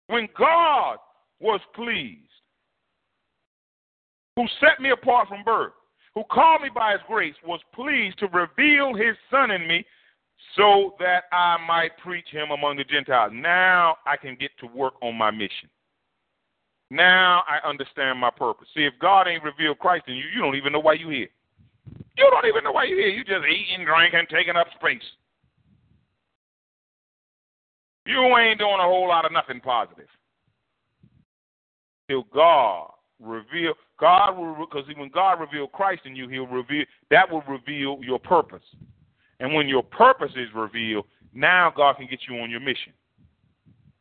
When 0.09 0.29
God 0.39 0.99
was 1.41 1.61
pleased, 1.75 2.23
who 4.37 4.47
set 4.61 4.81
me 4.81 4.91
apart 4.91 5.29
from 5.29 5.43
birth, 5.45 5.73
who 6.15 6.23
called 6.31 6.63
me 6.63 6.69
by 6.75 6.93
his 6.93 7.01
grace, 7.07 7.35
was 7.45 7.61
pleased 7.75 8.19
to 8.19 8.27
reveal 8.29 8.95
his 8.95 9.17
son 9.31 9.51
in 9.51 9.67
me 9.67 9.85
so 10.57 10.95
that 10.99 11.25
I 11.33 11.57
might 11.67 11.97
preach 11.99 12.29
him 12.31 12.51
among 12.51 12.77
the 12.77 12.85
Gentiles. 12.85 13.33
Now 13.35 13.97
I 14.07 14.17
can 14.17 14.37
get 14.39 14.51
to 14.61 14.67
work 14.67 14.95
on 15.03 15.15
my 15.15 15.31
mission. 15.31 15.69
Now 16.91 17.43
I 17.49 17.67
understand 17.69 18.19
my 18.19 18.31
purpose. 18.31 18.69
See, 18.75 18.85
if 18.85 18.95
God 19.01 19.27
ain't 19.27 19.43
revealed 19.43 19.79
Christ 19.79 20.05
in 20.07 20.15
you, 20.15 20.25
you 20.35 20.41
don't 20.41 20.55
even 20.55 20.73
know 20.73 20.81
why 20.81 20.95
you're 20.95 21.11
here. 21.11 21.29
You 22.17 22.31
don't 22.31 22.47
even 22.47 22.65
know 22.65 22.73
why 22.73 22.85
you're 22.85 22.99
here. 22.99 23.09
You 23.09 23.25
just 23.25 23.45
eating, 23.45 23.85
drinking, 23.85 24.27
taking 24.31 24.57
up 24.57 24.69
space. 24.79 25.03
You 28.07 28.37
ain't 28.39 28.59
doing 28.59 28.79
a 28.79 28.85
whole 28.85 29.09
lot 29.09 29.25
of 29.25 29.33
nothing 29.33 29.61
positive. 29.61 30.09
Till 32.09 32.25
God 32.33 32.91
reveal 33.21 33.73
God 33.99 34.37
will 34.37 34.55
because 34.55 34.85
when 34.97 35.09
God 35.09 35.41
reveal 35.41 35.67
Christ 35.67 36.03
in 36.05 36.15
you, 36.15 36.29
He'll 36.29 36.47
reveal 36.47 36.85
that 37.11 37.31
will 37.31 37.43
reveal 37.49 37.99
your 38.03 38.19
purpose. 38.19 38.63
And 39.41 39.55
when 39.55 39.69
your 39.69 39.83
purpose 39.83 40.33
is 40.37 40.49
revealed, 40.55 41.05
now 41.35 41.73
God 41.75 41.97
can 41.97 42.07
get 42.09 42.21
you 42.29 42.39
on 42.39 42.51
your 42.51 42.61
mission. 42.61 42.93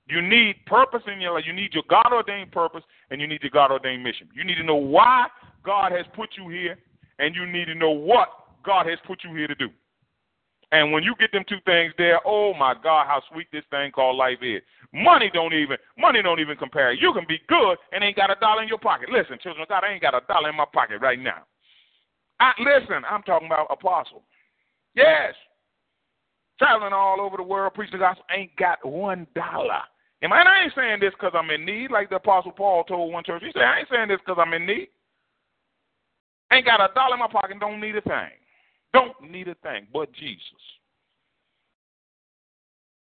You 0.08 0.22
need 0.22 0.58
purpose 0.68 1.01
in 1.12 1.20
your 1.20 1.34
life. 1.34 1.45
You 1.47 1.53
need 1.53 1.74
your 1.74 1.84
God 1.89 2.14
ordained 2.14 2.51
purpose 2.51 2.84
and 3.10 3.20
you 3.20 3.28
need 3.28 3.41
your 3.41 3.51
God 3.51 3.72
ordained 3.72 4.03
mission. 4.03 4.30
You 4.36 4.43
need 4.43 4.56
to 4.56 4.64
know 4.64 4.76
why 4.76 5.28
God 5.64 5.91
has 5.91 6.06
put 6.16 6.30
you 6.38 6.49
here 6.49 6.78
and 7.18 7.36
you 7.36 7.45
need 7.47 7.66
to 7.66 7.76
know 7.76 7.89
what 7.89 8.30
God 8.64 8.86
has 8.86 8.99
put 9.08 9.24
you 9.24 9.34
here 9.36 9.47
to 9.47 9.56
do. 9.56 9.70
And 10.72 10.91
when 10.91 11.03
you 11.03 11.16
get 11.20 11.32
them 11.32 11.43
two 11.47 11.59
things 11.66 11.93
there, 11.97 12.20
oh 12.26 12.53
my 12.53 12.74
God, 12.74 13.05
how 13.07 13.22
sweet 13.32 13.47
this 13.51 13.63
thing 13.70 13.91
called 13.91 14.18
life 14.18 14.39
is. 14.41 14.61
Money 14.93 15.30
don't 15.34 15.53
even 15.53 15.78
money 15.97 16.22
don't 16.22 16.39
even 16.39 16.57
compare. 16.57 16.91
You 16.93 17.13
can 17.13 17.26
be 17.28 17.39
good 17.47 17.78
and 17.91 18.03
ain't 18.03 18.16
got 18.16 18.32
a 18.32 18.36
dollar 18.39 18.63
in 18.63 18.68
your 18.68 18.80
pocket. 18.80 19.09
Listen, 19.09 19.38
children 19.41 19.63
of 19.63 19.70
God, 19.70 19.84
I 19.84 19.93
ain't 19.93 20.01
got 20.01 20.16
a 20.16 20.22
dollar 20.28 20.49
in 20.49 20.55
my 20.55 20.66
pocket 20.72 21.01
right 21.01 21.20
now. 21.20 21.43
I, 22.39 22.51
listen, 22.59 23.03
I'm 23.09 23.24
talking 23.24 23.47
about 23.47 23.68
apostle. 23.70 24.24
Yes. 24.95 25.34
Traveling 26.57 26.93
all 26.93 27.20
over 27.20 27.38
the 27.38 27.43
world, 27.43 27.74
preaching 27.74 27.99
the 27.99 28.05
gospel, 28.05 28.26
ain't 28.36 28.55
got 28.55 28.86
one 28.86 29.28
dollar. 29.36 29.82
And 30.22 30.34
I 30.34 30.63
ain't 30.63 30.74
saying 30.76 31.01
this 31.01 31.11
because 31.11 31.34
I'm 31.36 31.49
in 31.51 31.66
need, 31.66 31.91
like 31.91 32.09
the 32.09 32.16
Apostle 32.16 32.51
Paul 32.51 32.84
told 32.86 33.11
one 33.11 33.24
church. 33.24 33.43
He 33.45 33.51
said, 33.53 33.63
I 33.63 33.80
ain't 33.80 33.89
saying 33.91 34.07
this 34.07 34.20
because 34.26 34.41
I'm 34.41 34.53
in 34.53 34.66
need. 34.66 34.88
Ain't 36.51 36.66
got 36.66 36.80
a 36.80 36.93
dollar 36.93 37.16
in 37.16 37.20
my 37.20 37.28
pocket, 37.28 37.59
don't 37.59 37.82
need 37.82 37.95
a 37.95 38.01
thing. 38.01 38.32
Don't 38.96 39.30
need 39.30 39.50
a 39.50 39.56
thing 39.56 39.88
but 39.91 40.10
Jesus. 40.14 40.39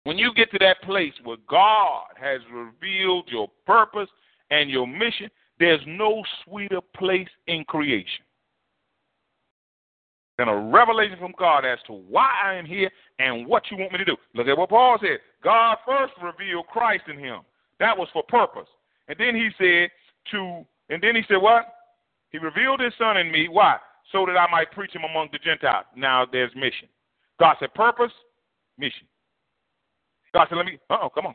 When 0.04 0.18
you 0.18 0.34
get 0.34 0.50
to 0.50 0.58
that 0.58 0.82
place 0.82 1.14
where 1.24 1.38
God 1.48 2.04
has 2.20 2.40
revealed 2.52 3.28
your 3.28 3.48
purpose 3.66 4.10
and 4.50 4.68
your 4.68 4.86
mission, 4.86 5.30
there's 5.58 5.80
no 5.86 6.22
sweeter 6.44 6.82
place 6.94 7.28
in 7.46 7.64
creation 7.64 8.24
than 10.36 10.48
a 10.48 10.68
revelation 10.68 11.16
from 11.18 11.32
God 11.38 11.64
as 11.64 11.78
to 11.86 11.94
why 11.94 12.30
I 12.44 12.56
am 12.56 12.66
here 12.66 12.90
and 13.18 13.46
what 13.46 13.62
you 13.70 13.78
want 13.78 13.92
me 13.92 13.98
to 13.98 14.04
do. 14.04 14.16
Look 14.34 14.48
at 14.48 14.58
what 14.58 14.68
Paul 14.68 14.98
said. 15.00 15.20
God 15.42 15.78
first 15.86 16.12
revealed 16.22 16.66
Christ 16.66 17.04
in 17.08 17.18
him. 17.18 17.40
That 17.78 17.96
was 17.96 18.08
for 18.12 18.22
purpose. 18.24 18.68
And 19.08 19.16
then 19.18 19.34
he 19.34 19.48
said 19.56 19.88
to, 20.32 20.66
and 20.90 21.02
then 21.02 21.16
he 21.16 21.22
said 21.26 21.38
what? 21.38 21.72
He 22.32 22.36
revealed 22.36 22.80
his 22.80 22.92
son 22.98 23.16
in 23.16 23.32
me. 23.32 23.48
Why? 23.48 23.78
So 24.12 24.26
that 24.26 24.36
I 24.36 24.50
might 24.50 24.72
preach 24.72 24.94
him 24.94 25.02
among 25.08 25.28
the 25.32 25.38
Gentiles. 25.38 25.86
Now 25.96 26.26
there's 26.30 26.52
mission. 26.54 26.88
God 27.38 27.56
said 27.60 27.72
purpose, 27.74 28.12
mission. 28.78 29.06
God 30.34 30.46
said, 30.48 30.56
let 30.56 30.66
me, 30.66 30.78
uh 30.90 30.98
oh, 31.02 31.08
come 31.10 31.26
on. 31.26 31.34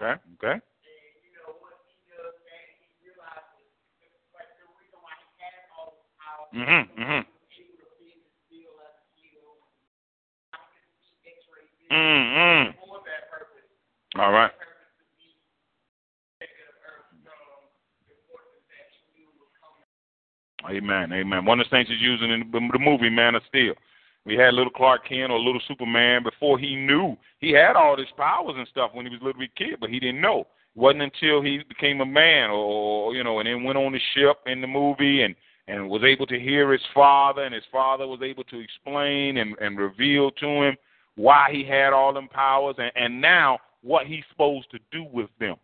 Okay, 0.00 0.14
okay. 0.42 0.60
Mm-hmm, 6.54 7.02
mm-hmm. 7.02 7.20
Mm-hmm. 11.94 12.70
All 14.20 14.32
right. 14.32 14.50
Amen, 20.70 21.12
amen. 21.12 21.44
One 21.44 21.60
of 21.60 21.66
the 21.66 21.70
things 21.70 21.88
he's 21.88 22.00
using 22.00 22.30
in 22.30 22.50
the 22.50 22.78
movie 22.78 23.10
Man 23.10 23.34
of 23.34 23.42
Steel. 23.48 23.74
We 24.30 24.36
had 24.36 24.54
little 24.54 24.70
Clark 24.70 25.08
Kent 25.08 25.32
or 25.32 25.40
little 25.40 25.60
Superman 25.66 26.22
before 26.22 26.56
he 26.56 26.76
knew 26.76 27.16
he 27.40 27.50
had 27.50 27.74
all 27.74 27.96
his 27.96 28.06
powers 28.16 28.54
and 28.56 28.68
stuff 28.68 28.92
when 28.94 29.04
he 29.04 29.10
was 29.10 29.20
a 29.20 29.24
little 29.24 29.42
kid, 29.56 29.78
but 29.80 29.90
he 29.90 29.98
didn't 29.98 30.20
know. 30.20 30.42
It 30.42 30.78
wasn't 30.78 31.02
until 31.02 31.42
he 31.42 31.62
became 31.68 32.00
a 32.00 32.06
man, 32.06 32.48
or 32.50 33.12
you 33.12 33.24
know, 33.24 33.40
and 33.40 33.48
then 33.48 33.64
went 33.64 33.76
on 33.76 33.90
the 33.90 33.98
ship 34.14 34.36
in 34.46 34.60
the 34.60 34.68
movie 34.68 35.22
and 35.22 35.34
and 35.66 35.90
was 35.90 36.04
able 36.04 36.26
to 36.26 36.38
hear 36.38 36.70
his 36.70 36.80
father, 36.94 37.42
and 37.42 37.52
his 37.52 37.64
father 37.72 38.06
was 38.06 38.20
able 38.22 38.44
to 38.44 38.60
explain 38.60 39.38
and, 39.38 39.56
and 39.60 39.78
reveal 39.78 40.30
to 40.30 40.46
him 40.46 40.76
why 41.16 41.48
he 41.50 41.64
had 41.64 41.92
all 41.92 42.14
them 42.14 42.28
powers, 42.28 42.76
and, 42.78 42.92
and 42.94 43.20
now 43.20 43.58
what 43.82 44.06
he's 44.06 44.24
supposed 44.30 44.70
to 44.70 44.78
do 44.92 45.08
with 45.12 45.28
them. 45.40 45.56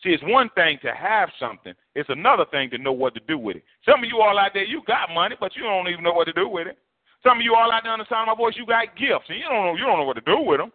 See, 0.00 0.10
it's 0.10 0.22
one 0.22 0.48
thing 0.54 0.78
to 0.82 0.94
have 0.94 1.28
something; 1.40 1.74
it's 1.96 2.08
another 2.08 2.44
thing 2.52 2.70
to 2.70 2.78
know 2.78 2.92
what 2.92 3.14
to 3.14 3.20
do 3.26 3.36
with 3.36 3.56
it. 3.56 3.64
Some 3.84 4.04
of 4.04 4.08
you 4.08 4.20
all 4.20 4.38
out 4.38 4.52
there, 4.54 4.64
you 4.64 4.80
got 4.86 5.12
money, 5.12 5.34
but 5.40 5.56
you 5.56 5.64
don't 5.64 5.88
even 5.88 6.04
know 6.04 6.12
what 6.12 6.26
to 6.26 6.32
do 6.32 6.48
with 6.48 6.68
it. 6.68 6.78
Some 7.24 7.40
of 7.40 7.44
you 7.44 7.56
all 7.56 7.72
out 7.72 7.82
there 7.82 7.92
on 7.92 7.98
the 7.98 8.08
sound 8.12 8.28
of 8.28 8.36
my 8.36 8.38
voice, 8.38 8.54
you 8.56 8.68
got 8.68 8.92
gifts, 9.00 9.32
and 9.32 9.40
you 9.40 9.48
don't 9.48 9.64
know 9.64 9.74
you 9.74 9.84
don't 9.88 9.98
know 9.98 10.04
what 10.04 10.20
to 10.20 10.28
do 10.28 10.44
with 10.44 10.60
them. 10.60 10.70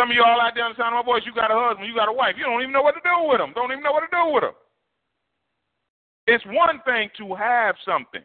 Some 0.00 0.10
of 0.10 0.16
you 0.16 0.24
all 0.24 0.40
out 0.40 0.56
there 0.56 0.64
on 0.64 0.72
the 0.72 0.80
sound 0.80 0.96
of 0.96 1.04
my 1.04 1.06
voice, 1.06 1.22
you 1.28 1.32
got 1.36 1.52
a 1.52 1.54
husband, 1.54 1.86
you 1.86 1.94
got 1.94 2.08
a 2.08 2.12
wife, 2.12 2.34
you 2.40 2.44
don't 2.44 2.64
even 2.64 2.72
know 2.72 2.82
what 2.82 2.96
to 2.96 3.04
do 3.04 3.28
with 3.28 3.38
them. 3.38 3.52
Don't 3.54 3.70
even 3.70 3.84
know 3.84 3.92
what 3.92 4.02
to 4.02 4.10
do 4.10 4.32
with 4.32 4.42
them. 4.42 4.56
It's 6.26 6.44
one 6.48 6.80
thing 6.88 7.12
to 7.20 7.36
have 7.36 7.76
something. 7.84 8.24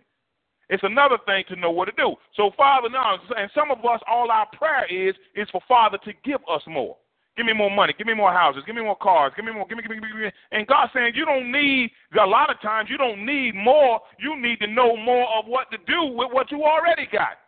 It's 0.69 0.83
another 0.83 1.17
thing 1.25 1.43
to 1.49 1.55
know 1.59 1.69
what 1.69 1.85
to 1.85 1.95
do. 1.97 2.15
So 2.35 2.51
Father 2.55 2.89
now, 2.89 3.19
and 3.35 3.51
some 3.53 3.71
of 3.71 3.79
us, 3.83 3.99
all 4.07 4.31
our 4.31 4.47
prayer 4.53 4.87
is 4.87 5.15
is 5.35 5.49
for 5.51 5.61
Father 5.67 5.99
to 6.05 6.13
give 6.23 6.39
us 6.49 6.61
more. 6.65 6.95
Give 7.39 7.45
me 7.45 7.53
more 7.53 7.71
money. 7.71 7.93
Give 7.97 8.05
me 8.05 8.13
more 8.13 8.33
houses. 8.33 8.63
Give 8.65 8.75
me 8.75 8.81
more 8.81 8.97
cars. 8.97 9.31
Give 9.33 9.45
me 9.45 9.53
more. 9.53 9.65
Give 9.65 9.77
me, 9.77 9.81
give 9.81 9.91
me, 9.91 9.99
give 10.05 10.13
me. 10.13 10.29
And 10.51 10.67
God 10.67 10.89
saying 10.93 11.13
you 11.15 11.23
don't 11.23 11.49
need. 11.49 11.89
A 12.21 12.27
lot 12.27 12.49
of 12.49 12.59
times 12.59 12.89
you 12.91 12.97
don't 12.97 13.25
need 13.25 13.55
more. 13.55 14.01
You 14.19 14.35
need 14.35 14.59
to 14.59 14.67
know 14.67 14.97
more 14.97 15.25
of 15.39 15.45
what 15.45 15.71
to 15.71 15.77
do 15.87 16.03
with 16.03 16.33
what 16.33 16.51
you 16.51 16.65
already 16.65 17.07
got. 17.09 17.39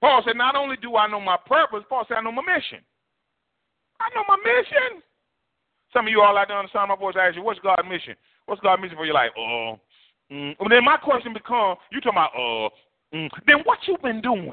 Paul 0.00 0.22
said, 0.24 0.36
not 0.36 0.54
only 0.54 0.76
do 0.76 0.94
I 0.94 1.08
know 1.08 1.18
my 1.18 1.38
purpose, 1.48 1.80
Paul 1.88 2.04
said, 2.06 2.18
I 2.18 2.20
know 2.20 2.30
my 2.30 2.42
mission. 2.42 2.78
I 3.98 4.14
know 4.14 4.22
my 4.28 4.36
mission. 4.44 5.02
Some 5.92 6.06
of 6.06 6.10
you 6.12 6.20
all 6.20 6.38
out 6.38 6.46
there 6.46 6.56
on 6.56 6.66
the 6.66 6.70
sound 6.72 6.92
of 6.92 7.00
my 7.00 7.04
voice 7.04 7.16
ask 7.20 7.34
you, 7.34 7.42
what's 7.42 7.58
God's 7.58 7.88
mission? 7.88 8.14
What's 8.46 8.60
God's 8.60 8.80
mission 8.80 8.96
for 8.96 9.06
your 9.06 9.14
life? 9.14 9.30
Oh, 9.36 9.80
mm. 10.32 10.54
then 10.70 10.84
my 10.84 10.96
question 10.96 11.32
becomes, 11.32 11.78
you 11.90 12.00
talking 12.00 12.18
about, 12.18 12.34
uh, 12.34 12.68
mm. 13.14 13.28
then 13.46 13.58
what 13.64 13.78
you 13.86 13.96
been 14.02 14.20
doing? 14.20 14.52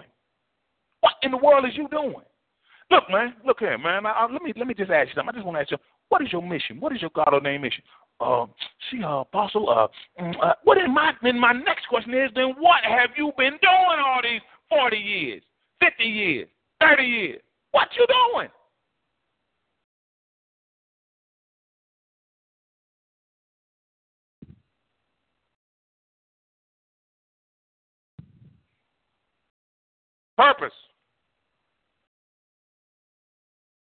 What 1.01 1.13
in 1.24 1.32
the 1.32 1.38
world 1.38 1.65
is 1.65 1.76
you 1.76 1.88
doing? 1.89 2.24
Look, 2.91 3.03
man, 3.09 3.34
look 3.45 3.59
here, 3.59 3.78
man. 3.78 4.05
I, 4.05 4.11
I, 4.11 4.32
let 4.32 4.41
me 4.41 4.53
let 4.57 4.67
me 4.67 4.74
just 4.74 4.91
ask 4.91 5.07
you 5.07 5.15
something. 5.15 5.30
I 5.30 5.38
just 5.38 5.45
want 5.45 5.55
to 5.57 5.61
ask 5.61 5.72
you, 5.72 5.78
what 6.09 6.22
is 6.22 6.32
your 6.32 6.43
mission? 6.43 6.80
What 6.80 6.93
is 6.93 7.01
your 7.01 7.11
God 7.15 7.34
ordained 7.34 7.63
mission? 7.63 7.84
Uh, 8.19 8.45
see, 8.91 9.01
uh, 9.01 9.22
apostle. 9.22 9.69
Uh, 9.69 9.88
mm, 10.22 10.34
uh, 10.43 10.53
what 10.65 10.78
in 10.78 10.93
my 10.93 11.13
then 11.24 11.39
my 11.39 11.53
next 11.53 11.88
question 11.88 12.13
is, 12.13 12.30
then 12.36 12.53
what 12.59 12.84
have 12.84 13.11
you 13.17 13.32
been 13.38 13.53
doing 13.61 13.99
all 14.05 14.19
these 14.22 14.41
forty 14.69 14.97
years, 14.97 15.41
fifty 15.80 16.03
years, 16.03 16.47
thirty 16.82 17.03
years? 17.03 17.41
What 17.72 17.88
you 17.97 18.05
doing? 18.07 18.49
Purpose. 30.41 30.73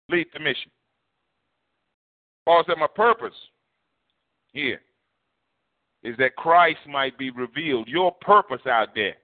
Lead 0.09 0.27
the 0.35 0.41
mission. 0.41 0.69
Paul 2.45 2.65
said, 2.67 2.77
My 2.77 2.89
purpose 2.89 3.37
here 4.53 4.81
is 6.03 6.17
that 6.19 6.35
Christ 6.35 6.81
might 6.89 7.17
be 7.17 7.31
revealed. 7.31 7.87
Your 7.87 8.11
purpose 8.21 8.63
out 8.67 8.89
there 8.97 9.15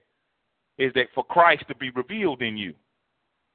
is 0.77 0.93
that 0.93 1.07
for 1.13 1.25
Christ 1.25 1.65
to 1.67 1.75
be 1.75 1.89
revealed 1.89 2.41
in 2.41 2.55
you. 2.55 2.73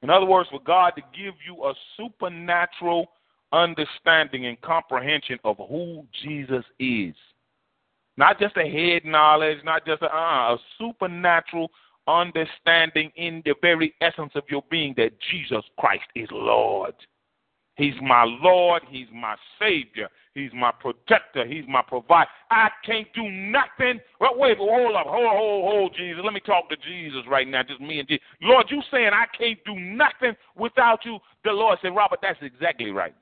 In 0.03 0.11
other 0.11 0.27
words, 0.27 0.49
for 0.51 0.59
God 0.59 0.91
to 0.95 1.01
give 1.17 1.33
you 1.43 1.63
a 1.63 1.73
supernatural 1.97 3.07
understanding 3.51 4.45
and 4.45 4.61
comprehension 4.61 5.39
of 5.43 5.57
who 5.57 6.05
Jesus 6.23 6.63
is. 6.77 7.15
Not 8.17 8.39
just 8.39 8.55
a 8.55 8.69
head 8.69 9.03
knowledge, 9.03 9.57
not 9.63 9.83
just 9.83 10.03
a, 10.03 10.15
uh, 10.15 10.53
a 10.53 10.57
supernatural 10.77 11.71
understanding 12.07 13.11
in 13.15 13.41
the 13.45 13.55
very 13.61 13.93
essence 14.01 14.31
of 14.35 14.43
your 14.49 14.63
being 14.69 14.93
that 14.97 15.11
Jesus 15.31 15.63
Christ 15.77 16.05
is 16.15 16.27
Lord. 16.31 16.93
He's 17.75 17.95
my 18.01 18.23
Lord. 18.23 18.83
He's 18.89 19.07
my 19.11 19.35
Savior. 19.59 20.09
He's 20.35 20.51
my 20.53 20.71
protector. 20.71 21.45
He's 21.45 21.65
my 21.67 21.81
provider. 21.81 22.29
I 22.51 22.69
can't 22.85 23.07
do 23.13 23.29
nothing. 23.29 23.99
Well, 24.19 24.33
wait, 24.35 24.57
hold 24.57 24.95
up. 24.95 25.07
Hold, 25.07 25.31
hold, 25.31 25.71
hold, 25.71 25.95
Jesus. 25.95 26.21
Let 26.23 26.33
me 26.33 26.39
talk 26.39 26.69
to 26.69 26.75
Jesus 26.77 27.21
right 27.27 27.47
now. 27.47 27.63
Just 27.63 27.81
me 27.81 27.99
and 27.99 28.07
Jesus. 28.07 28.23
Lord, 28.41 28.67
you 28.69 28.81
saying 28.91 29.11
I 29.13 29.25
can't 29.35 29.59
do 29.65 29.75
nothing 29.75 30.35
without 30.55 31.05
you. 31.05 31.17
The 31.43 31.51
Lord 31.51 31.79
said, 31.81 31.95
Robert, 31.95 32.19
that's 32.21 32.39
exactly 32.41 32.91
right. 32.91 33.15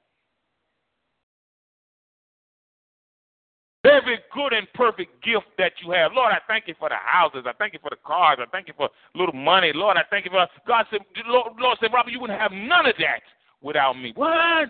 Every 3.84 4.20
good 4.32 4.54
and 4.54 4.68
perfect 4.76 5.24
gift 5.24 5.48
that 5.58 5.74
you 5.84 5.92
have. 5.92 6.12
Lord, 6.14 6.32
I 6.32 6.38
thank 6.48 6.68
you 6.68 6.76
for 6.78 6.88
the 6.88 7.02
houses. 7.02 7.46
I 7.48 7.54
thank 7.58 7.74
you 7.74 7.80
for 7.82 7.90
the 7.90 7.98
cars. 8.06 8.38
I 8.40 8.46
thank 8.52 8.68
you 8.68 8.76
for 8.78 8.90
little 9.16 9.34
money. 9.34 9.72
Lord, 9.74 9.98
I 9.98 10.04
thank 10.10 10.26
you 10.26 10.32
for 10.32 10.46
God 10.68 10.86
said 10.92 11.02
Lord, 11.26 11.54
Lord 11.58 11.78
said, 11.82 11.90
Robert, 11.92 12.12
you 12.12 12.20
wouldn't 12.20 12.40
have 12.40 12.52
none 12.52 12.86
of 12.86 12.94
that 13.00 13.22
without 13.62 13.94
me. 13.94 14.14
What? 14.16 14.70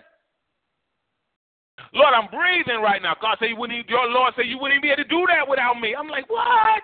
Lord, 1.92 2.14
I'm 2.14 2.28
breathing 2.32 2.80
right 2.80 3.02
now. 3.02 3.14
God 3.20 3.36
said 3.38 3.50
you 3.50 3.56
wouldn't 3.56 3.86
your 3.88 4.08
Lord 4.08 4.32
said 4.34 4.46
you 4.46 4.58
wouldn't 4.58 4.80
be 4.80 4.88
able 4.88 5.04
to 5.04 5.08
do 5.08 5.26
that 5.28 5.48
without 5.48 5.78
me. 5.78 5.94
I'm 5.94 6.08
like, 6.08 6.28
what? 6.30 6.82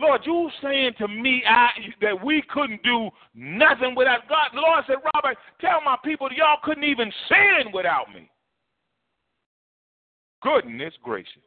Lord, 0.00 0.22
you 0.24 0.50
saying 0.62 0.92
to 0.98 1.08
me 1.08 1.42
I, 1.46 1.68
that 2.00 2.24
we 2.24 2.42
couldn't 2.48 2.82
do 2.82 3.10
nothing 3.34 3.94
without 3.94 4.28
God. 4.28 4.48
The 4.54 4.60
Lord 4.60 4.84
said, 4.86 4.96
Robert, 5.14 5.36
tell 5.60 5.80
my 5.84 5.96
people 6.04 6.28
y'all 6.34 6.58
couldn't 6.62 6.84
even 6.84 7.12
sin 7.28 7.72
without 7.72 8.06
me. 8.14 8.30
Goodness 10.42 10.94
gracious. 11.02 11.42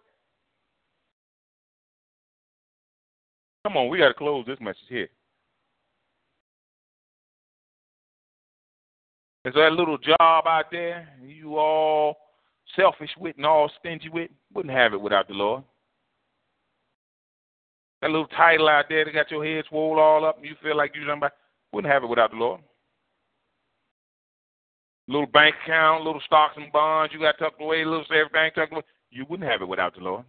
Come 3.66 3.78
on, 3.78 3.90
we 3.90 3.98
got 3.98 4.10
to 4.10 4.14
close 4.14 4.46
this 4.46 4.60
message 4.60 4.84
here. 4.90 5.10
Is 9.46 9.54
that 9.56 9.74
little 9.74 9.98
job 9.98 10.18
out 10.20 10.66
there 10.72 11.10
you 11.26 11.58
all 11.58 12.16
selfish 12.76 13.10
with 13.18 13.36
and 13.38 13.46
all 13.46 13.70
stingy 13.80 14.10
with? 14.10 14.30
Wouldn't 14.54 14.74
have 14.74 14.94
it 14.94 15.02
without 15.02 15.28
the 15.28 15.34
Lord. 15.34 15.64
That 18.04 18.12
little 18.12 18.28
title 18.28 18.68
out 18.68 18.88
there 18.90 19.06
that 19.06 19.14
got 19.14 19.32
your 19.32 19.46
head 19.46 19.64
swole 19.70 19.98
all 19.98 20.26
up 20.26 20.36
and 20.36 20.46
you 20.46 20.56
feel 20.62 20.76
like 20.76 20.92
you're 20.94 21.08
somebody, 21.10 21.34
wouldn't 21.72 21.92
have 21.94 22.04
it 22.04 22.10
without 22.10 22.32
the 22.32 22.36
Lord. 22.36 22.60
Little 25.08 25.26
bank 25.26 25.56
account, 25.64 26.04
little 26.04 26.22
stocks 26.26 26.56
and 26.58 26.70
bonds 26.74 27.14
you 27.14 27.22
got 27.22 27.40
tucked 27.40 27.62
away, 27.62 27.86
little 27.86 28.04
everything 28.14 28.52
tucked 28.54 28.74
away. 28.74 28.82
You 29.10 29.26
wouldn't 29.30 29.50
have 29.50 29.62
it 29.62 29.70
without 29.70 29.96
the 29.96 30.02
Lord. 30.02 30.26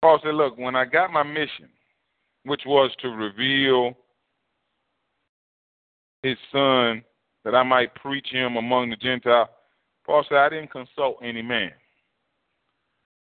Paul 0.00 0.18
said, 0.22 0.34
Look, 0.34 0.56
when 0.56 0.74
I 0.74 0.86
got 0.86 1.12
my 1.12 1.22
mission, 1.22 1.68
which 2.44 2.62
was 2.64 2.90
to 3.02 3.08
reveal 3.08 3.92
his 6.22 6.38
son 6.50 7.04
that 7.48 7.56
I 7.56 7.62
might 7.62 7.94
preach 7.94 8.26
him 8.30 8.56
among 8.56 8.90
the 8.90 8.96
Gentiles, 8.96 9.48
Paul 10.04 10.22
said, 10.28 10.36
I 10.36 10.50
didn't 10.50 10.70
consult 10.70 11.16
any 11.22 11.40
man. 11.40 11.70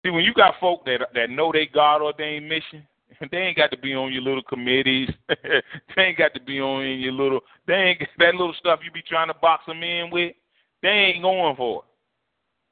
See, 0.05 0.11
when 0.11 0.25
you 0.25 0.35
got 0.35 0.61
folk 0.61 0.85
that 0.85 1.09
that 1.15 1.31
know 1.31 1.51
they 1.51 1.67
God 1.67 2.03
ordained 2.03 2.47
mission, 2.47 2.87
they 3.33 3.39
ain't 3.39 3.57
got 3.57 3.71
to 3.71 3.79
be 3.79 3.95
on 3.95 4.13
your 4.13 4.21
little 4.21 4.43
committees. 4.43 5.09
they 5.29 6.03
ain't 6.03 6.19
got 6.19 6.35
to 6.35 6.41
be 6.41 6.61
on 6.61 7.01
your 7.01 7.13
little. 7.13 7.41
They 7.67 7.73
ain't 7.73 8.01
that 8.19 8.35
little 8.35 8.55
stuff 8.59 8.81
you 8.85 8.91
be 8.91 9.01
trying 9.01 9.29
to 9.29 9.35
box 9.35 9.65
them 9.67 9.83
in 9.83 10.11
with. 10.11 10.35
They 10.83 10.89
ain't 10.89 11.23
going 11.23 11.57
for 11.57 11.79
it 11.79 11.85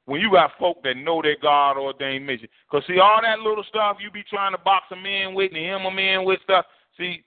when 0.05 0.21
you 0.21 0.31
got 0.31 0.51
folk 0.59 0.83
that 0.83 0.97
know 0.97 1.21
their 1.21 1.37
God 1.41 1.77
ordained 1.77 2.27
mission. 2.27 2.47
Because, 2.69 2.85
see, 2.87 2.99
all 2.99 3.21
that 3.23 3.39
little 3.39 3.63
stuff 3.69 3.97
you 3.99 4.11
be 4.11 4.23
trying 4.29 4.53
to 4.53 4.57
box 4.59 4.85
them 4.89 5.05
in 5.05 5.33
with 5.33 5.51
and 5.53 5.65
hem 5.65 5.83
them 5.83 5.99
in 5.99 6.25
with 6.25 6.39
stuff, 6.43 6.65
see, 6.97 7.23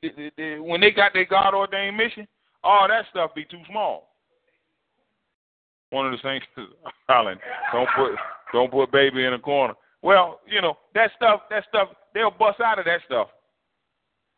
when 0.61 0.81
they 0.81 0.91
got 0.91 1.13
their 1.13 1.25
God 1.25 1.55
ordained 1.55 1.97
mission, 1.97 2.27
all 2.65 2.89
that 2.89 3.05
stuff 3.11 3.35
be 3.35 3.45
too 3.45 3.61
small. 3.69 4.12
One 5.93 6.07
of 6.07 6.13
the 6.13 6.19
things, 6.25 6.43
Holland, 7.09 7.39
don't 7.71 7.89
put 7.95 8.13
don't 8.53 8.73
put 8.73 8.91
baby 8.91 9.25
in 9.25 9.35
a 9.35 9.39
corner. 9.39 9.75
Well, 10.01 10.41
you 10.49 10.61
know 10.61 10.79
that 10.95 11.11
stuff. 11.17 11.43
That 11.51 11.65
stuff 11.69 11.89
they'll 12.15 12.31
bust 12.31 12.61
out 12.61 12.79
of 12.79 12.87
that 12.87 13.01
stuff. 13.05 13.29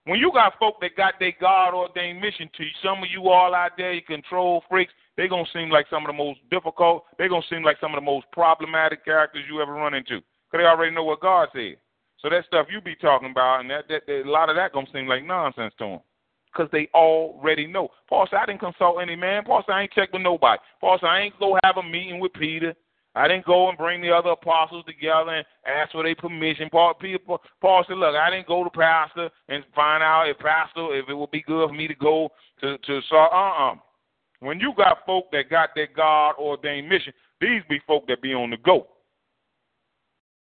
When 0.06 0.18
you 0.18 0.30
got 0.34 0.58
folk 0.58 0.80
that 0.82 0.96
got 0.96 1.14
their 1.18 1.32
God 1.40 1.72
ordained 1.72 2.20
mission 2.20 2.50
to 2.56 2.64
you, 2.64 2.70
some 2.82 2.98
of 2.98 3.08
you 3.10 3.30
all 3.30 3.54
out 3.54 3.72
there, 3.78 3.94
you 3.94 4.02
control 4.02 4.62
freaks, 4.68 4.92
they're 5.16 5.28
to 5.28 5.44
seem 5.54 5.70
like 5.70 5.86
some 5.88 6.04
of 6.04 6.08
the 6.08 6.12
most 6.12 6.40
difficult, 6.50 7.04
they're 7.16 7.28
to 7.28 7.40
seem 7.48 7.62
like 7.62 7.78
some 7.80 7.94
of 7.94 7.96
the 7.96 8.04
most 8.04 8.26
problematic 8.32 9.04
characters 9.04 9.44
you 9.48 9.62
ever 9.62 9.72
run 9.72 9.94
into. 9.94 10.20
Because 10.50 10.60
they 10.60 10.64
already 10.64 10.94
know 10.94 11.04
what 11.04 11.20
God 11.20 11.48
said. 11.54 11.76
So 12.18 12.28
that 12.28 12.44
stuff 12.46 12.66
you 12.70 12.82
be 12.82 12.96
talking 12.96 13.30
about, 13.30 13.60
and 13.60 13.70
that, 13.70 13.88
that, 13.88 14.02
that 14.06 14.22
a 14.26 14.30
lot 14.30 14.50
of 14.50 14.56
that 14.56 14.74
to 14.74 14.84
seem 14.92 15.06
like 15.06 15.24
nonsense 15.24 15.72
to 15.78 15.84
them. 15.84 16.00
Because 16.54 16.70
they 16.70 16.88
already 16.94 17.66
know. 17.66 17.88
Paul 18.08 18.26
said, 18.30 18.38
I 18.38 18.46
didn't 18.46 18.60
consult 18.60 19.02
any 19.02 19.16
man. 19.16 19.44
Paul 19.44 19.62
said, 19.66 19.72
I 19.72 19.82
ain't 19.82 19.92
checked 19.92 20.12
with 20.12 20.22
nobody. 20.22 20.60
Paul 20.80 20.98
said, 21.00 21.08
I 21.08 21.20
ain't 21.20 21.38
go 21.40 21.58
have 21.64 21.78
a 21.78 21.82
meeting 21.82 22.20
with 22.20 22.32
Peter. 22.34 22.74
I 23.16 23.28
didn't 23.28 23.46
go 23.46 23.68
and 23.68 23.78
bring 23.78 24.02
the 24.02 24.10
other 24.10 24.30
apostles 24.30 24.84
together 24.86 25.30
and 25.30 25.46
ask 25.66 25.92
for 25.92 26.02
their 26.02 26.16
permission. 26.16 26.68
Paul, 26.70 26.94
Peter, 26.94 27.18
Paul 27.60 27.84
said, 27.86 27.96
"Look, 27.96 28.16
I 28.16 28.28
didn't 28.30 28.48
go 28.48 28.64
to 28.64 28.70
pastor 28.70 29.30
and 29.48 29.64
find 29.74 30.02
out 30.02 30.28
if 30.28 30.38
pastor 30.38 30.96
if 30.96 31.08
it 31.08 31.14
would 31.14 31.30
be 31.30 31.42
good 31.42 31.68
for 31.68 31.74
me 31.74 31.86
to 31.86 31.94
go 31.94 32.30
to 32.60 32.76
to 32.76 33.00
so 33.08 33.16
uh 33.16 33.70
uh 33.70 33.74
when 34.40 34.58
you 34.58 34.72
got 34.76 35.06
folk 35.06 35.30
that 35.30 35.48
got 35.48 35.70
their 35.76 35.86
God 35.94 36.34
ordained 36.38 36.88
mission, 36.88 37.12
these 37.40 37.62
be 37.68 37.80
folk 37.86 38.06
that 38.08 38.20
be 38.20 38.34
on 38.34 38.50
the 38.50 38.56
go. 38.56 38.88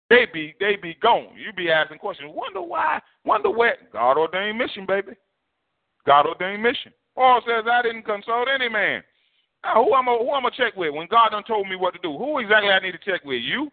They 0.10 0.26
be 0.34 0.56
they 0.60 0.78
be 0.82 0.96
gone. 1.02 1.36
You 1.36 1.52
be 1.52 1.70
asking 1.70 2.00
questions. 2.00 2.32
Wonder 2.34 2.62
why? 2.62 3.02
Wonder 3.26 3.52
where? 3.52 3.78
God 3.92 4.18
ordained 4.18 4.58
mission, 4.58 4.86
baby. 4.86 5.12
God 6.06 6.26
ordained 6.26 6.64
mission. 6.64 6.94
Paul 7.16 7.42
says 7.46 7.66
I 7.70 7.82
didn't 7.82 8.04
consult 8.04 8.48
any 8.54 8.70
man. 8.70 9.04
Now, 9.64 9.84
who 9.84 9.94
am 9.94 10.10
I 10.10 10.18
who 10.20 10.34
am 10.34 10.46
I 10.46 10.50
check 10.50 10.76
with? 10.76 10.94
When 10.94 11.08
God 11.08 11.30
done 11.30 11.44
told 11.44 11.68
me 11.68 11.76
what 11.76 11.94
to 11.94 12.00
do, 12.02 12.18
who 12.18 12.40
exactly 12.40 12.70
I 12.70 12.80
need 12.80 12.94
to 12.94 12.98
check 12.98 13.24
with? 13.24 13.42
You? 13.42 13.70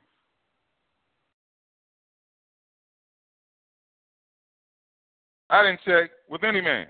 I 5.51 5.63
didn't 5.63 5.81
check 5.85 6.11
with 6.29 6.45
any 6.45 6.61
man 6.61 6.89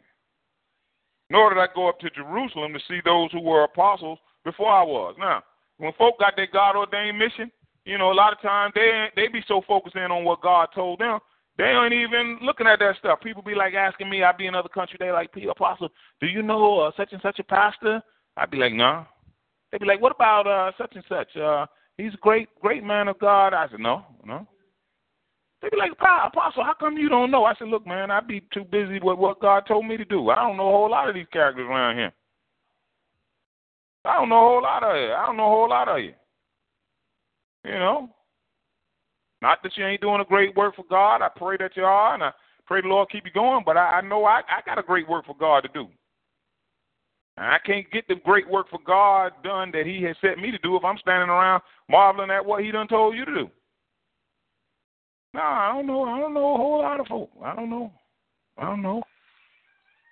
nor 1.30 1.52
did 1.52 1.60
I 1.60 1.66
go 1.74 1.88
up 1.88 1.98
to 2.00 2.10
Jerusalem 2.10 2.72
to 2.72 2.80
see 2.88 3.00
those 3.04 3.30
who 3.32 3.40
were 3.40 3.64
apostles 3.64 4.18
before 4.44 4.70
I 4.70 4.82
was. 4.82 5.14
Now, 5.18 5.42
when 5.76 5.92
folk 5.98 6.18
got 6.18 6.34
their 6.36 6.48
God 6.52 6.76
ordained 6.76 7.18
mission, 7.18 7.50
you 7.84 7.98
know, 7.98 8.12
a 8.12 8.14
lot 8.14 8.32
of 8.32 8.40
times 8.40 8.72
they 8.74 9.08
they 9.16 9.28
be 9.28 9.42
so 9.46 9.62
focused 9.66 9.96
in 9.96 10.10
on 10.10 10.24
what 10.24 10.42
God 10.42 10.68
told 10.74 11.00
them, 11.00 11.18
they 11.58 11.64
ain't 11.64 11.92
even 11.92 12.38
looking 12.40 12.66
at 12.66 12.78
that 12.78 12.96
stuff. 12.98 13.20
People 13.20 13.42
be 13.42 13.54
like 13.54 13.74
asking 13.74 14.08
me, 14.08 14.22
I 14.22 14.32
be 14.32 14.46
in 14.46 14.54
another 14.54 14.68
country, 14.68 14.96
they 14.98 15.10
like, 15.10 15.32
P 15.32 15.46
apostle, 15.46 15.88
do 16.20 16.26
you 16.26 16.42
know 16.42 16.80
uh, 16.80 16.92
such 16.96 17.12
and 17.12 17.20
such 17.20 17.38
a 17.38 17.44
pastor? 17.44 18.00
I'd 18.36 18.50
be 18.50 18.58
like, 18.58 18.72
no. 18.72 18.92
Nah. 18.92 19.04
They'd 19.70 19.80
be 19.80 19.86
like, 19.86 20.00
"What 20.00 20.14
about 20.14 20.46
uh, 20.46 20.72
such 20.78 20.94
and 20.94 21.04
such? 21.08 21.36
Uh, 21.36 21.66
he's 21.96 22.14
a 22.14 22.18
great, 22.18 22.48
great 22.60 22.82
man 22.82 23.08
of 23.08 23.18
God." 23.18 23.52
I 23.52 23.68
said, 23.70 23.80
"No, 23.80 24.04
no." 24.24 24.46
They'd 25.60 25.70
be 25.70 25.76
like, 25.76 25.92
"Apostle, 25.92 26.64
how 26.64 26.74
come 26.78 26.96
you 26.96 27.08
don't 27.08 27.30
know?" 27.30 27.44
I 27.44 27.54
said, 27.58 27.68
"Look, 27.68 27.86
man, 27.86 28.10
I 28.10 28.20
be 28.20 28.42
too 28.52 28.64
busy 28.64 28.98
with 29.02 29.18
what 29.18 29.40
God 29.40 29.64
told 29.66 29.86
me 29.86 29.96
to 29.96 30.04
do. 30.04 30.30
I 30.30 30.36
don't 30.36 30.56
know 30.56 30.68
a 30.68 30.72
whole 30.72 30.90
lot 30.90 31.08
of 31.08 31.14
these 31.14 31.26
characters 31.32 31.66
around 31.68 31.96
here. 31.96 32.12
I 34.04 34.14
don't 34.14 34.28
know 34.28 34.36
a 34.36 34.48
whole 34.48 34.62
lot 34.62 34.82
of 34.82 34.96
you. 34.96 35.12
I 35.12 35.26
don't 35.26 35.36
know 35.36 35.46
a 35.46 35.48
whole 35.48 35.68
lot 35.68 35.88
of 35.88 35.98
you. 35.98 36.14
You 37.64 37.72
know, 37.72 38.08
not 39.40 39.62
that 39.62 39.76
you 39.76 39.86
ain't 39.86 40.00
doing 40.00 40.20
a 40.20 40.24
great 40.24 40.56
work 40.56 40.76
for 40.76 40.84
God. 40.90 41.22
I 41.22 41.28
pray 41.34 41.56
that 41.58 41.76
you 41.76 41.84
are, 41.84 42.14
and 42.14 42.22
I 42.22 42.32
pray 42.66 42.80
the 42.80 42.88
Lord 42.88 43.08
keep 43.10 43.24
you 43.24 43.30
going. 43.30 43.62
But 43.64 43.76
I, 43.76 43.98
I 43.98 44.00
know 44.00 44.24
I, 44.24 44.40
I 44.48 44.60
got 44.66 44.78
a 44.78 44.82
great 44.82 45.08
work 45.08 45.26
for 45.26 45.36
God 45.36 45.60
to 45.60 45.68
do. 45.72 45.88
And 47.36 47.46
I 47.46 47.58
can't 47.64 47.88
get 47.92 48.08
the 48.08 48.16
great 48.16 48.50
work 48.50 48.68
for 48.68 48.80
God 48.84 49.32
done 49.44 49.70
that 49.72 49.86
He 49.86 50.02
has 50.02 50.16
set 50.20 50.38
me 50.38 50.50
to 50.50 50.58
do 50.58 50.76
if 50.76 50.84
I'm 50.84 50.98
standing 50.98 51.28
around 51.28 51.62
marveling 51.88 52.30
at 52.30 52.44
what 52.44 52.64
He 52.64 52.72
done 52.72 52.88
told 52.88 53.16
you 53.16 53.24
to 53.24 53.34
do. 53.34 53.50
No, 55.34 55.40
I 55.40 55.72
don't 55.72 55.86
know. 55.86 56.02
I 56.04 56.18
don't 56.18 56.34
know 56.34 56.54
a 56.54 56.56
whole 56.56 56.82
lot 56.82 57.00
of 57.00 57.06
folk. 57.06 57.30
I 57.44 57.54
don't 57.54 57.70
know. 57.70 57.92
I 58.56 58.64
don't 58.64 58.82
know. 58.82 59.02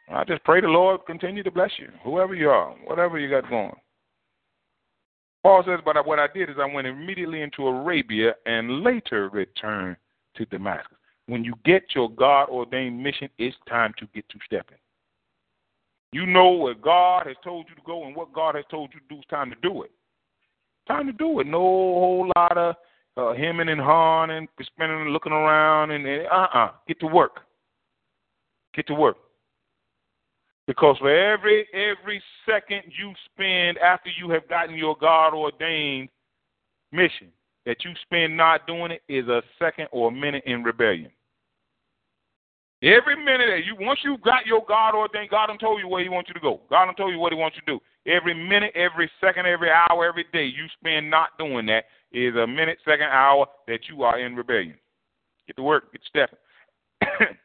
I 0.09 0.23
just 0.23 0.45
pray 0.45 0.61
the 0.61 0.69
Lord 0.69 1.01
continue 1.07 1.43
to 1.43 1.51
bless 1.51 1.73
you, 1.79 1.89
whoever 2.05 2.35
you 2.35 2.49
are, 2.49 2.71
whatever 2.85 3.19
you 3.19 3.29
got 3.29 3.51
going. 3.51 3.75
Paul 5.47 5.63
says, 5.65 5.79
but 5.85 6.05
what 6.05 6.19
I 6.19 6.27
did 6.27 6.51
is 6.51 6.57
I 6.61 6.65
went 6.65 6.89
immediately 6.89 7.41
into 7.41 7.69
Arabia 7.69 8.35
and 8.47 8.83
later 8.83 9.29
returned 9.29 9.97
to 10.37 10.45
Damascus. 10.47 10.99
When 11.27 11.45
you 11.45 11.55
get 11.65 11.85
your 11.95 12.11
God 12.11 12.49
ordained 12.49 13.01
mission, 13.01 13.29
it's 13.39 13.57
time 13.69 13.95
to 14.01 14.09
get 14.13 14.29
to 14.31 14.41
stepping. 14.45 14.79
You 16.11 16.27
know 16.27 16.49
what 16.49 16.83
God 16.83 17.29
has 17.29 17.37
told 17.45 17.67
you 17.69 17.77
to 17.77 17.81
go 17.87 18.07
and 18.07 18.17
what 18.17 18.33
God 18.33 18.57
has 18.57 18.65
told 18.73 18.91
you 18.93 18.99
to 18.99 19.07
do. 19.09 19.21
It's 19.21 19.29
time 19.29 19.51
to 19.51 19.57
do 19.63 19.85
it. 19.85 19.93
Time 20.89 21.07
to 21.07 21.13
do 21.13 21.39
it. 21.39 21.47
No 21.47 21.61
whole 21.61 22.29
lot 22.37 22.59
of 22.59 22.75
uh, 23.17 23.33
hemming 23.35 23.69
and 23.69 23.81
hawing 23.81 24.33
and 24.33 24.49
spinning 24.63 25.01
and 25.01 25.13
looking 25.13 25.31
around 25.31 25.93
and 25.93 26.05
uh 26.05 26.29
uh-uh. 26.29 26.59
uh. 26.59 26.71
Get 26.89 26.99
to 26.99 27.07
work. 27.07 27.43
Get 28.75 28.89
to 28.89 28.95
work. 28.95 29.17
Because 30.67 30.99
for 30.99 31.11
every 31.11 31.67
every 31.73 32.21
second 32.45 32.83
you 32.99 33.13
spend 33.33 33.79
after 33.79 34.11
you 34.19 34.31
have 34.31 34.49
gotten 34.49 34.77
your 34.77 34.97
God 35.01 35.33
ordained 35.33 36.09
mission 36.93 37.29
that 37.65 37.85
you 37.85 37.93
spend 38.03 38.37
not 38.37 38.67
doing 38.67 38.93
it 38.93 39.03
is 39.09 39.29
a 39.29 39.43
second 39.59 39.89
or 39.93 40.09
a 40.09 40.13
minute 40.13 40.45
in 40.47 40.63
rebellion. 40.63 41.11
Every 42.83 43.17
minute 43.17 43.49
that 43.49 43.65
you 43.65 43.77
once 43.79 44.01
you 44.05 44.19
got 44.25 44.47
your 44.47 44.63
God 44.67 44.95
ordained, 44.95 45.31
God 45.31 45.47
done 45.47 45.59
told 45.59 45.81
you 45.81 45.89
where 45.89 46.03
He 46.03 46.09
wants 46.09 46.29
you 46.29 46.35
to 46.35 46.41
go. 46.41 46.61
God 46.69 46.87
done 46.87 46.95
told 46.95 47.13
you 47.13 47.19
what 47.19 47.33
He 47.33 47.39
wants 47.39 47.57
you 47.57 47.63
to 47.63 47.79
do. 47.79 48.11
Every 48.11 48.35
minute, 48.35 48.73
every 48.77 49.11
second, 49.21 49.47
every 49.47 49.71
hour, 49.71 50.05
every 50.05 50.25
day 50.33 50.45
you 50.45 50.67
spend 50.79 51.11
not 51.11 51.31
doing 51.39 51.67
that 51.67 51.85
is 52.13 52.35
a 52.37 52.47
minute, 52.47 52.79
second, 52.85 53.09
hour 53.11 53.47
that 53.67 53.81
you 53.89 54.03
are 54.03 54.19
in 54.19 54.37
rebellion. 54.37 54.77
Get 55.47 55.57
to 55.57 55.63
work, 55.63 55.91
get 55.93 56.03
stepping. 56.07 56.39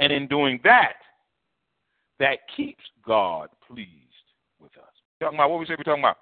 and 0.00 0.12
in 0.12 0.26
doing 0.28 0.60
that, 0.64 0.94
that 2.20 2.38
keeps 2.56 2.84
God 3.06 3.48
pleased 3.66 3.90
with 4.60 4.72
us. 4.76 4.92
Talking 5.20 5.38
about 5.38 5.50
what 5.50 5.60
we 5.60 5.66
say 5.66 5.74
we're 5.76 5.84
talking 5.84 6.02
about 6.02 6.18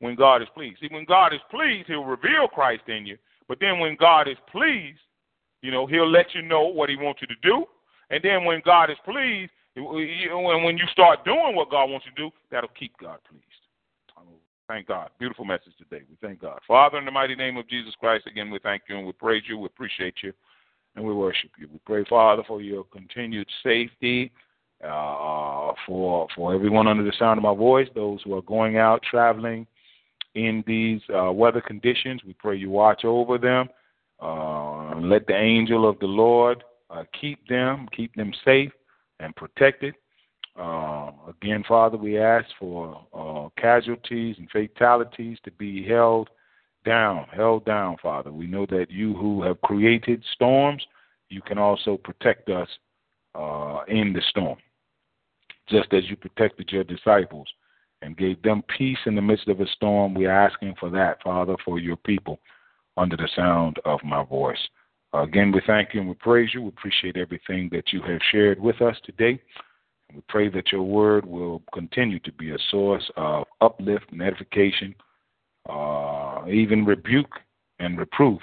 when 0.00 0.14
God 0.14 0.42
is 0.42 0.48
pleased. 0.54 0.80
See, 0.80 0.88
when 0.90 1.04
God 1.04 1.32
is 1.32 1.40
pleased, 1.50 1.88
He'll 1.88 2.04
reveal 2.04 2.48
Christ 2.48 2.82
in 2.88 3.06
you. 3.06 3.16
But 3.48 3.58
then 3.60 3.78
when 3.78 3.96
God 3.98 4.28
is 4.28 4.36
pleased, 4.50 5.00
you 5.62 5.70
know, 5.70 5.86
he'll 5.86 6.10
let 6.10 6.34
you 6.34 6.42
know 6.42 6.66
what 6.66 6.88
he 6.88 6.96
wants 6.96 7.20
you 7.20 7.26
to 7.26 7.34
do. 7.42 7.64
And 8.10 8.22
then 8.22 8.44
when 8.44 8.62
God 8.64 8.90
is 8.90 8.96
pleased, 9.04 9.50
and 9.74 9.84
when 9.84 10.76
you 10.76 10.84
start 10.92 11.24
doing 11.24 11.54
what 11.54 11.70
God 11.70 11.90
wants 11.90 12.06
you 12.06 12.12
to 12.12 12.30
do, 12.30 12.36
that'll 12.50 12.70
keep 12.78 12.96
God 12.98 13.18
pleased. 13.28 13.44
Thank 14.68 14.86
God. 14.86 15.08
Beautiful 15.18 15.46
message 15.46 15.72
today. 15.78 16.04
We 16.10 16.16
thank 16.20 16.42
God. 16.42 16.60
Father, 16.68 16.98
in 16.98 17.06
the 17.06 17.10
mighty 17.10 17.34
name 17.34 17.56
of 17.56 17.66
Jesus 17.68 17.94
Christ, 17.98 18.26
again, 18.26 18.50
we 18.50 18.58
thank 18.58 18.82
you 18.86 18.98
and 18.98 19.06
we 19.06 19.12
praise 19.12 19.42
you. 19.48 19.56
We 19.56 19.66
appreciate 19.66 20.16
you 20.22 20.32
and 20.94 21.04
we 21.04 21.14
worship 21.14 21.50
you. 21.58 21.68
We 21.72 21.80
pray, 21.86 22.04
Father, 22.04 22.42
for 22.46 22.60
your 22.60 22.84
continued 22.84 23.48
safety 23.62 24.30
uh, 24.84 25.72
for 25.86 26.28
for 26.34 26.54
everyone 26.54 26.86
under 26.86 27.04
the 27.04 27.12
sound 27.18 27.38
of 27.38 27.42
my 27.42 27.54
voice, 27.54 27.88
those 27.94 28.20
who 28.22 28.34
are 28.34 28.42
going 28.42 28.76
out 28.76 29.02
traveling 29.02 29.66
in 30.34 30.62
these 30.66 31.00
uh, 31.14 31.32
weather 31.32 31.60
conditions. 31.60 32.22
We 32.24 32.34
pray 32.34 32.56
you 32.56 32.70
watch 32.70 33.04
over 33.04 33.38
them. 33.38 33.68
Uh, 34.20 34.96
let 34.96 35.26
the 35.26 35.36
angel 35.36 35.88
of 35.88 35.98
the 36.00 36.06
Lord 36.06 36.64
uh, 36.90 37.04
keep 37.20 37.46
them, 37.48 37.88
keep 37.96 38.14
them 38.14 38.32
safe 38.44 38.72
and 39.20 39.34
protected. 39.36 39.94
Uh, 40.58 41.10
again, 41.28 41.64
Father, 41.66 41.96
we 41.96 42.18
ask 42.18 42.46
for 42.58 43.04
uh, 43.14 43.48
casualties 43.60 44.36
and 44.38 44.50
fatalities 44.50 45.38
to 45.44 45.52
be 45.52 45.86
held 45.86 46.30
down, 46.84 47.26
held 47.32 47.64
down, 47.64 47.96
Father. 48.02 48.32
We 48.32 48.46
know 48.46 48.66
that 48.66 48.90
you 48.90 49.14
who 49.14 49.42
have 49.42 49.60
created 49.60 50.24
storms, 50.34 50.84
you 51.28 51.42
can 51.42 51.58
also 51.58 51.96
protect 51.96 52.48
us 52.48 52.68
in 53.86 54.12
the 54.12 54.22
storm, 54.30 54.58
just 55.70 55.92
as 55.92 56.08
you 56.08 56.16
protected 56.16 56.70
your 56.70 56.84
disciples 56.84 57.48
and 58.02 58.16
gave 58.16 58.40
them 58.42 58.62
peace 58.76 58.98
in 59.06 59.14
the 59.14 59.22
midst 59.22 59.48
of 59.48 59.60
a 59.60 59.66
storm. 59.68 60.14
We're 60.14 60.30
asking 60.30 60.74
for 60.78 60.90
that, 60.90 61.22
Father, 61.22 61.56
for 61.64 61.78
your 61.78 61.96
people 61.96 62.38
under 62.96 63.16
the 63.16 63.28
sound 63.34 63.78
of 63.84 64.00
my 64.04 64.24
voice. 64.24 64.58
Again, 65.12 65.52
we 65.52 65.62
thank 65.66 65.94
you 65.94 66.00
and 66.00 66.08
we 66.08 66.14
praise 66.16 66.50
you. 66.52 66.62
We 66.62 66.68
appreciate 66.68 67.16
everything 67.16 67.68
that 67.72 67.92
you 67.92 68.02
have 68.02 68.20
shared 68.30 68.60
with 68.60 68.80
us 68.82 68.96
today. 69.04 69.40
We 70.14 70.22
pray 70.28 70.48
that 70.50 70.72
your 70.72 70.82
word 70.82 71.26
will 71.26 71.62
continue 71.72 72.18
to 72.20 72.32
be 72.32 72.50
a 72.50 72.58
source 72.70 73.10
of 73.16 73.44
uplift 73.60 74.06
and 74.10 74.22
edification, 74.22 74.94
uh, 75.68 76.42
even 76.48 76.84
rebuke 76.84 77.32
and 77.78 77.98
reproof 77.98 78.40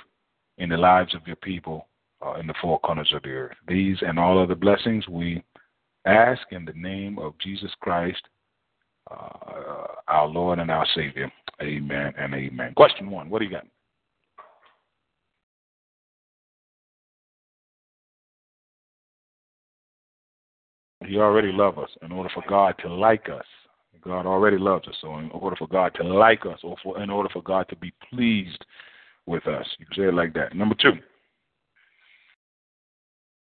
in 0.57 0.69
the 0.69 0.77
lives 0.77 1.13
of 1.15 1.25
your 1.27 1.35
people 1.37 1.87
uh, 2.25 2.35
in 2.35 2.47
the 2.47 2.53
four 2.61 2.79
corners 2.79 3.11
of 3.15 3.23
the 3.23 3.29
earth. 3.29 3.57
These 3.67 3.97
and 4.01 4.19
all 4.19 4.41
other 4.41 4.55
blessings 4.55 5.07
we 5.07 5.43
ask 6.05 6.41
in 6.51 6.65
the 6.65 6.73
name 6.73 7.19
of 7.19 7.37
Jesus 7.39 7.71
Christ, 7.81 8.21
uh, 9.11 9.87
our 10.07 10.27
Lord 10.27 10.59
and 10.59 10.71
our 10.71 10.85
Savior. 10.95 11.31
Amen 11.61 12.13
and 12.17 12.33
amen. 12.33 12.73
Question 12.75 13.09
one 13.09 13.29
What 13.29 13.39
do 13.39 13.45
you 13.45 13.51
got? 13.51 13.65
He 21.05 21.17
already 21.17 21.51
loves 21.51 21.77
us. 21.77 21.89
In 22.01 22.11
order 22.11 22.29
for 22.33 22.43
God 22.49 22.75
to 22.81 22.91
like 22.91 23.29
us, 23.29 23.45
God 24.05 24.25
already 24.25 24.57
loves 24.57 24.87
us. 24.87 24.95
So 25.01 25.17
in 25.17 25.29
order 25.31 25.55
for 25.55 25.67
God 25.67 25.93
to 25.95 26.03
like 26.03 26.45
us, 26.45 26.59
or 26.63 26.75
for 26.83 27.01
in 27.01 27.09
order 27.09 27.29
for 27.29 27.41
God 27.41 27.67
to 27.69 27.75
be 27.75 27.91
pleased 28.09 28.63
with 29.25 29.47
us, 29.47 29.65
you 29.79 29.85
say 29.95 30.03
it 30.03 30.13
like 30.13 30.33
that. 30.33 30.55
Number 30.55 30.75
two, 30.75 30.93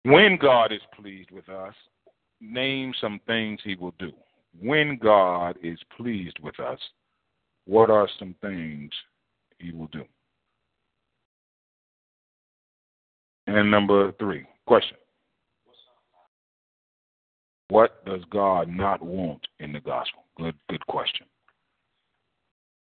when 0.05 0.39
God 0.41 0.73
is 0.73 0.81
pleased 0.99 1.31
with 1.31 1.49
us, 1.49 1.75
name 2.45 2.93
some 3.01 3.21
things 3.27 3.61
He 3.65 3.75
will 3.77 3.95
do. 3.99 4.13
When 4.61 4.99
God 5.03 5.57
is 5.63 5.79
pleased 5.97 6.39
with 6.43 6.59
us, 6.61 6.79
what 7.67 7.91
are 7.91 8.09
some 8.19 8.35
things 8.41 8.91
He 9.59 9.73
will 9.73 9.89
do? 9.89 10.05
And 13.47 13.71
number 13.71 14.13
three, 14.13 14.47
question. 14.67 14.97
What 17.69 18.05
does 18.05 18.21
God 18.31 18.69
not 18.69 19.03
want 19.03 19.47
in 19.59 19.73
the 19.73 19.81
gospel? 19.81 20.25
Good, 20.37 20.55
good 20.69 20.87
question. 20.87 21.27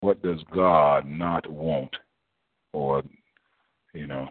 What 0.02 0.22
does 0.22 0.40
God 0.54 1.08
not 1.08 1.50
want? 1.50 1.96
Or, 2.74 3.04
you 3.94 4.08
know, 4.08 4.28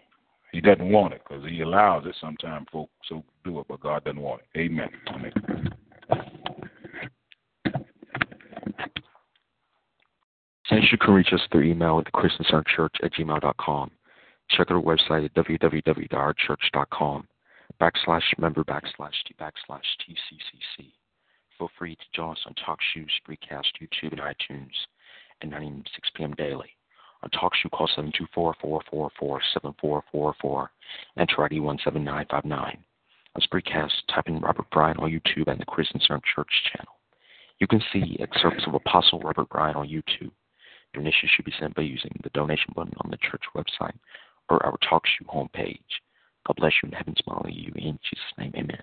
He 0.54 0.60
doesn't 0.60 0.88
want 0.88 1.12
it 1.12 1.20
because 1.28 1.44
He 1.50 1.62
allows 1.62 2.06
it. 2.06 2.14
Sometimes 2.20 2.68
folks 2.70 2.92
so 3.08 3.24
do 3.44 3.58
it, 3.58 3.66
but 3.68 3.80
God 3.80 4.04
doesn't 4.04 4.20
want 4.20 4.42
it. 4.42 4.60
Amen. 4.60 4.88
Amen. 5.08 5.32
And 10.70 10.84
you 10.92 10.98
can 10.98 11.12
reach 11.12 11.32
us 11.32 11.40
through 11.50 11.64
email 11.64 11.98
at 11.98 12.12
thechristiancenterchurch 12.12 13.02
at 13.02 13.12
gmail.com. 13.14 13.90
Check 14.50 14.70
our 14.70 14.80
website 14.80 15.24
at 15.24 15.34
www.ourchurch.com 15.34 17.28
backslash 17.80 18.38
member 18.38 18.62
backslash 18.62 19.14
t 19.26 19.34
backslash 19.40 19.82
TCCC. 20.06 20.92
Feel 21.58 21.70
free 21.76 21.96
to 21.96 22.04
join 22.14 22.30
us 22.32 22.46
on 22.46 22.54
TalkShoe, 22.54 23.08
Spreecast, 23.20 23.72
YouTube, 23.82 24.12
and 24.12 24.20
iTunes 24.20 24.70
at 25.42 25.48
9 25.48 25.62
a.m. 25.62 25.82
6 25.94 26.10
p.m. 26.14 26.32
daily. 26.34 26.70
On 27.24 27.30
TalkShoe, 27.30 27.70
call 27.70 27.88
724-444-7444, 28.36 30.68
enter 31.18 31.42
ID 31.42 31.58
17959. 31.58 32.84
On 33.36 33.42
Spreecast, 33.42 33.90
type 34.14 34.28
in 34.28 34.40
Robert 34.40 34.70
Bryant 34.70 34.98
on 34.98 35.10
YouTube 35.10 35.50
and 35.50 35.58
the 35.58 35.64
Christian 35.64 36.00
Center 36.00 36.20
Church 36.34 36.50
channel. 36.70 36.92
You 37.60 37.66
can 37.66 37.82
see 37.92 38.18
excerpts 38.20 38.66
of 38.66 38.74
Apostle 38.74 39.20
Robert 39.20 39.48
Bryant 39.48 39.76
on 39.76 39.88
YouTube. 39.88 40.30
Donations 40.92 41.32
should 41.34 41.46
be 41.46 41.54
sent 41.58 41.74
by 41.74 41.82
using 41.82 42.20
the 42.22 42.30
donation 42.30 42.72
button 42.76 42.94
on 43.02 43.10
the 43.10 43.16
church 43.16 43.42
website 43.56 43.96
or 44.50 44.64
our 44.64 44.76
TalkShoe 44.78 45.26
homepage. 45.26 45.80
God 46.46 46.56
bless 46.56 46.74
you 46.82 46.88
and 46.88 46.94
heaven 46.94 47.16
smile 47.24 47.42
on 47.42 47.52
you. 47.52 47.72
In 47.76 47.98
Jesus' 48.04 48.38
name, 48.38 48.52
amen. 48.54 48.82